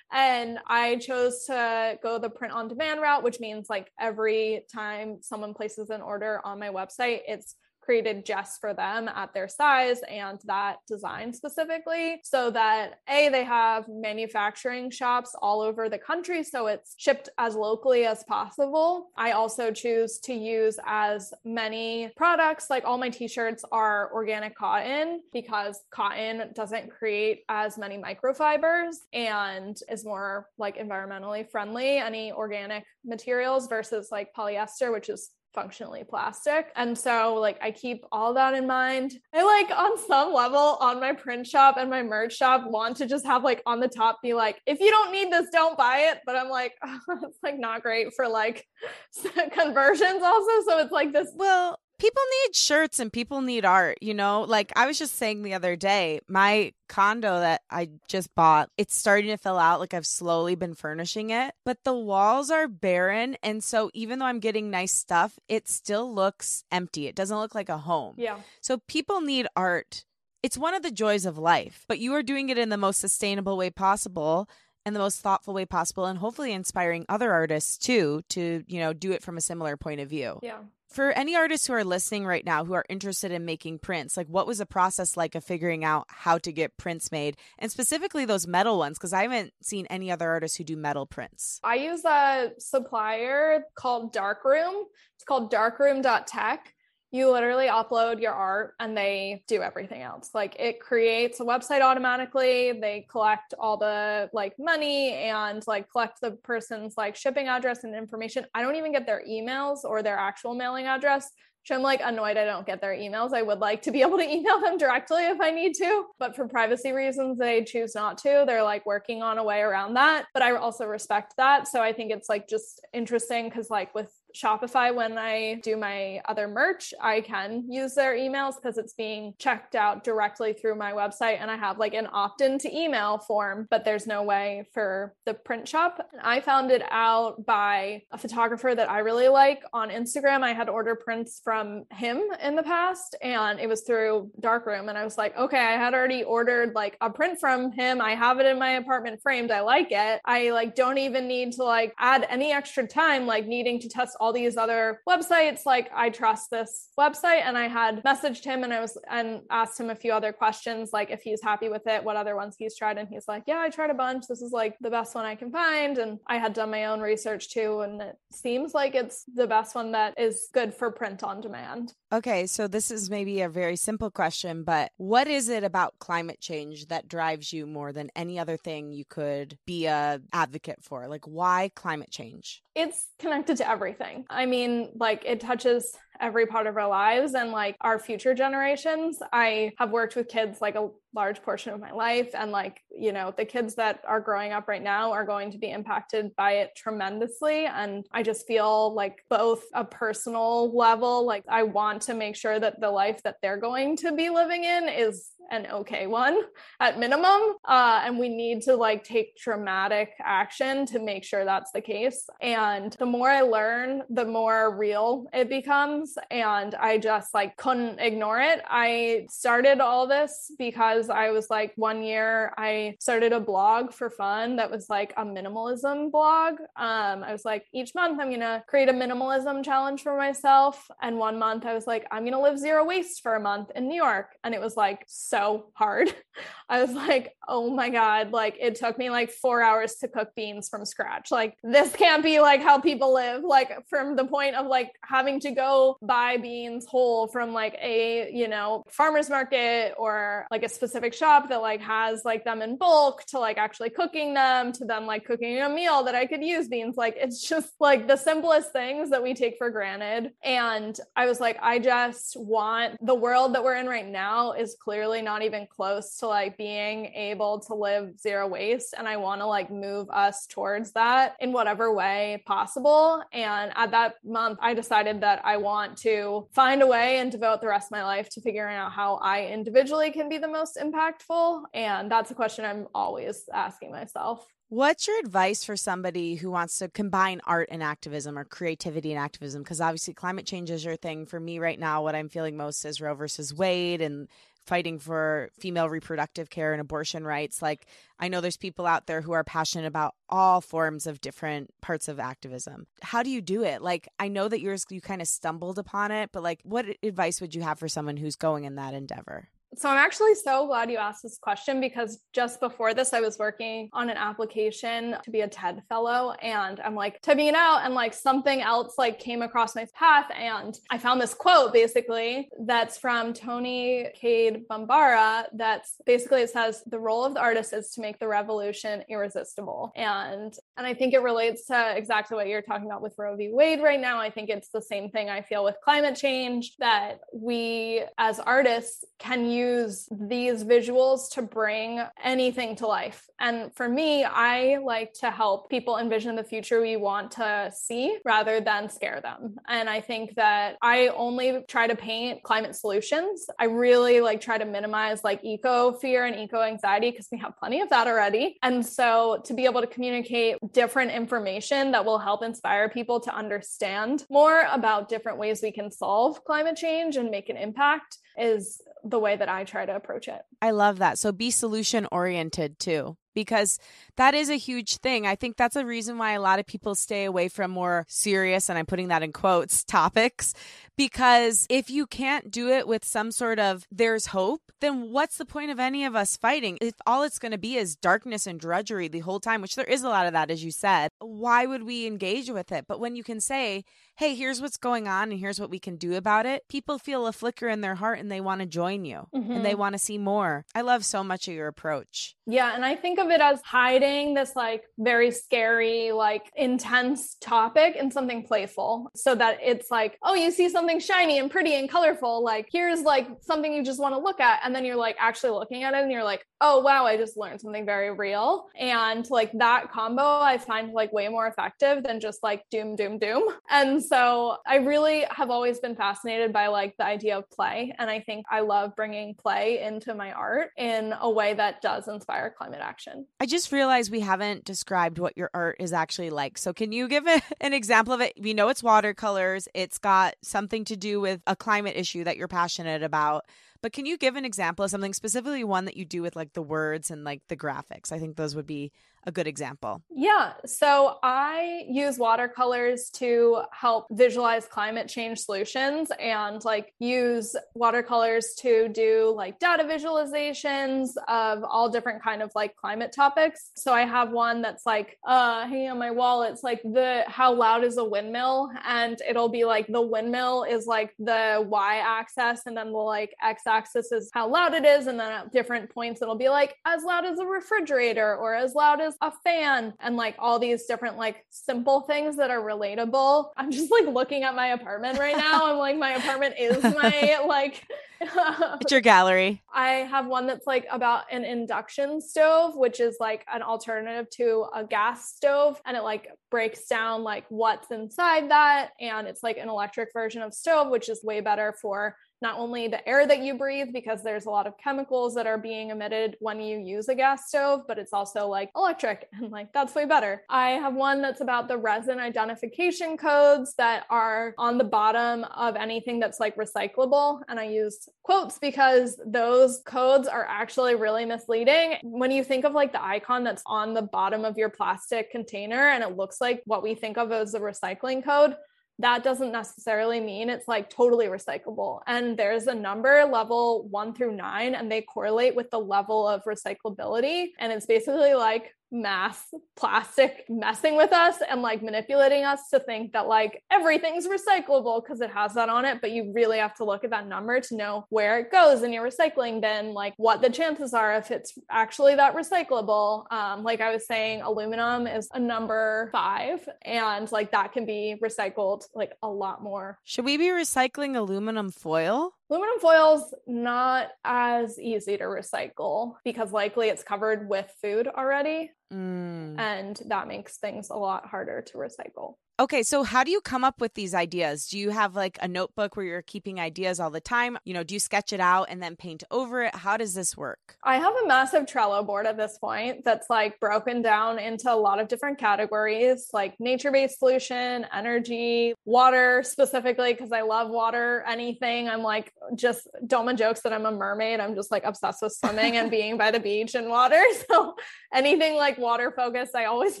And 0.12 0.58
I 0.68 0.96
chose 0.96 1.44
to 1.46 1.98
go 2.00 2.18
the 2.18 2.30
print 2.30 2.54
on 2.54 2.68
demand 2.68 3.00
route, 3.00 3.24
which 3.24 3.40
means 3.40 3.68
like 3.68 3.90
every 3.98 4.64
time 4.72 5.18
someone 5.20 5.52
places 5.52 5.90
an 5.90 6.00
order 6.00 6.40
on 6.44 6.60
my 6.60 6.68
website, 6.68 7.20
it's 7.26 7.56
created 7.86 8.26
just 8.26 8.60
for 8.60 8.74
them 8.74 9.08
at 9.08 9.32
their 9.32 9.48
size 9.48 10.00
and 10.10 10.40
that 10.44 10.78
design 10.88 11.32
specifically 11.32 12.20
so 12.24 12.50
that 12.50 12.98
a 13.08 13.28
they 13.28 13.44
have 13.44 13.86
manufacturing 13.88 14.90
shops 14.90 15.36
all 15.40 15.60
over 15.60 15.88
the 15.88 15.96
country 15.96 16.42
so 16.42 16.66
it's 16.66 16.94
shipped 16.98 17.28
as 17.38 17.54
locally 17.54 18.04
as 18.04 18.24
possible. 18.24 19.10
I 19.16 19.30
also 19.32 19.70
choose 19.70 20.18
to 20.24 20.34
use 20.34 20.78
as 20.84 21.32
many 21.44 22.10
products 22.16 22.68
like 22.68 22.84
all 22.84 22.98
my 22.98 23.08
t-shirts 23.08 23.64
are 23.70 24.12
organic 24.12 24.56
cotton 24.56 25.20
because 25.32 25.80
cotton 25.92 26.50
doesn't 26.54 26.90
create 26.90 27.44
as 27.48 27.78
many 27.78 27.98
microfibers 27.98 28.96
and 29.12 29.76
is 29.88 30.04
more 30.04 30.48
like 30.58 30.76
environmentally 30.76 31.48
friendly 31.48 31.98
any 31.98 32.32
organic 32.32 32.84
materials 33.04 33.68
versus 33.68 34.08
like 34.10 34.30
polyester 34.36 34.92
which 34.92 35.08
is 35.08 35.30
functionally 35.56 36.04
plastic. 36.04 36.66
And 36.76 36.96
so 36.96 37.34
like 37.34 37.58
I 37.60 37.72
keep 37.72 38.04
all 38.12 38.34
that 38.34 38.54
in 38.54 38.66
mind. 38.66 39.14
I 39.34 39.42
like 39.42 39.76
on 39.76 39.98
some 40.06 40.32
level 40.32 40.78
on 40.80 41.00
my 41.00 41.14
print 41.14 41.46
shop 41.46 41.78
and 41.78 41.90
my 41.90 42.04
merch 42.04 42.36
shop 42.36 42.70
want 42.70 42.98
to 42.98 43.06
just 43.06 43.26
have 43.26 43.42
like 43.42 43.62
on 43.66 43.80
the 43.80 43.88
top 43.88 44.20
be 44.22 44.34
like 44.34 44.60
if 44.66 44.78
you 44.78 44.90
don't 44.90 45.10
need 45.10 45.32
this 45.32 45.48
don't 45.50 45.76
buy 45.76 46.10
it, 46.10 46.20
but 46.24 46.36
I'm 46.36 46.50
like 46.50 46.74
oh, 46.84 46.98
it's 47.24 47.38
like 47.42 47.58
not 47.58 47.82
great 47.82 48.14
for 48.14 48.28
like 48.28 48.64
conversions 49.50 50.22
also 50.22 50.52
so 50.68 50.78
it's 50.78 50.92
like 50.92 51.12
this 51.12 51.32
well 51.34 51.80
people 51.98 52.22
need 52.44 52.54
shirts 52.54 53.00
and 53.00 53.12
people 53.12 53.40
need 53.40 53.64
art, 53.64 53.98
you 54.00 54.14
know? 54.14 54.42
Like 54.42 54.72
I 54.76 54.86
was 54.86 54.98
just 54.98 55.16
saying 55.16 55.42
the 55.42 55.54
other 55.54 55.76
day, 55.76 56.20
my 56.28 56.72
condo 56.88 57.40
that 57.40 57.62
I 57.70 57.90
just 58.08 58.34
bought, 58.34 58.70
it's 58.76 58.94
starting 58.94 59.30
to 59.30 59.36
fill 59.36 59.58
out. 59.58 59.80
Like 59.80 59.94
I've 59.94 60.06
slowly 60.06 60.54
been 60.54 60.74
furnishing 60.74 61.30
it, 61.30 61.54
but 61.64 61.84
the 61.84 61.94
walls 61.94 62.50
are 62.50 62.68
barren. 62.68 63.36
And 63.42 63.62
so 63.62 63.90
even 63.94 64.18
though 64.18 64.26
I'm 64.26 64.40
getting 64.40 64.70
nice 64.70 64.92
stuff, 64.92 65.38
it 65.48 65.68
still 65.68 66.12
looks 66.12 66.64
empty. 66.70 67.06
It 67.06 67.14
doesn't 67.14 67.38
look 67.38 67.54
like 67.54 67.68
a 67.68 67.78
home. 67.78 68.14
Yeah. 68.18 68.38
So 68.60 68.78
people 68.88 69.20
need 69.20 69.46
art. 69.56 70.04
It's 70.42 70.58
one 70.58 70.74
of 70.74 70.82
the 70.82 70.90
joys 70.90 71.24
of 71.24 71.38
life, 71.38 71.84
but 71.88 71.98
you 71.98 72.14
are 72.14 72.22
doing 72.22 72.50
it 72.50 72.58
in 72.58 72.68
the 72.68 72.76
most 72.76 73.00
sustainable 73.00 73.56
way 73.56 73.70
possible 73.70 74.48
and 74.84 74.94
the 74.94 75.00
most 75.00 75.20
thoughtful 75.20 75.54
way 75.54 75.66
possible 75.66 76.04
and 76.04 76.18
hopefully 76.18 76.52
inspiring 76.52 77.04
other 77.08 77.32
artists 77.32 77.76
too 77.76 78.22
to, 78.28 78.62
you 78.68 78.78
know, 78.78 78.92
do 78.92 79.10
it 79.10 79.22
from 79.22 79.36
a 79.36 79.40
similar 79.40 79.76
point 79.76 80.00
of 80.00 80.08
view. 80.08 80.38
Yeah 80.42 80.58
for 80.88 81.10
any 81.12 81.36
artists 81.36 81.66
who 81.66 81.72
are 81.72 81.84
listening 81.84 82.26
right 82.26 82.44
now 82.44 82.64
who 82.64 82.72
are 82.74 82.84
interested 82.88 83.32
in 83.32 83.44
making 83.44 83.78
prints 83.78 84.16
like 84.16 84.26
what 84.28 84.46
was 84.46 84.58
the 84.58 84.66
process 84.66 85.16
like 85.16 85.34
of 85.34 85.44
figuring 85.44 85.84
out 85.84 86.06
how 86.08 86.38
to 86.38 86.52
get 86.52 86.76
prints 86.76 87.10
made? 87.12 87.36
And 87.58 87.70
specifically 87.70 88.24
those 88.24 88.46
metal 88.46 88.78
ones 88.78 88.98
because 88.98 89.12
i 89.12 89.22
haven't 89.22 89.52
seen 89.62 89.86
any 89.86 90.10
other 90.10 90.28
artists 90.30 90.56
who 90.56 90.64
do 90.64 90.76
metal 90.76 91.06
prints. 91.06 91.60
I 91.64 91.76
use 91.76 92.04
a 92.04 92.52
supplier 92.58 93.64
called 93.74 94.12
darkroom. 94.12 94.74
It's 95.16 95.24
called 95.24 95.50
darkroom.tech 95.50 96.74
you 97.16 97.30
literally 97.30 97.66
upload 97.66 98.20
your 98.20 98.32
art 98.32 98.74
and 98.78 98.96
they 98.96 99.42
do 99.48 99.62
everything 99.62 100.02
else 100.02 100.30
like 100.34 100.54
it 100.58 100.80
creates 100.80 101.40
a 101.40 101.42
website 101.42 101.80
automatically 101.80 102.72
they 102.72 103.06
collect 103.10 103.54
all 103.58 103.76
the 103.76 104.28
like 104.32 104.54
money 104.58 105.12
and 105.14 105.62
like 105.66 105.90
collect 105.90 106.20
the 106.20 106.32
person's 106.32 106.94
like 106.96 107.16
shipping 107.16 107.48
address 107.48 107.84
and 107.84 107.94
information 107.94 108.44
i 108.54 108.62
don't 108.62 108.76
even 108.76 108.92
get 108.92 109.06
their 109.06 109.22
emails 109.28 109.78
or 109.84 110.02
their 110.02 110.16
actual 110.16 110.54
mailing 110.54 110.86
address 110.86 111.30
which 111.66 111.74
I'm 111.76 111.82
like 111.82 112.00
annoyed 112.04 112.36
I 112.36 112.44
don't 112.44 112.64
get 112.64 112.80
their 112.80 112.94
emails. 112.94 113.32
I 113.32 113.42
would 113.42 113.58
like 113.58 113.82
to 113.82 113.90
be 113.90 114.02
able 114.02 114.18
to 114.18 114.24
email 114.24 114.60
them 114.60 114.78
directly 114.78 115.24
if 115.24 115.40
I 115.40 115.50
need 115.50 115.74
to, 115.74 116.04
but 116.18 116.36
for 116.36 116.46
privacy 116.46 116.92
reasons, 116.92 117.38
they 117.38 117.64
choose 117.64 117.94
not 117.94 118.18
to. 118.18 118.44
They're 118.46 118.62
like 118.62 118.86
working 118.86 119.22
on 119.22 119.38
a 119.38 119.44
way 119.44 119.60
around 119.60 119.94
that, 119.94 120.26
but 120.32 120.42
I 120.42 120.54
also 120.54 120.86
respect 120.86 121.34
that. 121.38 121.66
So 121.66 121.82
I 121.82 121.92
think 121.92 122.12
it's 122.12 122.28
like 122.28 122.48
just 122.48 122.86
interesting 122.92 123.48
because, 123.48 123.68
like, 123.68 123.92
with 123.96 124.12
Shopify, 124.36 124.94
when 124.94 125.16
I 125.16 125.60
do 125.62 125.76
my 125.76 126.20
other 126.26 126.46
merch, 126.46 126.92
I 127.00 127.20
can 127.22 127.64
use 127.70 127.94
their 127.94 128.14
emails 128.14 128.54
because 128.56 128.76
it's 128.78 128.92
being 128.92 129.34
checked 129.38 129.74
out 129.74 130.04
directly 130.04 130.52
through 130.52 130.76
my 130.76 130.92
website. 130.92 131.38
And 131.40 131.50
I 131.50 131.56
have 131.56 131.78
like 131.78 131.94
an 131.94 132.08
opt 132.12 132.40
in 132.40 132.58
to 132.58 132.76
email 132.76 133.18
form, 133.18 133.66
but 133.70 133.84
there's 133.84 134.06
no 134.06 134.22
way 134.22 134.68
for 134.74 135.14
the 135.24 135.34
print 135.34 135.66
shop. 135.66 136.06
I 136.22 136.40
found 136.40 136.70
it 136.70 136.82
out 136.90 137.46
by 137.46 138.02
a 138.12 138.18
photographer 138.18 138.74
that 138.74 138.90
I 138.90 138.98
really 138.98 139.28
like 139.28 139.62
on 139.72 139.90
Instagram. 139.90 140.42
I 140.42 140.52
had 140.52 140.68
ordered 140.68 140.96
prints 140.96 141.40
from 141.42 141.84
him 141.92 142.22
in 142.42 142.56
the 142.56 142.62
past, 142.62 143.16
and 143.22 143.58
it 143.58 143.68
was 143.68 143.82
through 143.82 144.30
Darkroom. 144.40 144.88
And 144.88 144.98
I 144.98 145.04
was 145.04 145.16
like, 145.16 145.36
okay, 145.36 145.58
I 145.58 145.72
had 145.72 145.94
already 145.94 146.24
ordered 146.24 146.74
like 146.74 146.96
a 147.00 147.10
print 147.10 147.40
from 147.40 147.72
him. 147.72 148.00
I 148.00 148.14
have 148.14 148.38
it 148.38 148.46
in 148.46 148.58
my 148.58 148.72
apartment 148.72 149.20
framed. 149.22 149.50
I 149.50 149.60
like 149.60 149.88
it. 149.90 150.20
I 150.24 150.50
like 150.50 150.74
don't 150.74 150.98
even 150.98 151.26
need 151.26 151.52
to 151.52 151.64
like 151.64 151.94
add 151.98 152.26
any 152.28 152.52
extra 152.52 152.86
time, 152.86 153.26
like 153.26 153.46
needing 153.46 153.80
to 153.80 153.88
test 153.88 154.16
all 154.20 154.25
all 154.26 154.32
these 154.32 154.56
other 154.56 155.00
websites 155.08 155.64
like 155.64 155.88
i 155.94 156.10
trust 156.10 156.50
this 156.50 156.88
website. 156.98 157.42
And 157.44 157.56
i 157.56 157.68
had 157.68 158.02
messaged 158.02 158.44
him 158.44 158.64
and 158.64 158.72
i 158.72 158.80
was 158.80 158.98
and 159.08 159.42
asked 159.50 159.78
him 159.78 159.90
a 159.90 159.94
few 159.94 160.12
other 160.12 160.32
questions 160.32 160.90
like 160.92 161.10
if 161.12 161.22
he's 161.22 161.40
happy 161.40 161.68
with 161.68 161.86
it 161.86 162.02
what 162.02 162.16
other 162.16 162.34
ones 162.34 162.56
he's 162.58 162.76
tried. 162.76 162.98
And 162.98 163.08
he's 163.08 163.28
like 163.28 163.44
yeah 163.46 163.60
i 163.60 163.68
tried 163.68 163.90
a 163.90 163.94
bunch. 163.94 164.26
This 164.28 164.42
is 164.42 164.50
like 164.50 164.74
the 164.80 164.90
best 164.90 165.14
one 165.14 165.24
i 165.24 165.36
can 165.36 165.52
find. 165.52 165.98
And 165.98 166.18
i 166.26 166.38
had 166.38 166.54
done 166.54 166.72
my 166.72 166.86
own 166.86 167.00
research 167.00 167.50
too 167.50 167.82
and 167.82 168.02
it 168.02 168.16
seems 168.32 168.74
like 168.74 168.96
it's 168.96 169.22
the 169.32 169.46
best 169.46 169.76
one 169.76 169.92
that 169.92 170.18
is 170.18 170.48
good 170.52 170.74
for 170.74 170.90
print 170.90 171.22
on 171.22 171.40
demand 171.40 171.92
okay 172.12 172.46
so 172.46 172.68
this 172.68 172.90
is 172.90 173.10
maybe 173.10 173.40
a 173.40 173.48
very 173.48 173.76
simple 173.76 174.10
question 174.10 174.62
but 174.64 174.90
what 174.96 175.26
is 175.26 175.48
it 175.48 175.64
about 175.64 175.98
climate 175.98 176.40
change 176.40 176.86
that 176.86 177.08
drives 177.08 177.52
you 177.52 177.66
more 177.66 177.92
than 177.92 178.10
any 178.16 178.38
other 178.38 178.56
thing 178.56 178.92
you 178.92 179.04
could 179.04 179.58
be 179.66 179.86
a 179.86 180.20
advocate 180.32 180.82
for? 180.82 181.08
Like 181.08 181.24
why 181.26 181.70
climate 181.74 182.10
change? 182.10 182.62
It's 182.74 183.08
connected 183.18 183.56
to 183.58 183.68
everything. 183.68 184.24
I 184.28 184.46
mean, 184.46 184.92
like 184.98 185.24
it 185.24 185.40
touches 185.40 185.96
every 186.20 186.46
part 186.46 186.66
of 186.66 186.76
our 186.76 186.88
lives 186.88 187.34
and 187.34 187.50
like 187.50 187.76
our 187.80 187.98
future 187.98 188.34
generations. 188.34 189.18
I 189.32 189.72
have 189.78 189.90
worked 189.90 190.16
with 190.16 190.28
kids 190.28 190.60
like 190.60 190.74
a 190.74 190.88
large 191.14 191.42
portion 191.42 191.72
of 191.72 191.80
my 191.80 191.92
life 191.92 192.30
and 192.34 192.52
like, 192.52 192.82
you 192.90 193.12
know, 193.12 193.32
the 193.36 193.44
kids 193.44 193.74
that 193.76 194.02
are 194.06 194.20
growing 194.20 194.52
up 194.52 194.68
right 194.68 194.82
now 194.82 195.12
are 195.12 195.24
going 195.24 195.50
to 195.52 195.58
be 195.58 195.70
impacted 195.70 196.34
by 196.36 196.52
it 196.52 196.70
tremendously 196.76 197.66
and 197.66 198.04
I 198.12 198.22
just 198.22 198.46
feel 198.46 198.94
like 198.94 199.24
both 199.30 199.64
a 199.72 199.84
personal 199.84 200.76
level 200.76 201.24
like 201.24 201.44
I 201.48 201.62
want 201.62 202.02
to 202.02 202.14
make 202.14 202.36
sure 202.36 202.60
that 202.60 202.80
the 202.80 202.90
life 202.90 203.22
that 203.22 203.36
they're 203.40 203.56
going 203.56 203.96
to 203.98 204.12
be 204.12 204.28
living 204.30 204.64
in 204.64 204.88
is 204.88 205.30
an 205.50 205.66
okay 205.66 206.06
one 206.06 206.40
at 206.80 206.98
minimum 206.98 207.54
uh, 207.64 208.02
and 208.04 208.18
we 208.18 208.28
need 208.28 208.62
to 208.62 208.76
like 208.76 209.04
take 209.04 209.36
dramatic 209.36 210.12
action 210.20 210.86
to 210.86 210.98
make 210.98 211.24
sure 211.24 211.44
that's 211.44 211.72
the 211.72 211.80
case. 211.80 212.28
And 212.40 212.92
the 212.98 213.06
more 213.06 213.30
i 213.30 213.42
learn 213.42 214.02
the 214.10 214.24
more 214.24 214.76
real 214.76 215.26
it 215.32 215.48
becomes 215.48 216.14
and 216.30 216.74
i 216.74 216.98
just 216.98 217.34
like 217.34 217.56
couldn't 217.56 217.98
ignore 217.98 218.40
it. 218.40 218.62
I 218.68 219.26
started 219.30 219.80
all 219.80 220.06
this 220.06 220.50
because 220.58 221.10
i 221.10 221.30
was 221.30 221.50
like 221.50 221.72
one 221.76 222.02
year 222.02 222.52
i 222.56 222.96
started 223.00 223.32
a 223.32 223.40
blog 223.40 223.92
for 223.92 224.10
fun 224.10 224.56
that 224.56 224.70
was 224.70 224.88
like 224.88 225.12
a 225.16 225.24
minimalism 225.24 226.10
blog. 226.10 226.54
Um, 226.76 227.22
i 227.24 227.32
was 227.32 227.44
like 227.44 227.66
each 227.72 227.94
month 227.94 228.20
i'm 228.20 228.30
gonna 228.30 228.64
create 228.66 228.88
a 228.88 228.92
minimalism 228.92 229.64
challenge 229.64 230.02
for 230.02 230.16
myself 230.16 230.88
and 231.02 231.18
one 231.18 231.38
month 231.38 231.64
i 231.66 231.74
was 231.74 231.86
like 231.86 232.06
i'm 232.10 232.24
gonna 232.24 232.40
live 232.40 232.58
zero 232.58 232.84
waste 232.84 233.22
for 233.22 233.34
a 233.34 233.40
month 233.40 233.70
in 233.74 233.88
new 233.88 233.96
york. 233.96 234.28
And 234.44 234.54
it 234.54 234.60
was 234.60 234.76
like 234.76 235.04
so 235.06 235.35
so 235.36 235.66
hard. 235.74 236.14
I 236.68 236.82
was 236.82 236.92
like, 236.92 237.32
oh 237.46 237.70
my 237.70 237.90
God, 237.90 238.32
like 238.32 238.56
it 238.60 238.74
took 238.74 238.98
me 238.98 239.08
like 239.08 239.30
four 239.30 239.62
hours 239.62 239.96
to 239.96 240.08
cook 240.08 240.30
beans 240.34 240.68
from 240.68 240.84
scratch. 240.84 241.30
Like, 241.30 241.56
this 241.62 241.92
can't 241.92 242.24
be 242.24 242.40
like 242.40 242.60
how 242.60 242.80
people 242.80 243.14
live. 243.14 243.44
Like, 243.44 243.70
from 243.88 244.16
the 244.16 244.24
point 244.24 244.56
of 244.56 244.66
like 244.66 244.90
having 245.04 245.38
to 245.40 245.52
go 245.52 245.96
buy 246.02 246.38
beans 246.38 246.84
whole 246.86 247.28
from 247.28 247.52
like 247.52 247.76
a, 247.80 248.32
you 248.32 248.48
know, 248.48 248.82
farmer's 248.90 249.30
market 249.30 249.94
or 249.96 250.46
like 250.50 250.64
a 250.64 250.68
specific 250.68 251.14
shop 251.14 251.48
that 251.50 251.62
like 251.62 251.80
has 251.80 252.24
like 252.24 252.44
them 252.44 252.62
in 252.62 252.76
bulk 252.76 253.24
to 253.26 253.38
like 253.38 253.58
actually 253.58 253.90
cooking 253.90 254.34
them 254.34 254.72
to 254.72 254.84
then 254.84 255.06
like 255.06 255.24
cooking 255.24 255.60
a 255.60 255.68
meal 255.68 256.02
that 256.02 256.16
I 256.16 256.26
could 256.26 256.42
use 256.42 256.66
beans. 256.66 256.96
Like, 256.96 257.14
it's 257.16 257.46
just 257.46 257.70
like 257.78 258.08
the 258.08 258.16
simplest 258.16 258.72
things 258.72 259.10
that 259.10 259.22
we 259.22 259.34
take 259.34 259.56
for 259.56 259.70
granted. 259.70 260.32
And 260.42 260.98
I 261.14 261.26
was 261.26 261.38
like, 261.38 261.58
I 261.62 261.78
just 261.78 262.36
want 262.36 262.96
the 263.06 263.14
world 263.14 263.54
that 263.54 263.62
we're 263.62 263.76
in 263.76 263.86
right 263.86 264.06
now 264.06 264.52
is 264.52 264.76
clearly 264.80 265.22
not 265.26 265.42
even 265.42 265.66
close 265.66 266.16
to 266.18 266.28
like 266.28 266.56
being 266.56 267.06
able 267.06 267.60
to 267.60 267.74
live 267.74 268.18
zero 268.18 268.46
waste. 268.46 268.94
And 268.96 269.06
I 269.06 269.16
want 269.18 269.42
to 269.42 269.46
like 269.46 269.70
move 269.70 270.08
us 270.08 270.46
towards 270.46 270.92
that 270.92 271.36
in 271.40 271.52
whatever 271.52 271.92
way 271.92 272.42
possible. 272.46 273.22
And 273.32 273.72
at 273.74 273.90
that 273.90 274.14
month, 274.24 274.58
I 274.62 274.72
decided 274.72 275.20
that 275.20 275.42
I 275.44 275.56
want 275.56 275.98
to 275.98 276.46
find 276.54 276.80
a 276.80 276.86
way 276.86 277.18
and 277.18 277.30
devote 277.30 277.60
the 277.60 277.66
rest 277.66 277.88
of 277.88 277.90
my 277.90 278.04
life 278.04 278.30
to 278.30 278.40
figuring 278.40 278.76
out 278.76 278.92
how 278.92 279.16
I 279.16 279.46
individually 279.46 280.12
can 280.12 280.28
be 280.28 280.38
the 280.38 280.48
most 280.48 280.78
impactful. 280.78 281.64
And 281.74 282.10
that's 282.10 282.30
a 282.30 282.34
question 282.34 282.64
I'm 282.64 282.86
always 282.94 283.48
asking 283.52 283.90
myself. 283.90 284.46
What's 284.68 285.06
your 285.06 285.20
advice 285.20 285.64
for 285.64 285.76
somebody 285.76 286.34
who 286.34 286.50
wants 286.50 286.78
to 286.78 286.88
combine 286.88 287.40
art 287.46 287.68
and 287.70 287.84
activism 287.84 288.36
or 288.36 288.44
creativity 288.44 289.12
and 289.12 289.20
activism? 289.20 289.62
Because 289.62 289.80
obviously, 289.80 290.12
climate 290.12 290.44
change 290.44 290.70
is 290.70 290.84
your 290.84 290.96
thing. 290.96 291.24
For 291.24 291.38
me, 291.38 291.60
right 291.60 291.78
now, 291.78 292.02
what 292.02 292.16
I'm 292.16 292.28
feeling 292.28 292.56
most 292.56 292.84
is 292.84 293.00
Roe 293.00 293.14
versus 293.14 293.54
Wade 293.54 294.00
and 294.00 294.26
fighting 294.66 294.98
for 294.98 295.50
female 295.58 295.88
reproductive 295.88 296.50
care 296.50 296.72
and 296.72 296.80
abortion 296.80 297.24
rights. 297.24 297.62
Like, 297.62 297.86
I 298.18 298.28
know 298.28 298.40
there's 298.40 298.56
people 298.56 298.86
out 298.86 299.06
there 299.06 299.20
who 299.20 299.32
are 299.32 299.44
passionate 299.44 299.86
about 299.86 300.14
all 300.28 300.60
forms 300.60 301.06
of 301.06 301.20
different 301.20 301.70
parts 301.80 302.08
of 302.08 302.18
activism. 302.18 302.86
How 303.02 303.22
do 303.22 303.30
you 303.30 303.40
do 303.40 303.62
it? 303.62 303.82
Like, 303.82 304.08
I 304.18 304.28
know 304.28 304.48
that 304.48 304.60
yours, 304.60 304.84
you 304.90 305.00
kind 305.00 305.22
of 305.22 305.28
stumbled 305.28 305.78
upon 305.78 306.10
it, 306.10 306.30
but 306.32 306.42
like, 306.42 306.60
what 306.62 306.86
advice 307.02 307.40
would 307.40 307.54
you 307.54 307.62
have 307.62 307.78
for 307.78 307.88
someone 307.88 308.16
who's 308.16 308.36
going 308.36 308.64
in 308.64 308.76
that 308.76 308.94
endeavor? 308.94 309.48
So 309.78 309.90
I'm 309.90 309.98
actually 309.98 310.34
so 310.34 310.66
glad 310.66 310.90
you 310.90 310.96
asked 310.96 311.22
this 311.22 311.36
question 311.36 311.82
because 311.82 312.20
just 312.32 312.60
before 312.60 312.94
this, 312.94 313.12
I 313.12 313.20
was 313.20 313.38
working 313.38 313.90
on 313.92 314.08
an 314.08 314.16
application 314.16 315.16
to 315.22 315.30
be 315.30 315.42
a 315.42 315.48
TED 315.48 315.82
fellow 315.86 316.32
and 316.40 316.80
I'm 316.80 316.94
like 316.94 317.20
typing 317.20 317.48
it 317.48 317.54
out 317.54 317.84
and 317.84 317.92
like 317.92 318.14
something 318.14 318.62
else 318.62 318.94
like 318.96 319.18
came 319.18 319.42
across 319.42 319.76
my 319.76 319.86
path 319.94 320.30
and 320.34 320.78
I 320.90 320.96
found 320.96 321.20
this 321.20 321.34
quote 321.34 321.74
basically 321.74 322.48
that's 322.64 322.96
from 322.96 323.34
Toni 323.34 324.08
Cade 324.14 324.64
Bambara 324.66 325.44
that's 325.52 325.96
basically 326.06 326.40
it 326.40 326.50
says 326.50 326.82
the 326.86 326.98
role 326.98 327.26
of 327.26 327.34
the 327.34 327.40
artist 327.40 327.74
is 327.74 327.90
to 327.90 328.00
make 328.00 328.18
the 328.18 328.28
revolution 328.28 329.04
irresistible. 329.10 329.92
And 329.94 330.54
and 330.78 330.86
I 330.86 330.94
think 330.94 331.12
it 331.12 331.20
relates 331.20 331.66
to 331.66 331.94
exactly 331.94 332.34
what 332.34 332.48
you're 332.48 332.62
talking 332.62 332.86
about 332.86 333.02
with 333.02 333.14
Roe 333.18 333.36
v. 333.36 333.50
Wade 333.52 333.82
right 333.82 334.00
now. 334.00 334.18
I 334.18 334.30
think 334.30 334.48
it's 334.48 334.70
the 334.70 334.80
same 334.80 335.10
thing 335.10 335.28
I 335.28 335.42
feel 335.42 335.64
with 335.64 335.76
climate 335.84 336.16
change 336.16 336.76
that 336.78 337.20
we 337.34 338.04
as 338.16 338.40
artists 338.40 339.04
can 339.18 339.50
use 339.50 339.65
use 339.66 340.08
these 340.10 340.64
visuals 340.64 341.30
to 341.34 341.42
bring 341.42 342.02
anything 342.22 342.76
to 342.76 342.86
life. 342.86 343.28
And 343.38 343.74
for 343.74 343.88
me, 343.88 344.24
I 344.24 344.78
like 344.78 345.12
to 345.14 345.30
help 345.30 345.68
people 345.68 345.98
envision 345.98 346.36
the 346.36 346.44
future 346.44 346.80
we 346.80 346.96
want 346.96 347.32
to 347.32 347.70
see 347.74 348.18
rather 348.24 348.60
than 348.60 348.88
scare 348.88 349.20
them. 349.20 349.56
And 349.68 349.90
I 349.90 350.00
think 350.00 350.34
that 350.36 350.76
I 350.80 351.08
only 351.08 351.62
try 351.68 351.86
to 351.86 351.96
paint 351.96 352.42
climate 352.42 352.74
solutions. 352.74 353.46
I 353.58 353.66
really 353.66 354.20
like 354.20 354.40
try 354.40 354.58
to 354.58 354.64
minimize 354.64 355.22
like 355.22 355.40
eco 355.44 355.92
fear 355.92 356.24
and 356.24 356.36
eco 356.36 356.62
anxiety 356.62 357.10
because 357.10 357.28
we 357.30 357.38
have 357.38 357.56
plenty 357.58 357.80
of 357.80 357.90
that 357.90 358.06
already. 358.06 358.58
And 358.62 358.84
so 358.84 359.42
to 359.44 359.54
be 359.54 359.64
able 359.64 359.80
to 359.82 359.86
communicate 359.86 360.56
different 360.72 361.10
information 361.10 361.90
that 361.92 362.04
will 362.04 362.18
help 362.18 362.42
inspire 362.42 362.88
people 362.88 363.20
to 363.20 363.34
understand 363.34 364.24
more 364.30 364.66
about 364.72 365.08
different 365.08 365.38
ways 365.38 365.60
we 365.62 365.72
can 365.72 365.90
solve 365.90 366.44
climate 366.44 366.76
change 366.76 367.16
and 367.16 367.30
make 367.30 367.48
an 367.48 367.56
impact 367.56 368.18
is 368.38 368.80
the 369.04 369.18
way 369.18 369.36
that 369.36 369.48
I 369.48 369.64
try 369.64 369.86
to 369.86 369.94
approach 369.94 370.28
it. 370.28 370.40
I 370.60 370.70
love 370.72 370.98
that. 370.98 371.18
So 371.18 371.32
be 371.32 371.50
solution 371.50 372.06
oriented 372.10 372.78
too 372.78 373.16
because 373.36 373.78
that 374.16 374.34
is 374.34 374.48
a 374.48 374.56
huge 374.56 374.96
thing. 374.96 375.26
I 375.26 375.36
think 375.36 375.56
that's 375.56 375.76
a 375.76 375.84
reason 375.84 376.18
why 376.18 376.32
a 376.32 376.40
lot 376.40 376.58
of 376.58 376.66
people 376.66 376.96
stay 376.96 377.24
away 377.24 377.48
from 377.48 377.70
more 377.70 378.06
serious, 378.08 378.68
and 378.68 378.76
I'm 378.76 378.86
putting 378.86 379.08
that 379.08 379.22
in 379.22 379.32
quotes, 379.32 379.84
topics. 379.96 380.54
Because 380.96 381.66
if 381.68 381.90
you 381.90 382.06
can't 382.06 382.50
do 382.50 382.70
it 382.70 382.88
with 382.88 383.04
some 383.04 383.30
sort 383.30 383.58
of 383.58 383.86
there's 383.92 384.26
hope, 384.28 384.62
then 384.80 385.12
what's 385.12 385.36
the 385.36 385.44
point 385.44 385.70
of 385.70 385.78
any 385.78 386.06
of 386.06 386.16
us 386.16 386.38
fighting? 386.38 386.78
If 386.80 386.94
all 387.06 387.22
it's 387.22 387.38
going 387.38 387.52
to 387.52 387.58
be 387.58 387.76
is 387.76 387.96
darkness 387.96 388.46
and 388.46 388.58
drudgery 388.58 389.08
the 389.08 389.20
whole 389.20 389.38
time, 389.38 389.60
which 389.60 389.74
there 389.74 389.84
is 389.84 390.02
a 390.02 390.08
lot 390.08 390.26
of 390.26 390.32
that, 390.32 390.50
as 390.50 390.64
you 390.64 390.70
said, 390.70 391.10
why 391.18 391.66
would 391.66 391.82
we 391.82 392.06
engage 392.06 392.48
with 392.48 392.72
it? 392.72 392.86
But 392.88 392.98
when 392.98 393.14
you 393.14 393.22
can 393.22 393.40
say, 393.40 393.84
hey, 394.16 394.34
here's 394.34 394.62
what's 394.62 394.78
going 394.78 395.06
on 395.06 395.30
and 395.30 395.38
here's 395.38 395.60
what 395.60 395.68
we 395.68 395.78
can 395.78 395.96
do 395.96 396.14
about 396.14 396.46
it, 396.46 396.66
people 396.68 396.98
feel 396.98 397.26
a 397.26 397.32
flicker 397.32 397.68
in 397.68 397.82
their 397.82 397.94
heart 397.94 398.18
and 398.18 398.32
they 398.32 398.40
want 398.40 398.62
to 398.62 398.66
join 398.66 399.04
you 399.04 399.28
mm-hmm. 399.34 399.52
and 399.52 399.64
they 399.64 399.72
mm-hmm. 399.72 399.80
want 399.80 399.92
to 399.92 399.98
see 399.98 400.16
more. 400.16 400.64
I 400.74 400.80
love 400.80 401.04
so 401.04 401.22
much 401.22 401.46
of 401.46 401.54
your 401.54 401.68
approach. 401.68 402.34
Yeah. 402.46 402.74
And 402.74 402.84
I 402.84 402.96
think 402.96 403.18
of 403.18 403.25
it 403.30 403.40
as 403.40 403.60
hiding 403.64 404.34
this 404.34 404.54
like 404.56 404.84
very 404.98 405.30
scary, 405.30 406.12
like 406.12 406.50
intense 406.56 407.36
topic 407.40 407.96
in 407.96 408.10
something 408.10 408.44
playful 408.44 409.10
so 409.14 409.34
that 409.34 409.58
it's 409.62 409.90
like, 409.90 410.18
oh, 410.22 410.34
you 410.34 410.50
see 410.50 410.68
something 410.68 411.00
shiny 411.00 411.38
and 411.38 411.50
pretty 411.50 411.74
and 411.74 411.88
colorful. 411.88 412.42
Like, 412.42 412.68
here's 412.70 413.02
like 413.02 413.28
something 413.40 413.72
you 413.72 413.84
just 413.84 414.00
want 414.00 414.14
to 414.14 414.20
look 414.20 414.40
at. 414.40 414.60
And 414.64 414.74
then 414.74 414.84
you're 414.84 414.96
like 414.96 415.16
actually 415.18 415.50
looking 415.50 415.82
at 415.84 415.94
it 415.94 416.02
and 416.02 416.12
you're 416.12 416.24
like, 416.24 416.44
oh, 416.60 416.80
wow, 416.80 417.04
I 417.04 417.16
just 417.16 417.36
learned 417.36 417.60
something 417.60 417.84
very 417.84 418.12
real. 418.12 418.66
And 418.78 419.28
like 419.30 419.52
that 419.54 419.90
combo, 419.90 420.22
I 420.22 420.58
find 420.58 420.92
like 420.92 421.12
way 421.12 421.28
more 421.28 421.46
effective 421.46 422.02
than 422.02 422.20
just 422.20 422.42
like 422.42 422.64
doom, 422.70 422.96
doom, 422.96 423.18
doom. 423.18 423.44
And 423.70 424.02
so 424.02 424.56
I 424.66 424.76
really 424.76 425.26
have 425.30 425.50
always 425.50 425.80
been 425.80 425.96
fascinated 425.96 426.52
by 426.52 426.68
like 426.68 426.94
the 426.98 427.04
idea 427.04 427.38
of 427.38 427.50
play. 427.50 427.94
And 427.98 428.10
I 428.10 428.20
think 428.20 428.46
I 428.50 428.60
love 428.60 428.96
bringing 428.96 429.34
play 429.34 429.82
into 429.82 430.14
my 430.14 430.32
art 430.32 430.70
in 430.76 431.14
a 431.20 431.30
way 431.30 431.54
that 431.54 431.82
does 431.82 432.08
inspire 432.08 432.54
climate 432.56 432.80
action. 432.82 433.15
I 433.40 433.46
just 433.46 433.72
realized 433.72 434.10
we 434.10 434.20
haven't 434.20 434.64
described 434.64 435.18
what 435.18 435.36
your 435.36 435.50
art 435.54 435.76
is 435.78 435.92
actually 435.92 436.30
like. 436.30 436.58
So 436.58 436.72
can 436.72 436.92
you 436.92 437.08
give 437.08 437.26
a, 437.26 437.42
an 437.60 437.72
example 437.72 438.12
of 438.12 438.20
it? 438.20 438.34
We 438.40 438.54
know 438.54 438.68
it's 438.68 438.82
watercolors, 438.82 439.68
it's 439.74 439.98
got 439.98 440.34
something 440.42 440.84
to 440.86 440.96
do 440.96 441.20
with 441.20 441.40
a 441.46 441.56
climate 441.56 441.96
issue 441.96 442.24
that 442.24 442.36
you're 442.36 442.48
passionate 442.48 443.02
about. 443.02 443.46
But 443.86 443.92
can 443.92 444.04
you 444.04 444.18
give 444.18 444.34
an 444.34 444.44
example 444.44 444.84
of 444.84 444.90
something 444.90 445.14
specifically 445.14 445.62
one 445.62 445.84
that 445.84 445.96
you 445.96 446.04
do 446.04 446.20
with 446.20 446.34
like 446.34 446.54
the 446.54 446.60
words 446.60 447.08
and 447.12 447.22
like 447.22 447.42
the 447.46 447.56
graphics? 447.56 448.10
I 448.10 448.18
think 448.18 448.34
those 448.34 448.56
would 448.56 448.66
be 448.66 448.90
a 449.28 449.32
good 449.32 449.46
example? 449.46 450.02
Yeah. 450.10 450.52
So 450.64 451.18
I 451.22 451.84
use 451.88 452.16
watercolors 452.16 453.10
to 453.14 453.62
help 453.72 454.06
visualize 454.10 454.66
climate 454.66 455.08
change 455.08 455.40
solutions 455.40 456.10
and 456.20 456.64
like 456.64 456.94
use 457.00 457.56
watercolors 457.74 458.54
to 458.60 458.88
do 458.88 459.32
like 459.36 459.58
data 459.58 459.82
visualizations 459.84 461.10
of 461.28 461.64
all 461.64 461.88
different 461.88 462.22
kind 462.22 462.40
of 462.40 462.52
like 462.54 462.76
climate 462.76 463.12
topics. 463.12 463.72
So 463.76 463.92
I 463.92 464.02
have 464.02 464.30
one 464.30 464.62
that's 464.62 464.86
like 464.86 465.18
uh 465.26 465.62
hanging 465.62 465.90
on 465.90 465.98
my 465.98 466.12
wall. 466.12 466.42
It's 466.44 466.62
like 466.62 466.82
the 466.82 467.24
how 467.26 467.52
loud 467.52 467.82
is 467.82 467.98
a 467.98 468.04
windmill 468.04 468.70
and 468.84 469.20
it'll 469.28 469.48
be 469.48 469.64
like 469.64 469.88
the 469.88 470.02
windmill 470.02 470.62
is 470.64 470.86
like 470.86 471.12
the 471.18 471.64
y 471.68 471.96
axis 471.96 472.62
and 472.66 472.76
then 472.76 472.92
the 472.92 472.98
like 472.98 473.34
x 473.42 473.62
axis 473.66 473.75
is 474.12 474.30
how 474.32 474.48
loud 474.48 474.74
it 474.74 474.84
is 474.84 475.06
and 475.06 475.18
then 475.18 475.32
at 475.32 475.52
different 475.52 475.90
points 475.90 476.22
it'll 476.22 476.36
be 476.36 476.48
like 476.48 476.76
as 476.84 477.02
loud 477.02 477.24
as 477.24 477.38
a 477.38 477.44
refrigerator 477.44 478.36
or 478.36 478.54
as 478.54 478.74
loud 478.74 479.00
as 479.00 479.14
a 479.20 479.30
fan 479.44 479.92
and 480.00 480.16
like 480.16 480.34
all 480.38 480.58
these 480.58 480.84
different 480.86 481.16
like 481.16 481.44
simple 481.50 482.02
things 482.02 482.36
that 482.36 482.50
are 482.50 482.60
relatable. 482.60 483.50
I'm 483.56 483.70
just 483.70 483.90
like 483.90 484.06
looking 484.06 484.42
at 484.44 484.54
my 484.54 484.68
apartment 484.68 485.18
right 485.18 485.36
now. 485.36 485.66
I'm 485.66 485.78
like, 485.78 485.96
my 485.96 486.12
apartment 486.12 486.54
is 486.58 486.82
my 486.82 487.38
like 487.46 487.84
it's 488.20 488.92
your 488.92 489.00
gallery. 489.00 489.62
I 489.72 489.90
have 489.90 490.26
one 490.26 490.46
that's 490.46 490.66
like 490.66 490.86
about 490.90 491.24
an 491.30 491.44
induction 491.44 492.20
stove, 492.20 492.76
which 492.76 493.00
is 493.00 493.16
like 493.20 493.44
an 493.52 493.62
alternative 493.62 494.30
to 494.30 494.66
a 494.74 494.84
gas 494.84 495.34
stove. 495.34 495.80
And 495.84 495.96
it 495.96 496.02
like 496.02 496.28
breaks 496.50 496.86
down 496.86 497.22
like 497.22 497.44
what's 497.50 497.90
inside 497.90 498.50
that. 498.50 498.90
And 499.00 499.26
it's 499.26 499.42
like 499.42 499.58
an 499.58 499.68
electric 499.68 500.12
version 500.12 500.42
of 500.42 500.54
stove, 500.54 500.88
which 500.88 501.08
is 501.08 501.22
way 501.22 501.40
better 501.40 501.74
for 501.80 502.16
not 502.42 502.58
only 502.58 502.88
the 502.88 503.06
air 503.08 503.26
that 503.26 503.40
you 503.40 503.54
breathe, 503.54 503.88
because 503.92 504.22
there's 504.22 504.46
a 504.46 504.50
lot 504.50 504.66
of 504.66 504.74
chemicals 504.78 505.34
that 505.34 505.46
are 505.46 505.58
being 505.58 505.90
emitted 505.90 506.36
when 506.40 506.60
you 506.60 506.78
use 506.78 507.08
a 507.08 507.14
gas 507.14 507.48
stove, 507.48 507.82
but 507.88 507.98
it's 507.98 508.12
also 508.12 508.46
like 508.46 508.70
electric 508.76 509.28
and 509.32 509.50
like 509.50 509.72
that's 509.72 509.94
way 509.94 510.04
better. 510.04 510.42
I 510.48 510.70
have 510.70 510.94
one 510.94 511.22
that's 511.22 511.40
about 511.40 511.68
the 511.68 511.78
resin 511.78 512.18
identification 512.18 513.16
codes 513.16 513.74
that 513.78 514.04
are 514.10 514.54
on 514.58 514.78
the 514.78 514.84
bottom 514.84 515.44
of 515.44 515.76
anything 515.76 516.20
that's 516.20 516.40
like 516.40 516.56
recyclable. 516.56 517.40
And 517.48 517.58
I 517.58 517.64
use 517.64 518.08
quotes 518.22 518.58
because 518.58 519.18
those 519.24 519.82
codes 519.86 520.28
are 520.28 520.46
actually 520.46 520.94
really 520.94 521.24
misleading. 521.24 521.96
When 522.02 522.30
you 522.30 522.44
think 522.44 522.64
of 522.64 522.72
like 522.72 522.92
the 522.92 523.04
icon 523.04 523.44
that's 523.44 523.62
on 523.66 523.94
the 523.94 524.02
bottom 524.02 524.44
of 524.44 524.58
your 524.58 524.68
plastic 524.68 525.30
container 525.30 525.88
and 525.88 526.02
it 526.02 526.16
looks 526.16 526.40
like 526.40 526.62
what 526.66 526.82
we 526.82 526.94
think 526.94 527.16
of 527.16 527.32
as 527.32 527.54
a 527.54 527.60
recycling 527.60 528.24
code, 528.24 528.56
that 528.98 529.22
doesn't 529.22 529.52
necessarily 529.52 530.20
mean 530.20 530.48
it's 530.48 530.66
like 530.66 530.88
totally 530.88 531.26
recyclable. 531.26 532.00
And 532.06 532.36
there's 532.36 532.66
a 532.66 532.74
number 532.74 533.24
level 533.30 533.86
one 533.88 534.14
through 534.14 534.34
nine, 534.34 534.74
and 534.74 534.90
they 534.90 535.02
correlate 535.02 535.54
with 535.54 535.70
the 535.70 535.78
level 535.78 536.26
of 536.26 536.42
recyclability. 536.44 537.48
And 537.58 537.72
it's 537.72 537.86
basically 537.86 538.34
like 538.34 538.74
mass 539.02 539.42
plastic 539.76 540.44
messing 540.48 540.96
with 540.96 541.12
us 541.12 541.36
and 541.48 541.62
like 541.62 541.82
manipulating 541.82 542.44
us 542.44 542.68
to 542.70 542.80
think 542.80 543.12
that 543.12 543.26
like 543.26 543.62
everything's 543.70 544.26
recyclable 544.26 545.02
because 545.02 545.20
it 545.20 545.30
has 545.30 545.54
that 545.54 545.68
on 545.68 545.84
it 545.84 546.00
but 546.00 546.10
you 546.10 546.32
really 546.34 546.58
have 546.58 546.74
to 546.74 546.84
look 546.84 547.04
at 547.04 547.10
that 547.10 547.26
number 547.26 547.60
to 547.60 547.76
know 547.76 548.04
where 548.10 548.38
it 548.38 548.50
goes 548.50 548.82
in 548.82 548.92
your 548.92 549.06
recycling 549.06 549.60
bin 549.60 549.92
like 549.92 550.14
what 550.16 550.40
the 550.40 550.50
chances 550.50 550.94
are 550.94 551.14
if 551.14 551.30
it's 551.30 551.58
actually 551.70 552.14
that 552.14 552.34
recyclable. 552.34 553.30
Um, 553.32 553.62
like 553.62 553.80
i 553.80 553.92
was 553.92 554.06
saying 554.06 554.42
aluminum 554.42 555.06
is 555.06 555.28
a 555.32 555.38
number 555.38 556.08
five 556.12 556.66
and 556.82 557.30
like 557.32 557.50
that 557.52 557.72
can 557.72 557.86
be 557.86 558.16
recycled 558.22 558.84
like 558.94 559.12
a 559.22 559.28
lot 559.28 559.62
more. 559.62 559.98
Should 560.04 560.24
we 560.24 560.36
be 560.36 560.46
recycling 560.46 561.16
aluminum 561.16 561.70
foil 561.70 562.35
Aluminum 562.48 562.78
foil's 562.78 563.34
not 563.46 564.08
as 564.24 564.78
easy 564.78 565.16
to 565.16 565.24
recycle 565.24 566.14
because 566.24 566.52
likely 566.52 566.88
it's 566.88 567.02
covered 567.02 567.48
with 567.48 567.68
food 567.82 568.06
already. 568.06 568.70
Mm. 568.92 569.58
And 569.58 570.00
that 570.06 570.28
makes 570.28 570.58
things 570.58 570.90
a 570.90 570.94
lot 570.94 571.26
harder 571.26 571.62
to 571.62 571.78
recycle. 571.78 572.34
Okay, 572.58 572.82
so 572.82 573.02
how 573.02 573.22
do 573.22 573.30
you 573.30 573.42
come 573.42 573.64
up 573.64 573.82
with 573.82 573.92
these 573.92 574.14
ideas? 574.14 574.68
Do 574.68 574.78
you 574.78 574.88
have 574.88 575.14
like 575.14 575.36
a 575.42 575.48
notebook 575.48 575.94
where 575.94 576.06
you're 576.06 576.22
keeping 576.22 576.58
ideas 576.58 576.98
all 576.98 577.10
the 577.10 577.20
time? 577.20 577.58
You 577.66 577.74
know, 577.74 577.82
do 577.82 577.92
you 577.92 578.00
sketch 578.00 578.32
it 578.32 578.40
out 578.40 578.68
and 578.70 578.82
then 578.82 578.96
paint 578.96 579.24
over 579.30 579.64
it? 579.64 579.74
How 579.74 579.98
does 579.98 580.14
this 580.14 580.38
work? 580.38 580.78
I 580.82 580.96
have 580.96 581.12
a 581.22 581.26
massive 581.26 581.66
Trello 581.66 582.06
board 582.06 582.24
at 582.24 582.38
this 582.38 582.56
point 582.56 583.04
that's 583.04 583.28
like 583.28 583.60
broken 583.60 584.00
down 584.00 584.38
into 584.38 584.72
a 584.72 584.74
lot 584.74 584.98
of 584.98 585.08
different 585.08 585.36
categories 585.36 586.30
like 586.32 586.58
nature 586.58 586.90
based 586.90 587.18
solution, 587.18 587.84
energy, 587.92 588.72
water 588.86 589.42
specifically, 589.42 590.14
because 590.14 590.32
I 590.32 590.40
love 590.40 590.70
water, 590.70 591.26
anything. 591.28 591.90
I'm 591.90 592.02
like, 592.02 592.32
just 592.54 592.88
Doma 593.04 593.36
jokes 593.36 593.60
that 593.62 593.74
I'm 593.74 593.84
a 593.84 593.92
mermaid. 593.92 594.40
I'm 594.40 594.54
just 594.54 594.70
like 594.70 594.84
obsessed 594.84 595.20
with 595.20 595.34
swimming 595.34 595.76
and 595.76 595.90
being 595.90 596.16
by 596.16 596.30
the 596.30 596.40
beach 596.40 596.74
and 596.74 596.88
water. 596.88 597.22
So 597.50 597.76
anything 598.12 598.56
like 598.56 598.78
water 598.78 599.12
focused, 599.14 599.54
I 599.54 599.66
always 599.66 600.00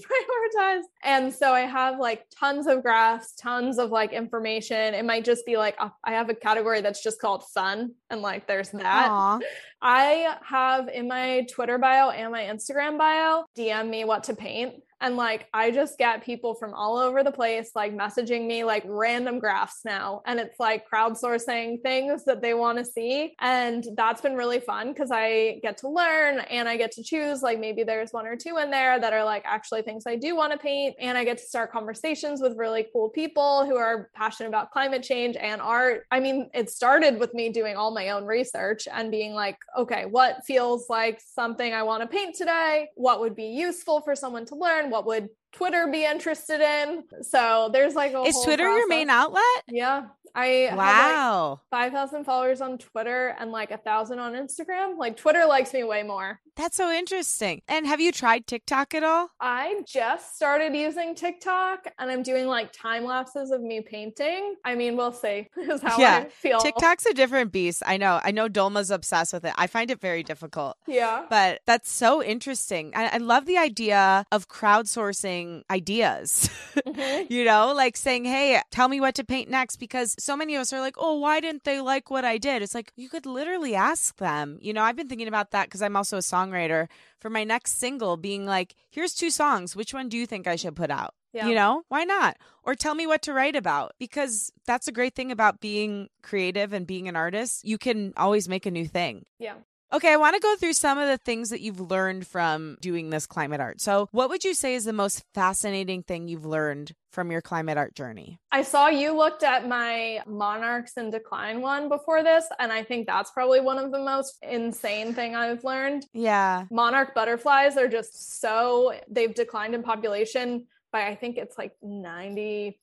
prioritize. 0.58 0.82
And 1.04 1.32
so 1.32 1.52
I 1.52 1.60
have 1.60 1.98
like 2.00 2.24
tons 2.38 2.45
of 2.66 2.82
graphs, 2.82 3.34
tons 3.34 3.78
of 3.78 3.90
like 3.90 4.12
information. 4.12 4.94
It 4.94 5.04
might 5.04 5.24
just 5.24 5.44
be 5.44 5.56
like, 5.56 5.76
oh, 5.80 5.90
I 6.04 6.12
have 6.12 6.30
a 6.30 6.34
category 6.34 6.80
that's 6.80 7.02
just 7.02 7.20
called 7.20 7.44
fun. 7.48 7.92
And 8.10 8.22
like, 8.22 8.46
there's 8.46 8.70
that. 8.70 9.10
Aww. 9.10 9.40
I 9.82 10.36
have 10.44 10.88
in 10.88 11.08
my 11.08 11.46
Twitter 11.50 11.78
bio 11.78 12.10
and 12.10 12.32
my 12.32 12.44
Instagram 12.44 12.98
bio, 12.98 13.44
DM 13.56 13.90
me 13.90 14.04
what 14.04 14.24
to 14.24 14.34
paint. 14.34 14.74
And 15.00 15.16
like, 15.16 15.48
I 15.52 15.70
just 15.70 15.98
get 15.98 16.24
people 16.24 16.54
from 16.54 16.74
all 16.74 16.96
over 16.96 17.22
the 17.22 17.32
place, 17.32 17.70
like 17.74 17.94
messaging 17.94 18.46
me 18.46 18.64
like 18.64 18.84
random 18.86 19.38
graphs 19.38 19.80
now. 19.84 20.22
And 20.26 20.40
it's 20.40 20.58
like 20.58 20.88
crowdsourcing 20.90 21.82
things 21.82 22.24
that 22.24 22.40
they 22.40 22.54
want 22.54 22.78
to 22.78 22.84
see. 22.84 23.34
And 23.40 23.86
that's 23.96 24.20
been 24.20 24.34
really 24.34 24.60
fun 24.60 24.88
because 24.88 25.10
I 25.12 25.60
get 25.62 25.78
to 25.78 25.88
learn 25.88 26.38
and 26.38 26.68
I 26.68 26.76
get 26.76 26.92
to 26.92 27.02
choose. 27.02 27.42
Like, 27.42 27.60
maybe 27.60 27.82
there's 27.82 28.12
one 28.12 28.26
or 28.26 28.36
two 28.36 28.56
in 28.58 28.70
there 28.70 28.98
that 28.98 29.12
are 29.12 29.24
like 29.24 29.42
actually 29.44 29.82
things 29.82 30.04
I 30.06 30.16
do 30.16 30.34
want 30.34 30.52
to 30.52 30.58
paint. 30.58 30.96
And 30.98 31.18
I 31.18 31.24
get 31.24 31.38
to 31.38 31.44
start 31.44 31.72
conversations 31.72 32.40
with 32.40 32.56
really 32.56 32.86
cool 32.92 33.10
people 33.10 33.66
who 33.66 33.76
are 33.76 34.10
passionate 34.14 34.48
about 34.48 34.70
climate 34.70 35.02
change 35.02 35.36
and 35.36 35.60
art. 35.60 36.06
I 36.10 36.20
mean, 36.20 36.50
it 36.54 36.70
started 36.70 37.20
with 37.20 37.34
me 37.34 37.50
doing 37.50 37.76
all 37.76 37.90
my 37.90 38.10
own 38.10 38.24
research 38.24 38.88
and 38.90 39.10
being 39.10 39.34
like, 39.34 39.58
okay, 39.76 40.06
what 40.06 40.44
feels 40.46 40.88
like 40.88 41.20
something 41.20 41.74
I 41.74 41.82
want 41.82 42.02
to 42.02 42.08
paint 42.08 42.34
today? 42.34 42.88
What 42.94 43.20
would 43.20 43.36
be 43.36 43.46
useful 43.46 44.00
for 44.00 44.14
someone 44.14 44.46
to 44.46 44.54
learn? 44.54 44.90
What 44.96 45.04
would 45.04 45.28
Twitter 45.52 45.86
be 45.90 46.04
interested 46.04 46.60
in? 46.60 47.04
So 47.22 47.70
there's 47.72 47.94
like 47.94 48.12
a 48.12 48.22
Is 48.22 48.36
Twitter 48.44 48.64
process. 48.64 48.78
your 48.78 48.88
main 48.88 49.10
outlet? 49.10 49.42
Yeah. 49.68 50.06
I 50.38 50.68
wow. 50.74 51.60
have 51.72 51.80
like 51.80 51.92
5,000 51.92 52.24
followers 52.24 52.60
on 52.60 52.76
Twitter 52.76 53.34
and 53.38 53.50
like 53.52 53.70
a 53.70 53.78
thousand 53.78 54.18
on 54.18 54.34
Instagram. 54.34 54.98
Like 54.98 55.16
Twitter 55.16 55.46
likes 55.46 55.72
me 55.72 55.82
way 55.82 56.02
more. 56.02 56.40
That's 56.56 56.76
so 56.76 56.90
interesting. 56.90 57.62
And 57.68 57.86
have 57.86 58.00
you 58.00 58.12
tried 58.12 58.46
TikTok 58.46 58.94
at 58.94 59.02
all? 59.02 59.28
I 59.40 59.82
just 59.86 60.36
started 60.36 60.74
using 60.74 61.14
TikTok 61.14 61.86
and 61.98 62.10
I'm 62.10 62.22
doing 62.22 62.46
like 62.46 62.70
time 62.72 63.04
lapses 63.04 63.50
of 63.50 63.62
me 63.62 63.80
painting. 63.80 64.56
I 64.64 64.74
mean, 64.74 64.96
we'll 64.96 65.12
see. 65.12 65.48
Is 65.56 65.80
how 65.82 65.98
Yeah. 65.98 66.24
I 66.26 66.28
feel. 66.28 66.58
TikTok's 66.60 67.06
a 67.06 67.14
different 67.14 67.50
beast. 67.52 67.82
I 67.86 67.96
know. 67.96 68.20
I 68.22 68.30
know 68.30 68.48
Dolma's 68.48 68.90
obsessed 68.90 69.32
with 69.32 69.44
it. 69.46 69.54
I 69.56 69.66
find 69.66 69.90
it 69.90 70.00
very 70.02 70.22
difficult. 70.22 70.76
Yeah. 70.86 71.24
But 71.30 71.60
that's 71.66 71.90
so 71.90 72.22
interesting. 72.22 72.92
I, 72.94 73.06
I 73.14 73.16
love 73.18 73.46
the 73.46 73.56
idea 73.58 74.26
of 74.32 74.48
crowdsourcing 74.48 75.35
ideas. 75.70 76.48
Mhm. 76.76 77.26
you 77.34 77.44
know, 77.44 77.72
like 77.74 77.96
saying, 77.96 78.24
hey, 78.24 78.60
tell 78.70 78.88
me 78.88 79.00
what 79.00 79.14
to 79.16 79.24
paint 79.24 79.48
next. 79.50 79.76
Because 79.76 80.14
so 80.18 80.36
many 80.36 80.54
of 80.56 80.60
us 80.60 80.72
are 80.72 80.80
like, 80.80 80.96
oh, 80.98 81.18
why 81.18 81.40
didn't 81.40 81.64
they 81.64 81.80
like 81.80 82.10
what 82.10 82.24
I 82.24 82.38
did? 82.38 82.62
It's 82.62 82.74
like, 82.74 82.92
you 82.96 83.08
could 83.08 83.26
literally 83.26 83.74
ask 83.74 84.16
them. 84.16 84.58
You 84.60 84.72
know, 84.72 84.82
I've 84.82 84.96
been 84.96 85.08
thinking 85.08 85.28
about 85.28 85.50
that 85.52 85.66
because 85.66 85.82
I'm 85.82 85.96
also 85.96 86.16
a 86.16 86.20
songwriter 86.20 86.88
for 87.20 87.30
my 87.30 87.44
next 87.44 87.78
single, 87.78 88.16
being 88.16 88.46
like, 88.46 88.74
here's 88.90 89.14
two 89.14 89.30
songs. 89.30 89.74
Which 89.76 89.92
one 89.94 90.08
do 90.08 90.16
you 90.16 90.26
think 90.26 90.46
I 90.46 90.56
should 90.56 90.76
put 90.76 90.90
out? 90.90 91.14
Yeah. 91.32 91.48
You 91.48 91.54
know, 91.54 91.82
why 91.88 92.04
not? 92.04 92.38
Or 92.62 92.74
tell 92.74 92.94
me 92.94 93.06
what 93.06 93.22
to 93.22 93.32
write 93.34 93.56
about 93.56 93.92
because 93.98 94.50
that's 94.66 94.88
a 94.88 94.92
great 94.92 95.14
thing 95.14 95.30
about 95.30 95.60
being 95.60 96.08
creative 96.22 96.72
and 96.72 96.86
being 96.86 97.08
an 97.08 97.16
artist. 97.16 97.64
You 97.64 97.76
can 97.78 98.14
always 98.16 98.48
make 98.48 98.64
a 98.64 98.70
new 98.70 98.86
thing. 98.86 99.26
Yeah. 99.38 99.56
Okay, 99.92 100.12
I 100.12 100.16
want 100.16 100.34
to 100.34 100.40
go 100.40 100.56
through 100.56 100.72
some 100.72 100.98
of 100.98 101.08
the 101.08 101.16
things 101.16 101.50
that 101.50 101.60
you've 101.60 101.80
learned 101.80 102.26
from 102.26 102.76
doing 102.80 103.10
this 103.10 103.26
climate 103.26 103.60
art. 103.60 103.80
So, 103.80 104.08
what 104.10 104.28
would 104.30 104.42
you 104.42 104.52
say 104.52 104.74
is 104.74 104.84
the 104.84 104.92
most 104.92 105.22
fascinating 105.32 106.02
thing 106.02 106.26
you've 106.26 106.44
learned 106.44 106.92
from 107.12 107.30
your 107.30 107.40
climate 107.40 107.78
art 107.78 107.94
journey? 107.94 108.38
I 108.50 108.62
saw 108.62 108.88
you 108.88 109.16
looked 109.16 109.44
at 109.44 109.68
my 109.68 110.22
Monarchs 110.26 110.94
in 110.96 111.10
Decline 111.10 111.60
one 111.60 111.88
before 111.88 112.24
this, 112.24 112.46
and 112.58 112.72
I 112.72 112.82
think 112.82 113.06
that's 113.06 113.30
probably 113.30 113.60
one 113.60 113.78
of 113.78 113.92
the 113.92 114.00
most 114.00 114.38
insane 114.42 115.14
thing 115.14 115.36
I've 115.36 115.62
learned. 115.62 116.06
Yeah. 116.12 116.64
Monarch 116.70 117.14
butterflies 117.14 117.76
are 117.76 117.88
just 117.88 118.40
so 118.40 118.92
they've 119.08 119.34
declined 119.34 119.74
in 119.76 119.84
population 119.84 120.66
I 121.04 121.14
think 121.14 121.36
it's 121.36 121.58
like 121.58 121.72
90% 121.84 122.74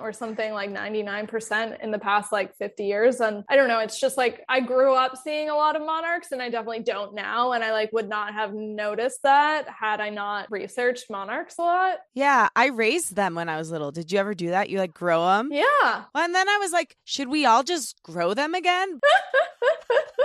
or 0.00 0.12
something 0.12 0.52
like 0.52 0.70
99% 0.70 1.80
in 1.80 1.90
the 1.90 1.98
past 1.98 2.32
like 2.32 2.56
50 2.56 2.84
years 2.84 3.20
and 3.20 3.44
I 3.48 3.56
don't 3.56 3.68
know 3.68 3.80
it's 3.80 4.00
just 4.00 4.16
like 4.16 4.44
I 4.48 4.60
grew 4.60 4.94
up 4.94 5.16
seeing 5.16 5.50
a 5.50 5.54
lot 5.54 5.76
of 5.76 5.82
monarchs 5.82 6.32
and 6.32 6.42
I 6.42 6.48
definitely 6.48 6.82
don't 6.82 7.14
now 7.14 7.52
and 7.52 7.62
I 7.62 7.72
like 7.72 7.92
would 7.92 8.08
not 8.08 8.32
have 8.34 8.54
noticed 8.54 9.22
that 9.22 9.68
had 9.68 10.00
I 10.00 10.10
not 10.10 10.50
researched 10.50 11.10
monarchs 11.10 11.58
a 11.58 11.62
lot. 11.62 11.98
Yeah, 12.14 12.48
I 12.56 12.66
raised 12.66 13.16
them 13.16 13.34
when 13.34 13.48
I 13.48 13.56
was 13.58 13.70
little. 13.70 13.92
Did 13.92 14.12
you 14.12 14.18
ever 14.18 14.34
do 14.34 14.50
that? 14.50 14.70
You 14.70 14.78
like 14.78 14.94
grow 14.94 15.24
them? 15.26 15.50
Yeah. 15.52 16.04
And 16.14 16.34
then 16.34 16.48
I 16.48 16.58
was 16.58 16.72
like, 16.72 16.96
should 17.04 17.28
we 17.28 17.46
all 17.46 17.62
just 17.62 18.02
grow 18.02 18.34
them 18.34 18.54
again? 18.54 19.00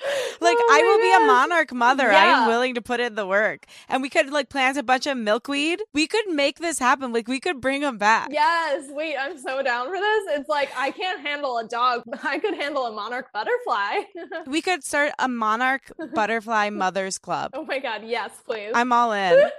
Like, 0.40 0.56
Oh 0.58 0.68
I 0.72 0.82
will 0.82 0.98
be 0.98 1.12
a 1.12 1.18
oh 1.18 1.26
monarch 1.26 1.72
mother. 1.72 2.10
I 2.10 2.24
am 2.24 2.48
willing 2.48 2.74
to 2.74 2.80
put 2.80 2.98
in 2.98 3.14
the 3.14 3.26
work. 3.26 3.66
And 3.90 4.00
we 4.00 4.08
could 4.08 4.30
like 4.30 4.48
plant 4.48 4.78
a 4.78 4.82
bunch 4.82 5.06
of 5.06 5.18
milkweed. 5.18 5.82
We 5.92 6.06
could 6.06 6.28
make 6.28 6.58
this 6.60 6.78
happen. 6.78 7.12
Like, 7.12 7.28
we 7.28 7.40
could 7.40 7.60
bring 7.60 7.82
them 7.82 7.98
back. 7.98 8.28
Yes, 8.30 8.86
wait, 8.90 9.16
I'm 9.18 9.36
so 9.36 9.62
down 9.62 9.88
for 9.88 9.96
this. 9.96 10.38
It's 10.38 10.48
like 10.48 10.70
I 10.76 10.92
can't 10.92 11.20
handle 11.20 11.58
a 11.58 11.68
dog. 11.68 12.04
but 12.06 12.24
I 12.24 12.38
could 12.38 12.54
handle 12.54 12.86
a 12.86 12.92
monarch 12.92 13.30
butterfly. 13.32 14.02
We 14.46 14.62
could 14.62 14.82
start 14.82 15.12
a 15.18 15.28
monarch 15.28 15.92
butterfly 16.14 16.70
mothers 16.70 17.18
club. 17.18 17.50
oh 17.54 17.64
my 17.64 17.78
god, 17.78 18.02
yes, 18.04 18.30
please. 18.46 18.72
I'm 18.74 18.92
all 18.92 19.12
in. 19.12 19.50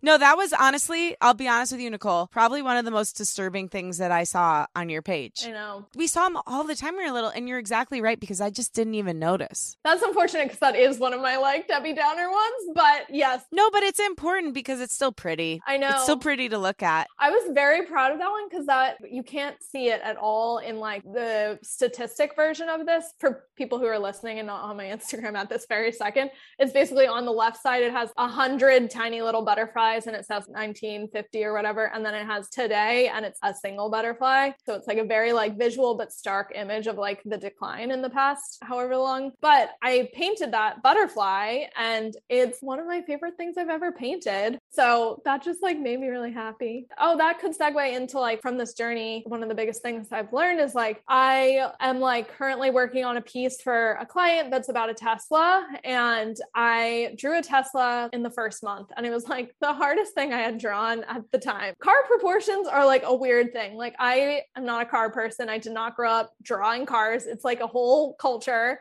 No, 0.00 0.16
that 0.16 0.36
was 0.36 0.52
honestly, 0.52 1.16
I'll 1.20 1.34
be 1.34 1.48
honest 1.48 1.72
with 1.72 1.80
you, 1.80 1.90
Nicole, 1.90 2.28
probably 2.28 2.62
one 2.62 2.76
of 2.76 2.84
the 2.84 2.92
most 2.92 3.16
disturbing 3.16 3.68
things 3.68 3.98
that 3.98 4.12
I 4.12 4.22
saw 4.24 4.66
on 4.76 4.88
your 4.88 5.02
page. 5.02 5.44
I 5.44 5.50
know. 5.50 5.86
We 5.96 6.06
saw 6.06 6.22
them 6.28 6.38
all 6.46 6.62
the 6.62 6.76
time 6.76 6.94
when 6.94 7.04
we 7.04 7.10
were 7.10 7.14
little, 7.14 7.30
and 7.30 7.48
you're 7.48 7.58
exactly 7.58 8.00
right 8.00 8.18
because 8.18 8.40
I 8.40 8.50
just 8.50 8.72
didn't 8.74 8.94
even 8.94 9.07
notice. 9.14 9.76
That's 9.84 10.02
unfortunate 10.02 10.44
because 10.44 10.60
that 10.60 10.76
is 10.76 10.98
one 10.98 11.12
of 11.12 11.20
my 11.20 11.36
like 11.36 11.68
Debbie 11.68 11.94
Downer 11.94 12.30
ones. 12.30 12.64
But 12.74 13.06
yes, 13.10 13.42
No, 13.52 13.70
but 13.70 13.82
it's 13.82 14.00
important 14.00 14.54
because 14.54 14.80
it's 14.80 14.94
still 14.94 15.12
pretty. 15.12 15.60
I 15.66 15.76
know. 15.76 15.90
It's 15.90 16.04
still 16.04 16.18
pretty 16.18 16.48
to 16.48 16.58
look 16.58 16.82
at. 16.82 17.08
I 17.18 17.30
was 17.30 17.50
very 17.52 17.86
proud 17.86 18.12
of 18.12 18.18
that 18.18 18.30
one 18.30 18.48
because 18.48 18.66
that 18.66 18.96
you 19.10 19.22
can't 19.22 19.56
see 19.62 19.88
it 19.88 20.00
at 20.02 20.16
all 20.16 20.58
in 20.58 20.78
like 20.78 21.02
the 21.04 21.58
statistic 21.62 22.34
version 22.36 22.68
of 22.68 22.86
this 22.86 23.12
for 23.18 23.44
people 23.56 23.78
who 23.78 23.86
are 23.86 23.98
listening 23.98 24.38
and 24.38 24.46
not 24.46 24.62
on 24.62 24.76
my 24.76 24.84
Instagram 24.84 25.34
at 25.36 25.48
this 25.48 25.66
very 25.68 25.92
second. 25.92 26.30
It's 26.58 26.72
basically 26.72 27.06
on 27.06 27.24
the 27.24 27.32
left 27.32 27.60
side, 27.62 27.82
it 27.82 27.92
has 27.92 28.10
a 28.16 28.28
hundred 28.28 28.90
tiny 28.90 29.22
little 29.22 29.42
butterflies 29.42 30.06
and 30.06 30.14
it 30.16 30.26
says 30.26 30.44
1950 30.46 31.44
or 31.44 31.52
whatever. 31.52 31.90
And 31.94 32.04
then 32.04 32.14
it 32.14 32.26
has 32.26 32.48
today 32.50 33.08
and 33.08 33.24
it's 33.24 33.38
a 33.42 33.54
single 33.54 33.90
butterfly. 33.90 34.50
So 34.66 34.74
it's 34.74 34.86
like 34.86 34.98
a 34.98 35.04
very 35.04 35.32
like 35.32 35.58
visual 35.58 35.96
but 35.96 36.12
stark 36.12 36.52
image 36.54 36.86
of 36.86 36.96
like 36.96 37.22
the 37.24 37.38
decline 37.38 37.90
in 37.90 38.02
the 38.02 38.10
past, 38.10 38.58
however 38.62 38.96
long. 39.02 39.32
But 39.40 39.70
I 39.82 40.08
painted 40.12 40.52
that 40.52 40.82
butterfly 40.82 41.64
and 41.76 42.16
it's 42.28 42.60
one 42.60 42.78
of 42.78 42.86
my 42.86 43.02
favorite 43.02 43.36
things 43.36 43.56
I've 43.56 43.68
ever 43.68 43.92
painted. 43.92 44.58
So 44.70 45.20
that 45.24 45.42
just 45.42 45.62
like 45.62 45.78
made 45.78 46.00
me 46.00 46.08
really 46.08 46.32
happy. 46.32 46.86
Oh, 46.98 47.16
that 47.18 47.40
could 47.40 47.56
segue 47.56 47.92
into 47.92 48.18
like 48.18 48.42
from 48.42 48.58
this 48.58 48.74
journey. 48.74 49.24
One 49.26 49.42
of 49.42 49.48
the 49.48 49.54
biggest 49.54 49.82
things 49.82 50.08
I've 50.12 50.32
learned 50.32 50.60
is 50.60 50.74
like 50.74 51.02
I 51.08 51.70
am 51.80 52.00
like 52.00 52.28
currently 52.36 52.70
working 52.70 53.04
on 53.04 53.16
a 53.16 53.22
piece 53.22 53.60
for 53.60 53.92
a 54.00 54.06
client 54.06 54.50
that's 54.50 54.68
about 54.68 54.90
a 54.90 54.94
Tesla. 54.94 55.66
And 55.84 56.36
I 56.54 57.14
drew 57.16 57.38
a 57.38 57.42
Tesla 57.42 58.10
in 58.12 58.22
the 58.22 58.30
first 58.30 58.62
month. 58.62 58.90
And 58.96 59.06
it 59.06 59.10
was 59.10 59.28
like 59.28 59.54
the 59.60 59.72
hardest 59.72 60.14
thing 60.14 60.32
I 60.32 60.38
had 60.38 60.58
drawn 60.58 61.04
at 61.04 61.22
the 61.32 61.38
time. 61.38 61.74
Car 61.80 62.02
proportions 62.06 62.66
are 62.66 62.84
like 62.84 63.02
a 63.04 63.14
weird 63.14 63.52
thing. 63.52 63.76
Like 63.76 63.94
I 63.98 64.42
am 64.56 64.64
not 64.64 64.82
a 64.82 64.86
car 64.86 65.10
person. 65.10 65.48
I 65.48 65.58
did 65.58 65.72
not 65.72 65.96
grow 65.96 66.10
up 66.10 66.32
drawing 66.42 66.86
cars. 66.86 67.26
It's 67.26 67.44
like 67.44 67.60
a 67.60 67.66
whole 67.66 68.14
culture 68.14 68.80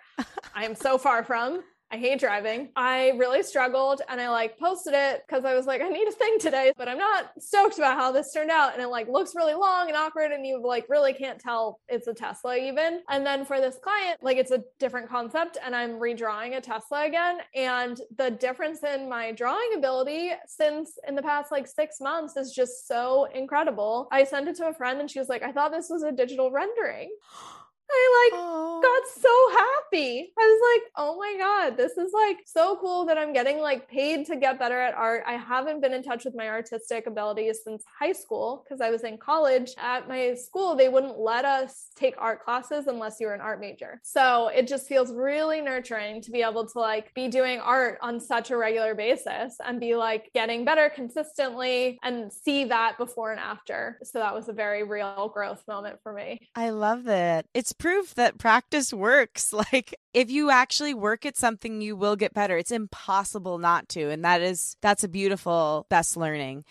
I 0.54 0.66
am 0.66 0.76
so 0.76 0.98
far 0.98 1.24
from. 1.24 1.64
I 1.90 1.96
hate 1.96 2.20
driving. 2.20 2.70
I 2.76 3.14
really 3.16 3.44
struggled 3.44 4.02
and 4.10 4.20
I 4.20 4.30
like 4.30 4.60
posted 4.60 4.94
it 4.94 5.24
because 5.26 5.46
I 5.46 5.54
was 5.54 5.66
like, 5.66 5.82
I 5.82 5.88
need 5.88 6.08
a 6.08 6.12
thing 6.12 6.38
today, 6.38 6.74
but 6.78 6.90
I'm 6.90 6.98
not 6.98 7.32
stoked 7.40 7.78
about 7.78 7.96
how 7.96 8.12
this 8.12 8.34
turned 8.34 8.52
out. 8.52 8.74
And 8.74 8.82
it 8.82 8.88
like 8.88 9.08
looks 9.08 9.36
really 9.36 9.54
long 9.54 9.88
and 9.88 9.96
awkward 9.96 10.32
and 10.32 10.46
you 10.46 10.62
like 10.62 10.86
really 10.90 11.14
can't 11.14 11.40
tell 11.40 11.80
it's 11.88 12.08
a 12.08 12.14
Tesla 12.14 12.58
even. 12.58 13.04
And 13.10 13.26
then 13.26 13.46
for 13.46 13.62
this 13.62 13.78
client, 13.82 14.22
like 14.22 14.36
it's 14.36 14.52
a 14.52 14.64
different 14.80 15.08
concept 15.08 15.58
and 15.64 15.74
I'm 15.74 15.92
redrawing 15.92 16.58
a 16.58 16.62
Tesla 16.62 17.06
again. 17.06 17.38
And 17.56 18.02
the 18.18 18.32
difference 18.32 18.84
in 18.84 19.08
my 19.08 19.32
drawing 19.32 19.74
ability 19.78 20.32
since 20.46 21.00
in 21.08 21.16
the 21.16 21.22
past 21.22 21.54
like 21.54 21.68
six 21.68 22.02
months 22.02 22.36
is 22.36 22.52
just 22.52 22.86
so 22.86 23.30
incredible. 23.34 24.10
I 24.12 24.26
sent 24.26 24.50
it 24.50 24.58
to 24.58 24.68
a 24.68 24.74
friend 24.74 25.00
and 25.00 25.10
she 25.10 25.20
was 25.20 25.30
like, 25.30 25.44
I 25.44 25.54
thought 25.54 25.72
this 25.72 25.88
was 25.90 26.04
a 26.04 26.12
digital 26.12 26.52
rendering. 26.52 27.12
I 27.90 28.30
like 28.32 28.40
Oh. 28.40 28.82
got 28.82 29.22
so 29.22 29.58
happy. 29.58 30.32
I 30.38 30.42
was 30.42 30.62
like, 30.82 30.92
oh 30.98 31.18
my 31.18 31.36
God, 31.40 31.78
this 31.78 31.94
is 31.98 32.12
like 32.14 32.38
so 32.46 32.78
cool 32.82 33.06
that 33.06 33.18
I'm 33.18 33.34
getting 33.34 33.60
like 33.60 33.88
paid 33.90 34.26
to 34.28 34.36
get 34.36 34.60
better 34.60 34.80
at 34.80 34.94
art. 34.94 35.24
I 35.26 35.34
haven't 35.34 35.82
been 35.82 35.94
in 35.94 36.04
touch 36.04 36.26
with 36.26 36.36
my 36.36 36.48
artistic 36.50 37.08
abilities 37.08 37.60
since 37.64 37.84
high 38.00 38.12
school 38.12 38.64
because 38.64 38.82
I 38.82 38.90
was 38.90 39.04
in 39.04 39.18
college. 39.18 39.74
At 39.78 40.08
my 40.08 40.34
school, 40.36 40.76
they 40.76 40.90
wouldn't 40.90 41.18
let 41.20 41.46
us 41.46 41.88
take 41.96 42.16
art 42.18 42.44
classes 42.44 42.88
unless 42.88 43.18
you 43.20 43.28
were 43.28 43.34
an 43.34 43.42
art 43.42 43.60
major. 43.60 44.00
So 44.04 44.50
it 44.50 44.68
just 44.68 44.88
feels 44.88 45.12
really 45.14 45.62
nurturing 45.62 46.22
to 46.22 46.32
be 46.32 46.42
able 46.42 46.68
to 46.68 46.80
like 46.80 47.14
be 47.14 47.28
doing 47.30 47.60
art 47.60 47.98
on 48.02 48.20
such 48.20 48.52
a 48.52 48.58
regular 48.58 48.96
basis 48.96 49.56
and 49.66 49.80
be 49.80 49.96
like 49.96 50.30
getting 50.34 50.66
better 50.66 50.90
consistently 50.94 51.98
and 52.04 52.32
see 52.32 52.66
that 52.66 52.98
before 52.98 53.32
and 53.32 53.40
after. 53.40 54.00
So 54.04 54.20
that 54.20 54.34
was 54.34 54.50
a 54.50 54.54
very 54.54 54.84
real 54.84 55.32
growth 55.34 55.64
moment 55.68 55.98
for 56.04 56.14
me. 56.14 56.48
I 56.56 56.70
love 56.70 57.06
that. 57.06 57.46
It's 57.54 57.74
proof 57.78 58.16
that 58.16 58.38
practice 58.38 58.94
works. 58.94 59.54
Like 59.74 59.96
if 60.14 60.30
you 60.32 60.50
actually 60.50 60.94
work 60.94 61.26
at 61.26 61.38
something, 61.38 61.82
you 61.82 61.96
will 61.96 62.16
get 62.16 62.34
better. 62.34 62.58
It's 62.58 62.72
impossible 62.72 63.58
not 63.58 63.90
to. 63.90 64.10
And 64.10 64.24
that 64.26 64.42
is 64.42 64.76
that's 64.82 65.04
a 65.04 65.08
beautiful 65.08 65.86
best 65.90 66.16
learning. 66.18 66.64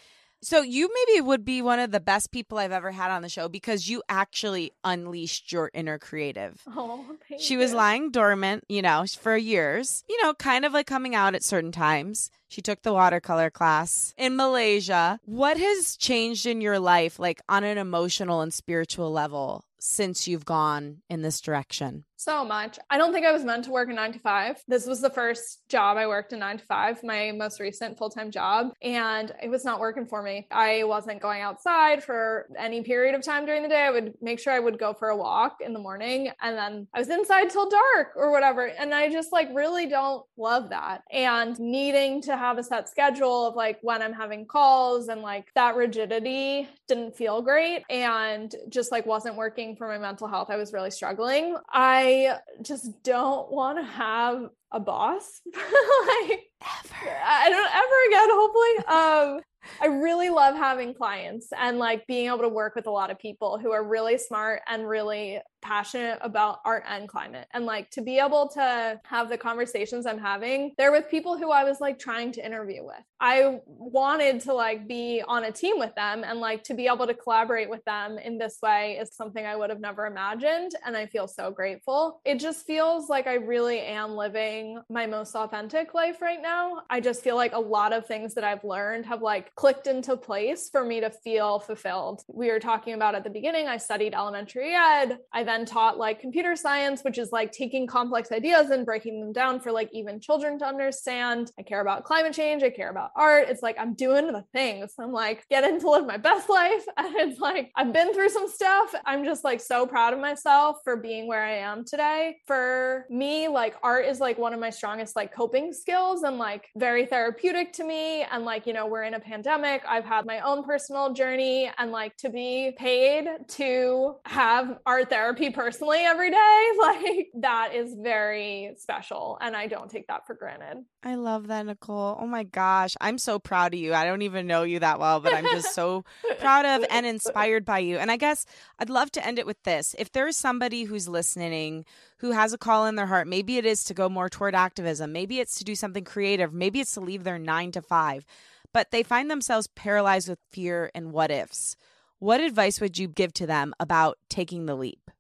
So 0.43 0.61
you 0.61 0.89
maybe 0.93 1.23
would 1.23 1.45
be 1.45 1.63
one 1.63 1.81
of 1.81 1.91
the 1.91 1.99
best 1.99 2.31
people 2.31 2.59
I've 2.59 2.71
ever 2.71 2.91
had 2.93 3.11
on 3.11 3.23
the 3.23 3.29
show 3.29 3.49
because 3.49 3.89
you 3.89 4.03
actually 4.09 4.71
unleashed 4.85 5.51
your 5.51 5.71
inner 5.75 5.99
creative. 5.99 6.61
Oh, 6.77 7.05
She 7.39 7.57
was 7.57 7.71
you. 7.71 7.77
lying 7.77 8.11
dormant, 8.11 8.65
you 8.69 8.83
know, 8.83 9.05
for 9.19 9.37
years, 9.37 10.05
you 10.09 10.23
know, 10.23 10.35
kind 10.35 10.65
of 10.65 10.73
like 10.73 10.87
coming 10.87 11.15
out 11.15 11.35
at 11.35 11.43
certain 11.43 11.73
times. 11.73 12.31
She 12.49 12.63
took 12.63 12.83
the 12.83 12.93
watercolor 12.93 13.51
class 13.51 14.15
in 14.17 14.37
Malaysia. 14.37 15.19
What 15.25 15.57
has 15.59 15.97
changed 15.97 16.47
in 16.47 16.61
your 16.61 16.79
life, 16.79 17.19
like 17.19 17.41
on 17.49 17.65
an 17.65 17.79
emotional 17.79 18.41
and 18.41 18.55
spiritual 18.55 19.11
level, 19.11 19.65
since 19.79 20.27
you've 20.27 20.45
gone 20.45 20.99
in 21.09 21.23
this 21.23 21.41
direction? 21.41 22.05
So 22.19 22.45
much. 22.45 22.79
I 22.91 22.97
don't 22.97 23.13
think 23.13 23.27
I 23.27 23.31
was 23.31 23.45
meant 23.45 23.67
to 23.67 23.71
work 23.71 23.91
a 23.91 23.93
nine 23.93 24.13
to 24.15 24.19
five. 24.19 24.57
This 24.67 24.87
was 24.87 25.01
the 25.01 25.11
first 25.11 25.69
job 25.69 25.99
I 25.99 26.07
worked 26.07 26.33
in 26.33 26.39
nine 26.39 26.59
to 26.59 26.65
five, 26.65 27.05
my 27.05 27.31
most 27.31 27.61
recent 27.61 27.99
full 27.99 28.09
time 28.09 28.31
job, 28.31 28.73
and 28.83 29.33
it 29.43 29.49
was 29.51 29.65
not 29.65 29.81
working 29.81 30.07
for 30.07 30.23
me. 30.23 30.47
I 30.51 30.85
wasn't 30.85 31.21
going 31.21 31.43
outside 31.43 32.03
for 32.03 32.47
any 32.59 32.83
period 32.83 33.15
of 33.15 33.23
time 33.23 33.45
during 33.45 33.63
the 33.63 33.69
day. 33.69 33.83
I 33.83 33.91
would 33.91 34.15
make 34.23 34.41
sure 34.41 34.53
I 34.53 34.59
would 34.59 34.79
go 34.79 34.95
for 34.95 35.11
a 35.11 35.17
walk 35.17 35.59
in 35.61 35.75
the 35.75 35.79
morning 35.79 36.31
and 36.41 36.57
then 36.57 36.89
I 36.95 36.99
was 36.99 37.11
inside 37.11 37.51
till 37.51 37.69
dark 37.69 38.13
or 38.17 38.33
whatever. 38.33 38.67
And 38.67 38.95
I 38.95 39.11
just 39.11 39.31
like 39.31 39.49
really 39.55 39.87
don't 39.87 40.25
love 40.39 40.71
that. 40.71 41.03
And 41.13 41.59
needing 41.61 42.23
to 42.23 42.36
have 42.37 42.59
a 42.59 42.63
set 42.63 42.89
schedule 42.89 43.47
of 43.47 43.55
like 43.55 43.79
when 43.83 44.03
I'm 44.03 44.13
having 44.13 44.47
calls 44.47 45.09
and 45.09 45.23
like 45.23 45.47
that 45.55 45.77
rigidity 45.77 46.69
didn't 46.89 47.17
feel 47.17 47.43
great 47.43 47.85
and 47.91 48.55
just 48.69 48.93
like 48.93 49.07
wasn't 49.07 49.37
working 49.37 49.77
for 49.77 49.89
my 49.89 49.99
mental 49.99 50.29
health. 50.29 50.49
I 50.51 50.57
was 50.57 50.73
really 50.73 50.91
struggling. 50.91 51.57
I 51.73 51.97
I 51.97 52.39
just 52.63 53.03
don't 53.03 53.51
want 53.51 53.79
to 53.79 53.85
have 53.85 54.49
a 54.71 54.81
boss 54.81 55.41
like 55.55 56.45
ever. 56.63 57.17
I 57.25 57.51
don't 57.51 57.75
ever 57.75 57.99
again, 58.09 58.29
hopefully. 58.31 59.39
Um 59.39 59.41
I 59.81 59.87
really 59.87 60.31
love 60.31 60.55
having 60.55 60.95
clients 60.95 61.49
and 61.59 61.79
like 61.79 62.07
being 62.07 62.27
able 62.29 62.43
to 62.43 62.49
work 62.49 62.77
with 62.77 62.87
a 62.87 62.91
lot 62.91 63.11
of 63.11 63.19
people 63.19 63.59
who 63.59 63.73
are 63.73 63.83
really 63.83 64.19
smart 64.19 64.63
and 64.69 64.89
really 64.89 65.41
passionate 65.67 66.19
about 66.21 66.61
art 66.65 66.85
and 66.89 67.09
climate. 67.09 67.49
And 67.53 67.67
like 67.67 67.91
to 67.91 68.01
be 68.01 68.21
able 68.21 68.49
to 68.51 69.01
have 69.05 69.29
the 69.29 69.37
conversations 69.37 70.07
I'm 70.07 70.19
having, 70.19 70.75
they're 70.79 70.93
with 70.93 71.11
people 71.11 71.37
who 71.37 71.51
I 71.51 71.65
was 71.65 71.81
like 71.81 71.99
trying 71.99 72.31
to 72.33 72.47
interview 72.47 72.85
with. 72.85 73.03
I 73.19 73.59
wanted 73.67 74.43
to 74.43 74.55
like 74.55 74.87
be 74.87 75.23
on 75.27 75.45
a 75.45 75.51
team 75.51 75.79
with 75.79 75.93
them 75.97 76.23
and 76.23 76.39
like 76.39 76.63
to 76.65 76.75
be 76.75 76.87
able 76.87 77.07
to 77.09 77.15
collaborate 77.15 77.69
with 77.69 77.85
them 77.85 78.19
in 78.19 78.39
this 78.39 78.59
way 78.63 78.99
is 79.01 79.11
something 79.13 79.45
I 79.45 79.57
would 79.57 79.71
have 79.71 79.81
never 79.81 80.07
imagined. 80.07 80.73
And 80.85 80.97
I 80.97 81.07
feel 81.07 81.27
so 81.27 81.51
grateful. 81.51 82.21
It 82.25 82.39
just 82.39 82.65
feels 82.65 83.09
like 83.09 83.27
I 83.27 83.35
really 83.35 83.81
am 83.81 84.13
living 84.13 84.81
my 84.89 85.07
most 85.07 85.35
authentic 85.35 85.95
life 85.95 86.23
right 86.23 86.41
now. 86.41 86.83
I 86.91 87.01
just 87.01 87.25
feel 87.25 87.35
like 87.35 87.55
a 87.55 87.59
lot 87.59 87.93
of 87.93 88.07
things 88.07 88.35
that 88.35 88.45
I've 88.45 88.63
learned 88.63 89.07
have 89.07 89.23
like 89.23 89.53
clicked 89.57 89.89
into 89.89 90.17
place 90.17 90.69
for 90.71 90.85
me 90.85 91.01
to 91.01 91.11
feel 91.11 91.59
fulfilled. 91.59 92.23
We 92.29 92.51
were 92.53 92.61
talking 92.61 92.95
about 92.95 93.17
at 93.17 93.25
the 93.25 93.31
beginning, 93.31 93.67
I 93.67 93.79
studied 93.79 94.15
elementary 94.15 94.75
ed. 94.75 95.19
I 95.33 95.43
then 95.43 95.56
taught 95.65 95.99
like 95.99 96.21
computer 96.21 96.57
science, 96.57 97.03
which 97.03 97.19
is 97.19 97.31
like 97.33 97.53
taking 97.53 97.87
complex 97.87 98.33
ideas 98.33 98.71
and 98.71 98.85
breaking 98.85 99.21
them 99.21 99.33
down 99.33 99.61
for 99.61 99.73
like 99.73 99.89
even 99.93 100.21
children 100.21 100.59
to 100.59 100.67
understand. 100.67 101.53
I 101.59 101.63
care 101.63 101.81
about 101.81 102.05
climate 102.05 102.35
change. 102.35 102.63
I 102.63 102.71
care 102.71 102.91
about 102.91 103.13
art. 103.17 103.49
It's 103.49 103.63
like 103.63 103.77
I'm 103.79 103.95
doing 103.95 104.27
the 104.27 104.45
things. 104.53 104.93
I'm 104.99 105.13
like 105.13 105.47
getting 105.49 105.79
to 105.81 105.91
live 105.91 106.07
my 106.07 106.17
best 106.17 106.49
life. 106.49 106.85
And 106.99 107.15
it's 107.15 107.39
like 107.39 107.71
I've 107.77 107.93
been 107.93 108.13
through 108.13 108.31
some 108.31 108.49
stuff. 108.49 108.93
I'm 109.05 109.25
just 109.25 109.45
like 109.45 109.61
so 109.61 109.87
proud 109.87 110.13
of 110.13 110.19
myself 110.19 110.79
for 110.83 110.97
being 110.97 111.29
where 111.29 111.45
I 111.45 111.59
am 111.59 111.85
today. 111.85 112.39
For 112.47 113.07
me, 113.11 113.47
like 113.47 113.77
art 113.83 114.07
is 114.07 114.19
like 114.19 114.39
one 114.39 114.53
of 114.53 114.59
my 114.59 114.71
strongest 114.71 115.15
like 115.15 115.33
coping 115.33 115.73
skills 115.73 116.25
and 116.25 116.39
like 116.39 116.69
very 116.77 117.07
therapeutic 117.07 117.73
to 117.75 117.85
me. 117.85 118.23
And 118.23 118.45
like, 118.45 118.67
you 118.67 118.73
know, 118.73 118.87
we're 118.87 119.05
in 119.05 119.15
a 119.15 119.21
pandemic. 119.21 119.83
I've 119.87 120.05
had 120.05 120.27
my 120.27 120.41
own 120.41 120.65
personal 120.65 121.13
journey 121.13 121.71
and 121.79 121.93
like 121.93 122.17
to 122.17 122.31
be 122.31 122.75
paid 122.77 123.29
to 123.49 124.17
have 124.25 124.79
art 124.87 125.11
therapy 125.11 125.36
personally 125.55 126.01
every 126.01 126.31
day, 126.31 126.69
like 126.79 127.29
that 127.35 127.75
is 127.75 127.95
very 127.95 128.75
special. 128.79 129.39
And 129.41 129.57
I 129.57 129.67
don't 129.67 129.91
take 129.91 130.09
that 130.09 130.27
for 130.27 130.35
granted. 130.35 130.85
I 131.03 131.15
love 131.15 131.49
that, 131.49 131.67
Nicole. 131.67 132.19
Oh 132.21 132.27
my 132.27 132.43
gosh. 132.43 132.95
I'm 133.01 133.19
so 133.19 133.39
proud 133.39 133.75
of 133.75 133.81
you. 133.81 133.95
I 133.95 134.05
don't 134.05 134.23
even 134.23 134.47
know 134.47 134.63
you 134.63 134.81
that 134.81 134.99
well, 134.99 135.21
but 135.21 135.35
I'm 135.35 135.45
just 135.45 135.75
so 135.75 136.05
proud 136.39 136.65
of 136.65 136.85
and 136.91 137.07
inspired 137.07 137.65
by 137.65 137.79
you. 137.79 137.99
And 137.99 138.11
I 138.11 138.17
guess 138.17 138.47
I'd 138.79 138.91
love 138.91 139.11
to 139.13 139.27
end 139.27 139.39
it 139.39 139.47
with 139.47 139.63
this. 139.63 139.95
If 139.99 140.13
there's 140.13 140.37
somebody 140.37 140.85
who's 140.85 141.09
listening 141.09 141.85
who 142.19 142.33
has 142.33 142.53
a 142.53 142.59
call 142.59 142.87
in 142.87 142.97
their 142.97 143.07
heart, 143.07 143.29
maybe 143.29 143.59
it 143.59 143.67
is 143.67 143.85
to 143.85 143.95
go 143.95 144.09
more 144.09 144.29
toward 144.29 144.55
activism, 144.55 145.13
maybe 145.13 145.39
it's 145.39 145.59
to 145.59 145.65
do 145.65 145.75
something 145.75 146.05
creative, 146.05 146.53
maybe 146.53 146.81
it's 146.81 146.95
to 146.95 147.01
leave 147.01 147.25
their 147.25 147.39
nine 147.39 147.73
to 147.73 147.83
five, 147.83 148.25
but 148.73 148.91
they 148.91 149.03
find 149.03 149.31
themselves 149.31 149.69
paralyzed 149.69 150.29
with 150.29 150.39
fear 150.51 150.91
and 150.95 151.13
what 151.13 151.31
ifs. 151.31 151.77
What 152.19 152.41
advice 152.41 152.81
would 152.81 152.99
you 152.99 153.09
give 153.09 153.35
to 153.35 153.47
them 153.47 153.75
about 153.79 154.17
taking 154.31 154.65
the 154.65 154.75
leap? 154.75 155.11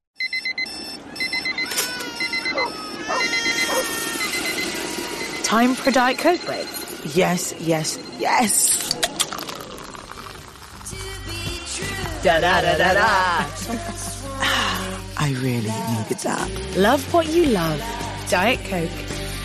Time 5.46 5.76
for 5.76 5.90
a 5.90 5.92
Diet 5.92 6.18
Coke 6.18 6.44
break? 6.44 6.66
Yes, 7.14 7.54
yes, 7.60 8.00
yes. 8.18 8.92
Da 12.24 12.40
da 12.40 12.60
da 12.62 12.76
da 12.76 12.94
da. 12.94 13.46
I 15.16 15.36
really 15.38 15.70
needed 15.70 16.18
that. 16.24 16.50
Love 16.76 17.14
what 17.14 17.28
you 17.28 17.44
love. 17.44 17.80
Diet 18.28 18.58
Coke. 18.64 18.90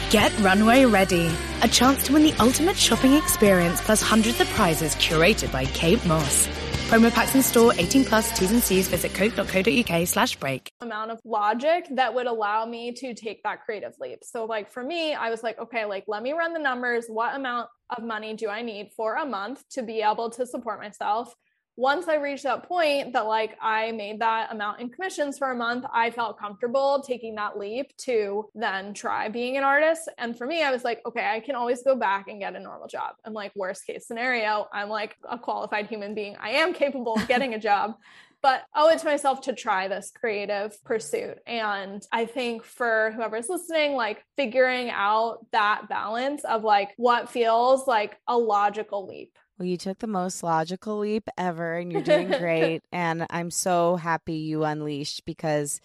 Get 0.10 0.36
Runway 0.40 0.86
Ready. 0.86 1.30
A 1.62 1.68
chance 1.68 2.02
to 2.06 2.14
win 2.14 2.24
the 2.24 2.34
ultimate 2.40 2.78
shopping 2.78 3.14
experience 3.14 3.80
plus 3.80 4.02
hundreds 4.02 4.42
of 4.42 4.48
prizes 4.50 4.96
curated 4.96 5.52
by 5.52 5.66
Kate 5.66 6.04
Moss. 6.08 6.48
Promo 6.92 7.10
packs 7.10 7.36
in 7.36 7.42
store, 7.42 7.72
18 7.78 8.04
plus, 8.04 8.38
T's 8.38 8.52
and 8.52 8.62
C's. 8.62 8.90
Visit 8.90 9.14
coke.co.uk 9.14 10.06
slash 10.06 10.36
break. 10.36 10.70
Amount 10.82 11.12
of 11.12 11.22
logic 11.24 11.88
that 11.92 12.14
would 12.14 12.28
allow 12.28 12.66
me 12.66 12.92
to 12.96 13.14
take 13.14 13.42
that 13.44 13.64
creative 13.64 13.94
leap. 14.02 14.26
So, 14.26 14.44
like 14.44 14.70
for 14.70 14.84
me, 14.84 15.14
I 15.14 15.30
was 15.30 15.42
like, 15.42 15.58
okay, 15.58 15.86
like 15.86 16.04
let 16.10 16.22
me 16.22 16.34
run 16.34 16.52
the 16.52 16.60
numbers. 16.60 17.06
What 17.08 17.34
amount 17.34 17.70
of 17.98 18.04
money 18.04 18.36
do 18.36 18.50
I 18.50 18.62
need 18.62 18.90
for 18.98 19.16
a 19.16 19.26
month 19.26 19.64
to 19.70 19.84
be 19.84 20.02
able 20.02 20.32
to 20.32 20.46
support 20.46 20.82
myself? 20.82 21.34
Once 21.78 22.08
I 22.08 22.16
reached 22.16 22.44
that 22.44 22.68
point 22.68 23.14
that 23.14 23.26
like 23.26 23.58
I 23.62 23.92
made 23.92 24.20
that 24.20 24.52
amount 24.52 24.82
in 24.82 24.90
commissions 24.90 25.38
for 25.38 25.52
a 25.52 25.56
month, 25.56 25.86
I 25.94 26.12
felt 26.12 26.38
comfortable 26.38 27.02
taking 27.06 27.36
that 27.36 27.58
leap 27.58 27.96
to 28.00 28.50
then 28.54 28.94
try 28.94 29.30
being 29.30 29.58
an 29.58 29.64
artist. 29.64 30.10
And 30.18 30.38
for 30.38 30.46
me, 30.46 30.64
I 30.64 30.72
was 30.72 30.84
like, 30.84 31.02
okay, 31.06 31.26
I 31.26 31.40
can 31.40 31.56
always 31.56 31.82
go 31.84 31.96
back 31.96 32.28
and 32.28 32.40
get 32.40 32.56
a 32.56 32.60
normal 32.60 32.88
job. 32.88 33.16
I'm 33.26 33.34
like, 33.34 33.54
worst 33.56 33.86
case 33.88 34.06
scenario, 34.06 34.68
I'm 34.74 34.90
like 34.90 35.16
a 35.30 35.40
qualified 35.40 35.88
human 35.88 36.14
being. 36.14 36.36
I 36.42 36.52
am 36.52 36.74
capable 36.74 37.16
of 37.16 37.28
getting 37.28 37.54
a 37.54 37.60
job. 37.70 37.96
but 38.42 38.64
I 38.74 38.82
owe 38.82 38.90
it 38.90 39.00
to 39.00 39.06
myself 39.06 39.42
to 39.42 39.54
try 39.54 39.88
this 39.88 40.12
creative 40.14 40.84
pursuit. 40.84 41.38
And 41.46 42.02
I 42.12 42.26
think 42.26 42.64
for 42.64 43.14
whoever's 43.16 43.50
listening, 43.50 43.94
like 43.94 44.26
figuring 44.36 44.90
out 44.90 45.46
that 45.52 45.88
balance 45.88 46.44
of 46.44 46.64
like 46.64 46.90
what 46.98 47.30
feels 47.30 47.88
like 47.88 48.18
a 48.28 48.38
logical 48.38 49.08
leap 49.08 49.38
well, 49.62 49.70
you 49.70 49.78
took 49.78 50.00
the 50.00 50.08
most 50.08 50.42
logical 50.42 50.98
leap 50.98 51.30
ever 51.38 51.76
and 51.76 51.92
you're 51.92 52.02
doing 52.02 52.30
great. 52.40 52.82
and 52.92 53.28
I'm 53.30 53.52
so 53.52 53.96
happy 53.96 54.34
you 54.34 54.64
unleashed 54.64 55.24
because 55.24 55.80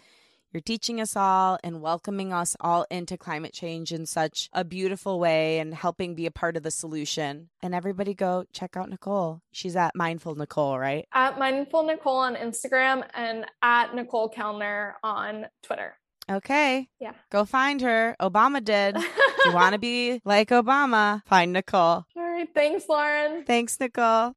you're 0.51 0.63
teaching 0.63 0.99
us 0.99 1.15
all 1.15 1.59
and 1.63 1.83
welcoming 1.83 2.33
us 2.33 2.57
all 2.59 2.87
into 2.91 3.19
climate 3.19 3.53
change 3.53 3.93
in 3.93 4.07
such 4.07 4.49
a 4.55 4.65
beautiful 4.65 5.21
way 5.21 5.59
and 5.59 5.75
helping 5.75 6.15
be 6.15 6.25
a 6.25 6.31
part 6.31 6.57
of 6.57 6.63
the 6.63 6.71
solution. 6.71 7.51
And 7.63 7.75
everybody 7.75 8.15
go 8.15 8.47
check 8.51 8.79
out 8.79 8.89
Nicole. 8.89 9.43
She's 9.53 9.77
at 9.77 9.95
Mindful 9.95 10.37
Nicole, 10.37 10.79
right? 10.79 11.07
At 11.13 11.39
Mindful 11.39 11.83
Nicole 11.83 12.17
on 12.17 12.35
Instagram 12.35 13.07
and 13.13 13.45
at 13.61 13.95
Nicole 13.95 14.31
Kelner 14.31 14.95
on 15.05 15.49
Twitter. 15.63 15.99
Okay. 16.31 16.89
Yeah. 17.01 17.13
Go 17.31 17.45
find 17.45 17.81
her. 17.83 18.17
Obama 18.21 18.63
did. 18.65 18.97
if 18.97 19.05
you 19.45 19.53
want 19.53 19.75
to 19.75 19.79
be 19.79 20.21
like 20.25 20.49
Obama, 20.51 21.23
find 21.27 21.53
Nicole. 21.53 22.05
right. 22.17 22.49
Thanks, 22.53 22.89
Lauren. 22.89 23.45
Thanks, 23.45 23.79
Nicole. 23.79 24.33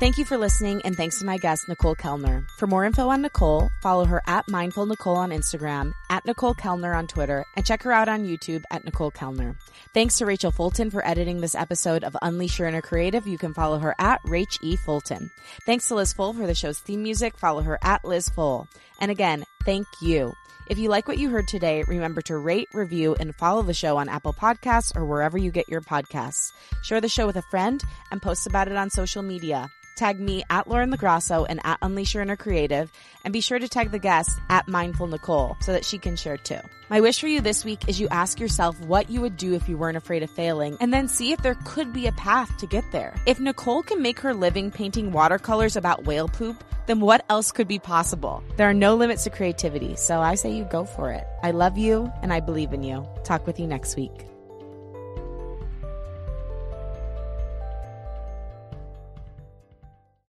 Thank 0.00 0.16
you 0.16 0.24
for 0.24 0.38
listening, 0.38 0.80
and 0.84 0.94
thanks 0.96 1.18
to 1.18 1.24
my 1.26 1.38
guest, 1.38 1.64
Nicole 1.68 1.96
Kelner. 1.96 2.46
For 2.56 2.68
more 2.68 2.84
info 2.84 3.08
on 3.08 3.20
Nicole, 3.20 3.68
follow 3.82 4.04
her 4.04 4.22
at 4.28 4.48
Mindful 4.48 4.86
Nicole 4.86 5.16
on 5.16 5.30
Instagram, 5.30 5.92
at 6.08 6.24
Nicole 6.24 6.54
Kelner 6.54 6.96
on 6.96 7.08
Twitter, 7.08 7.44
and 7.56 7.66
check 7.66 7.82
her 7.82 7.90
out 7.90 8.08
on 8.08 8.24
YouTube 8.24 8.62
at 8.70 8.84
Nicole 8.84 9.10
Kelner. 9.10 9.56
Thanks 9.94 10.16
to 10.18 10.26
Rachel 10.26 10.52
Fulton 10.52 10.92
for 10.92 11.04
editing 11.04 11.40
this 11.40 11.56
episode 11.56 12.04
of 12.04 12.16
Unleash 12.22 12.60
Your 12.60 12.68
Inner 12.68 12.80
Creative. 12.80 13.26
You 13.26 13.38
can 13.38 13.52
follow 13.52 13.80
her 13.80 13.96
at 13.98 14.22
Rach 14.22 14.62
E. 14.62 14.76
Fulton. 14.76 15.32
Thanks 15.66 15.88
to 15.88 15.96
Liz 15.96 16.12
Full 16.12 16.32
for 16.32 16.46
the 16.46 16.54
show's 16.54 16.78
theme 16.78 17.02
music. 17.02 17.36
Follow 17.36 17.62
her 17.62 17.76
at 17.82 18.04
Liz 18.04 18.28
Full. 18.28 18.68
And 19.00 19.10
again, 19.10 19.44
thank 19.68 19.86
you. 20.00 20.34
If 20.68 20.78
you 20.78 20.88
like 20.88 21.06
what 21.06 21.18
you 21.18 21.28
heard 21.28 21.46
today, 21.46 21.84
remember 21.86 22.22
to 22.22 22.38
rate, 22.38 22.70
review, 22.72 23.14
and 23.20 23.36
follow 23.36 23.60
the 23.60 23.74
show 23.74 23.98
on 23.98 24.08
Apple 24.08 24.32
Podcasts 24.32 24.96
or 24.96 25.04
wherever 25.04 25.36
you 25.36 25.50
get 25.50 25.68
your 25.68 25.82
podcasts. 25.82 26.52
Share 26.82 27.02
the 27.02 27.08
show 27.10 27.26
with 27.26 27.36
a 27.36 27.42
friend 27.50 27.84
and 28.10 28.22
post 28.22 28.46
about 28.46 28.68
it 28.68 28.76
on 28.78 28.88
social 28.88 29.22
media. 29.22 29.68
Tag 29.94 30.18
me 30.20 30.42
at 30.48 30.68
Lauren 30.68 30.90
LoGrasso 30.90 31.44
and 31.46 31.60
at 31.64 31.78
Unleash 31.82 32.14
Your 32.14 32.22
Inner 32.22 32.36
Creative, 32.36 32.90
and 33.24 33.32
be 33.32 33.42
sure 33.42 33.58
to 33.58 33.68
tag 33.68 33.90
the 33.90 33.98
guest 33.98 34.38
at 34.48 34.68
Mindful 34.68 35.08
Nicole 35.08 35.54
so 35.60 35.72
that 35.72 35.84
she 35.84 35.98
can 35.98 36.16
share 36.16 36.38
too. 36.38 36.60
My 36.88 37.02
wish 37.02 37.20
for 37.20 37.28
you 37.28 37.42
this 37.42 37.62
week 37.62 37.88
is 37.88 38.00
you 38.00 38.08
ask 38.08 38.40
yourself 38.40 38.80
what 38.80 39.10
you 39.10 39.20
would 39.20 39.36
do 39.36 39.52
if 39.52 39.68
you 39.68 39.76
weren't 39.76 39.98
afraid 39.98 40.22
of 40.22 40.30
failing, 40.30 40.78
and 40.80 40.94
then 40.94 41.08
see 41.08 41.32
if 41.32 41.42
there 41.42 41.56
could 41.66 41.92
be 41.92 42.06
a 42.06 42.12
path 42.12 42.56
to 42.56 42.66
get 42.66 42.90
there. 42.90 43.14
If 43.26 43.38
Nicole 43.38 43.82
can 43.82 44.00
make 44.00 44.20
her 44.20 44.32
living 44.32 44.70
painting 44.70 45.12
watercolors 45.12 45.76
about 45.76 46.06
whale 46.06 46.28
poop, 46.28 46.64
then 46.88 47.00
what 47.00 47.24
else 47.28 47.52
could 47.52 47.68
be 47.68 47.78
possible? 47.78 48.42
There 48.56 48.68
are 48.68 48.74
no 48.74 48.96
limits 48.96 49.24
to 49.24 49.30
creativity, 49.58 49.96
so 49.96 50.20
I 50.20 50.36
say 50.36 50.50
you 50.50 50.64
go 50.64 50.84
for 50.84 51.10
it. 51.12 51.26
I 51.42 51.50
love 51.50 51.76
you 51.76 52.10
and 52.22 52.32
I 52.32 52.40
believe 52.40 52.72
in 52.72 52.82
you. 52.82 53.06
Talk 53.24 53.46
with 53.46 53.58
you 53.58 53.66
next 53.66 53.96
week. 53.96 54.26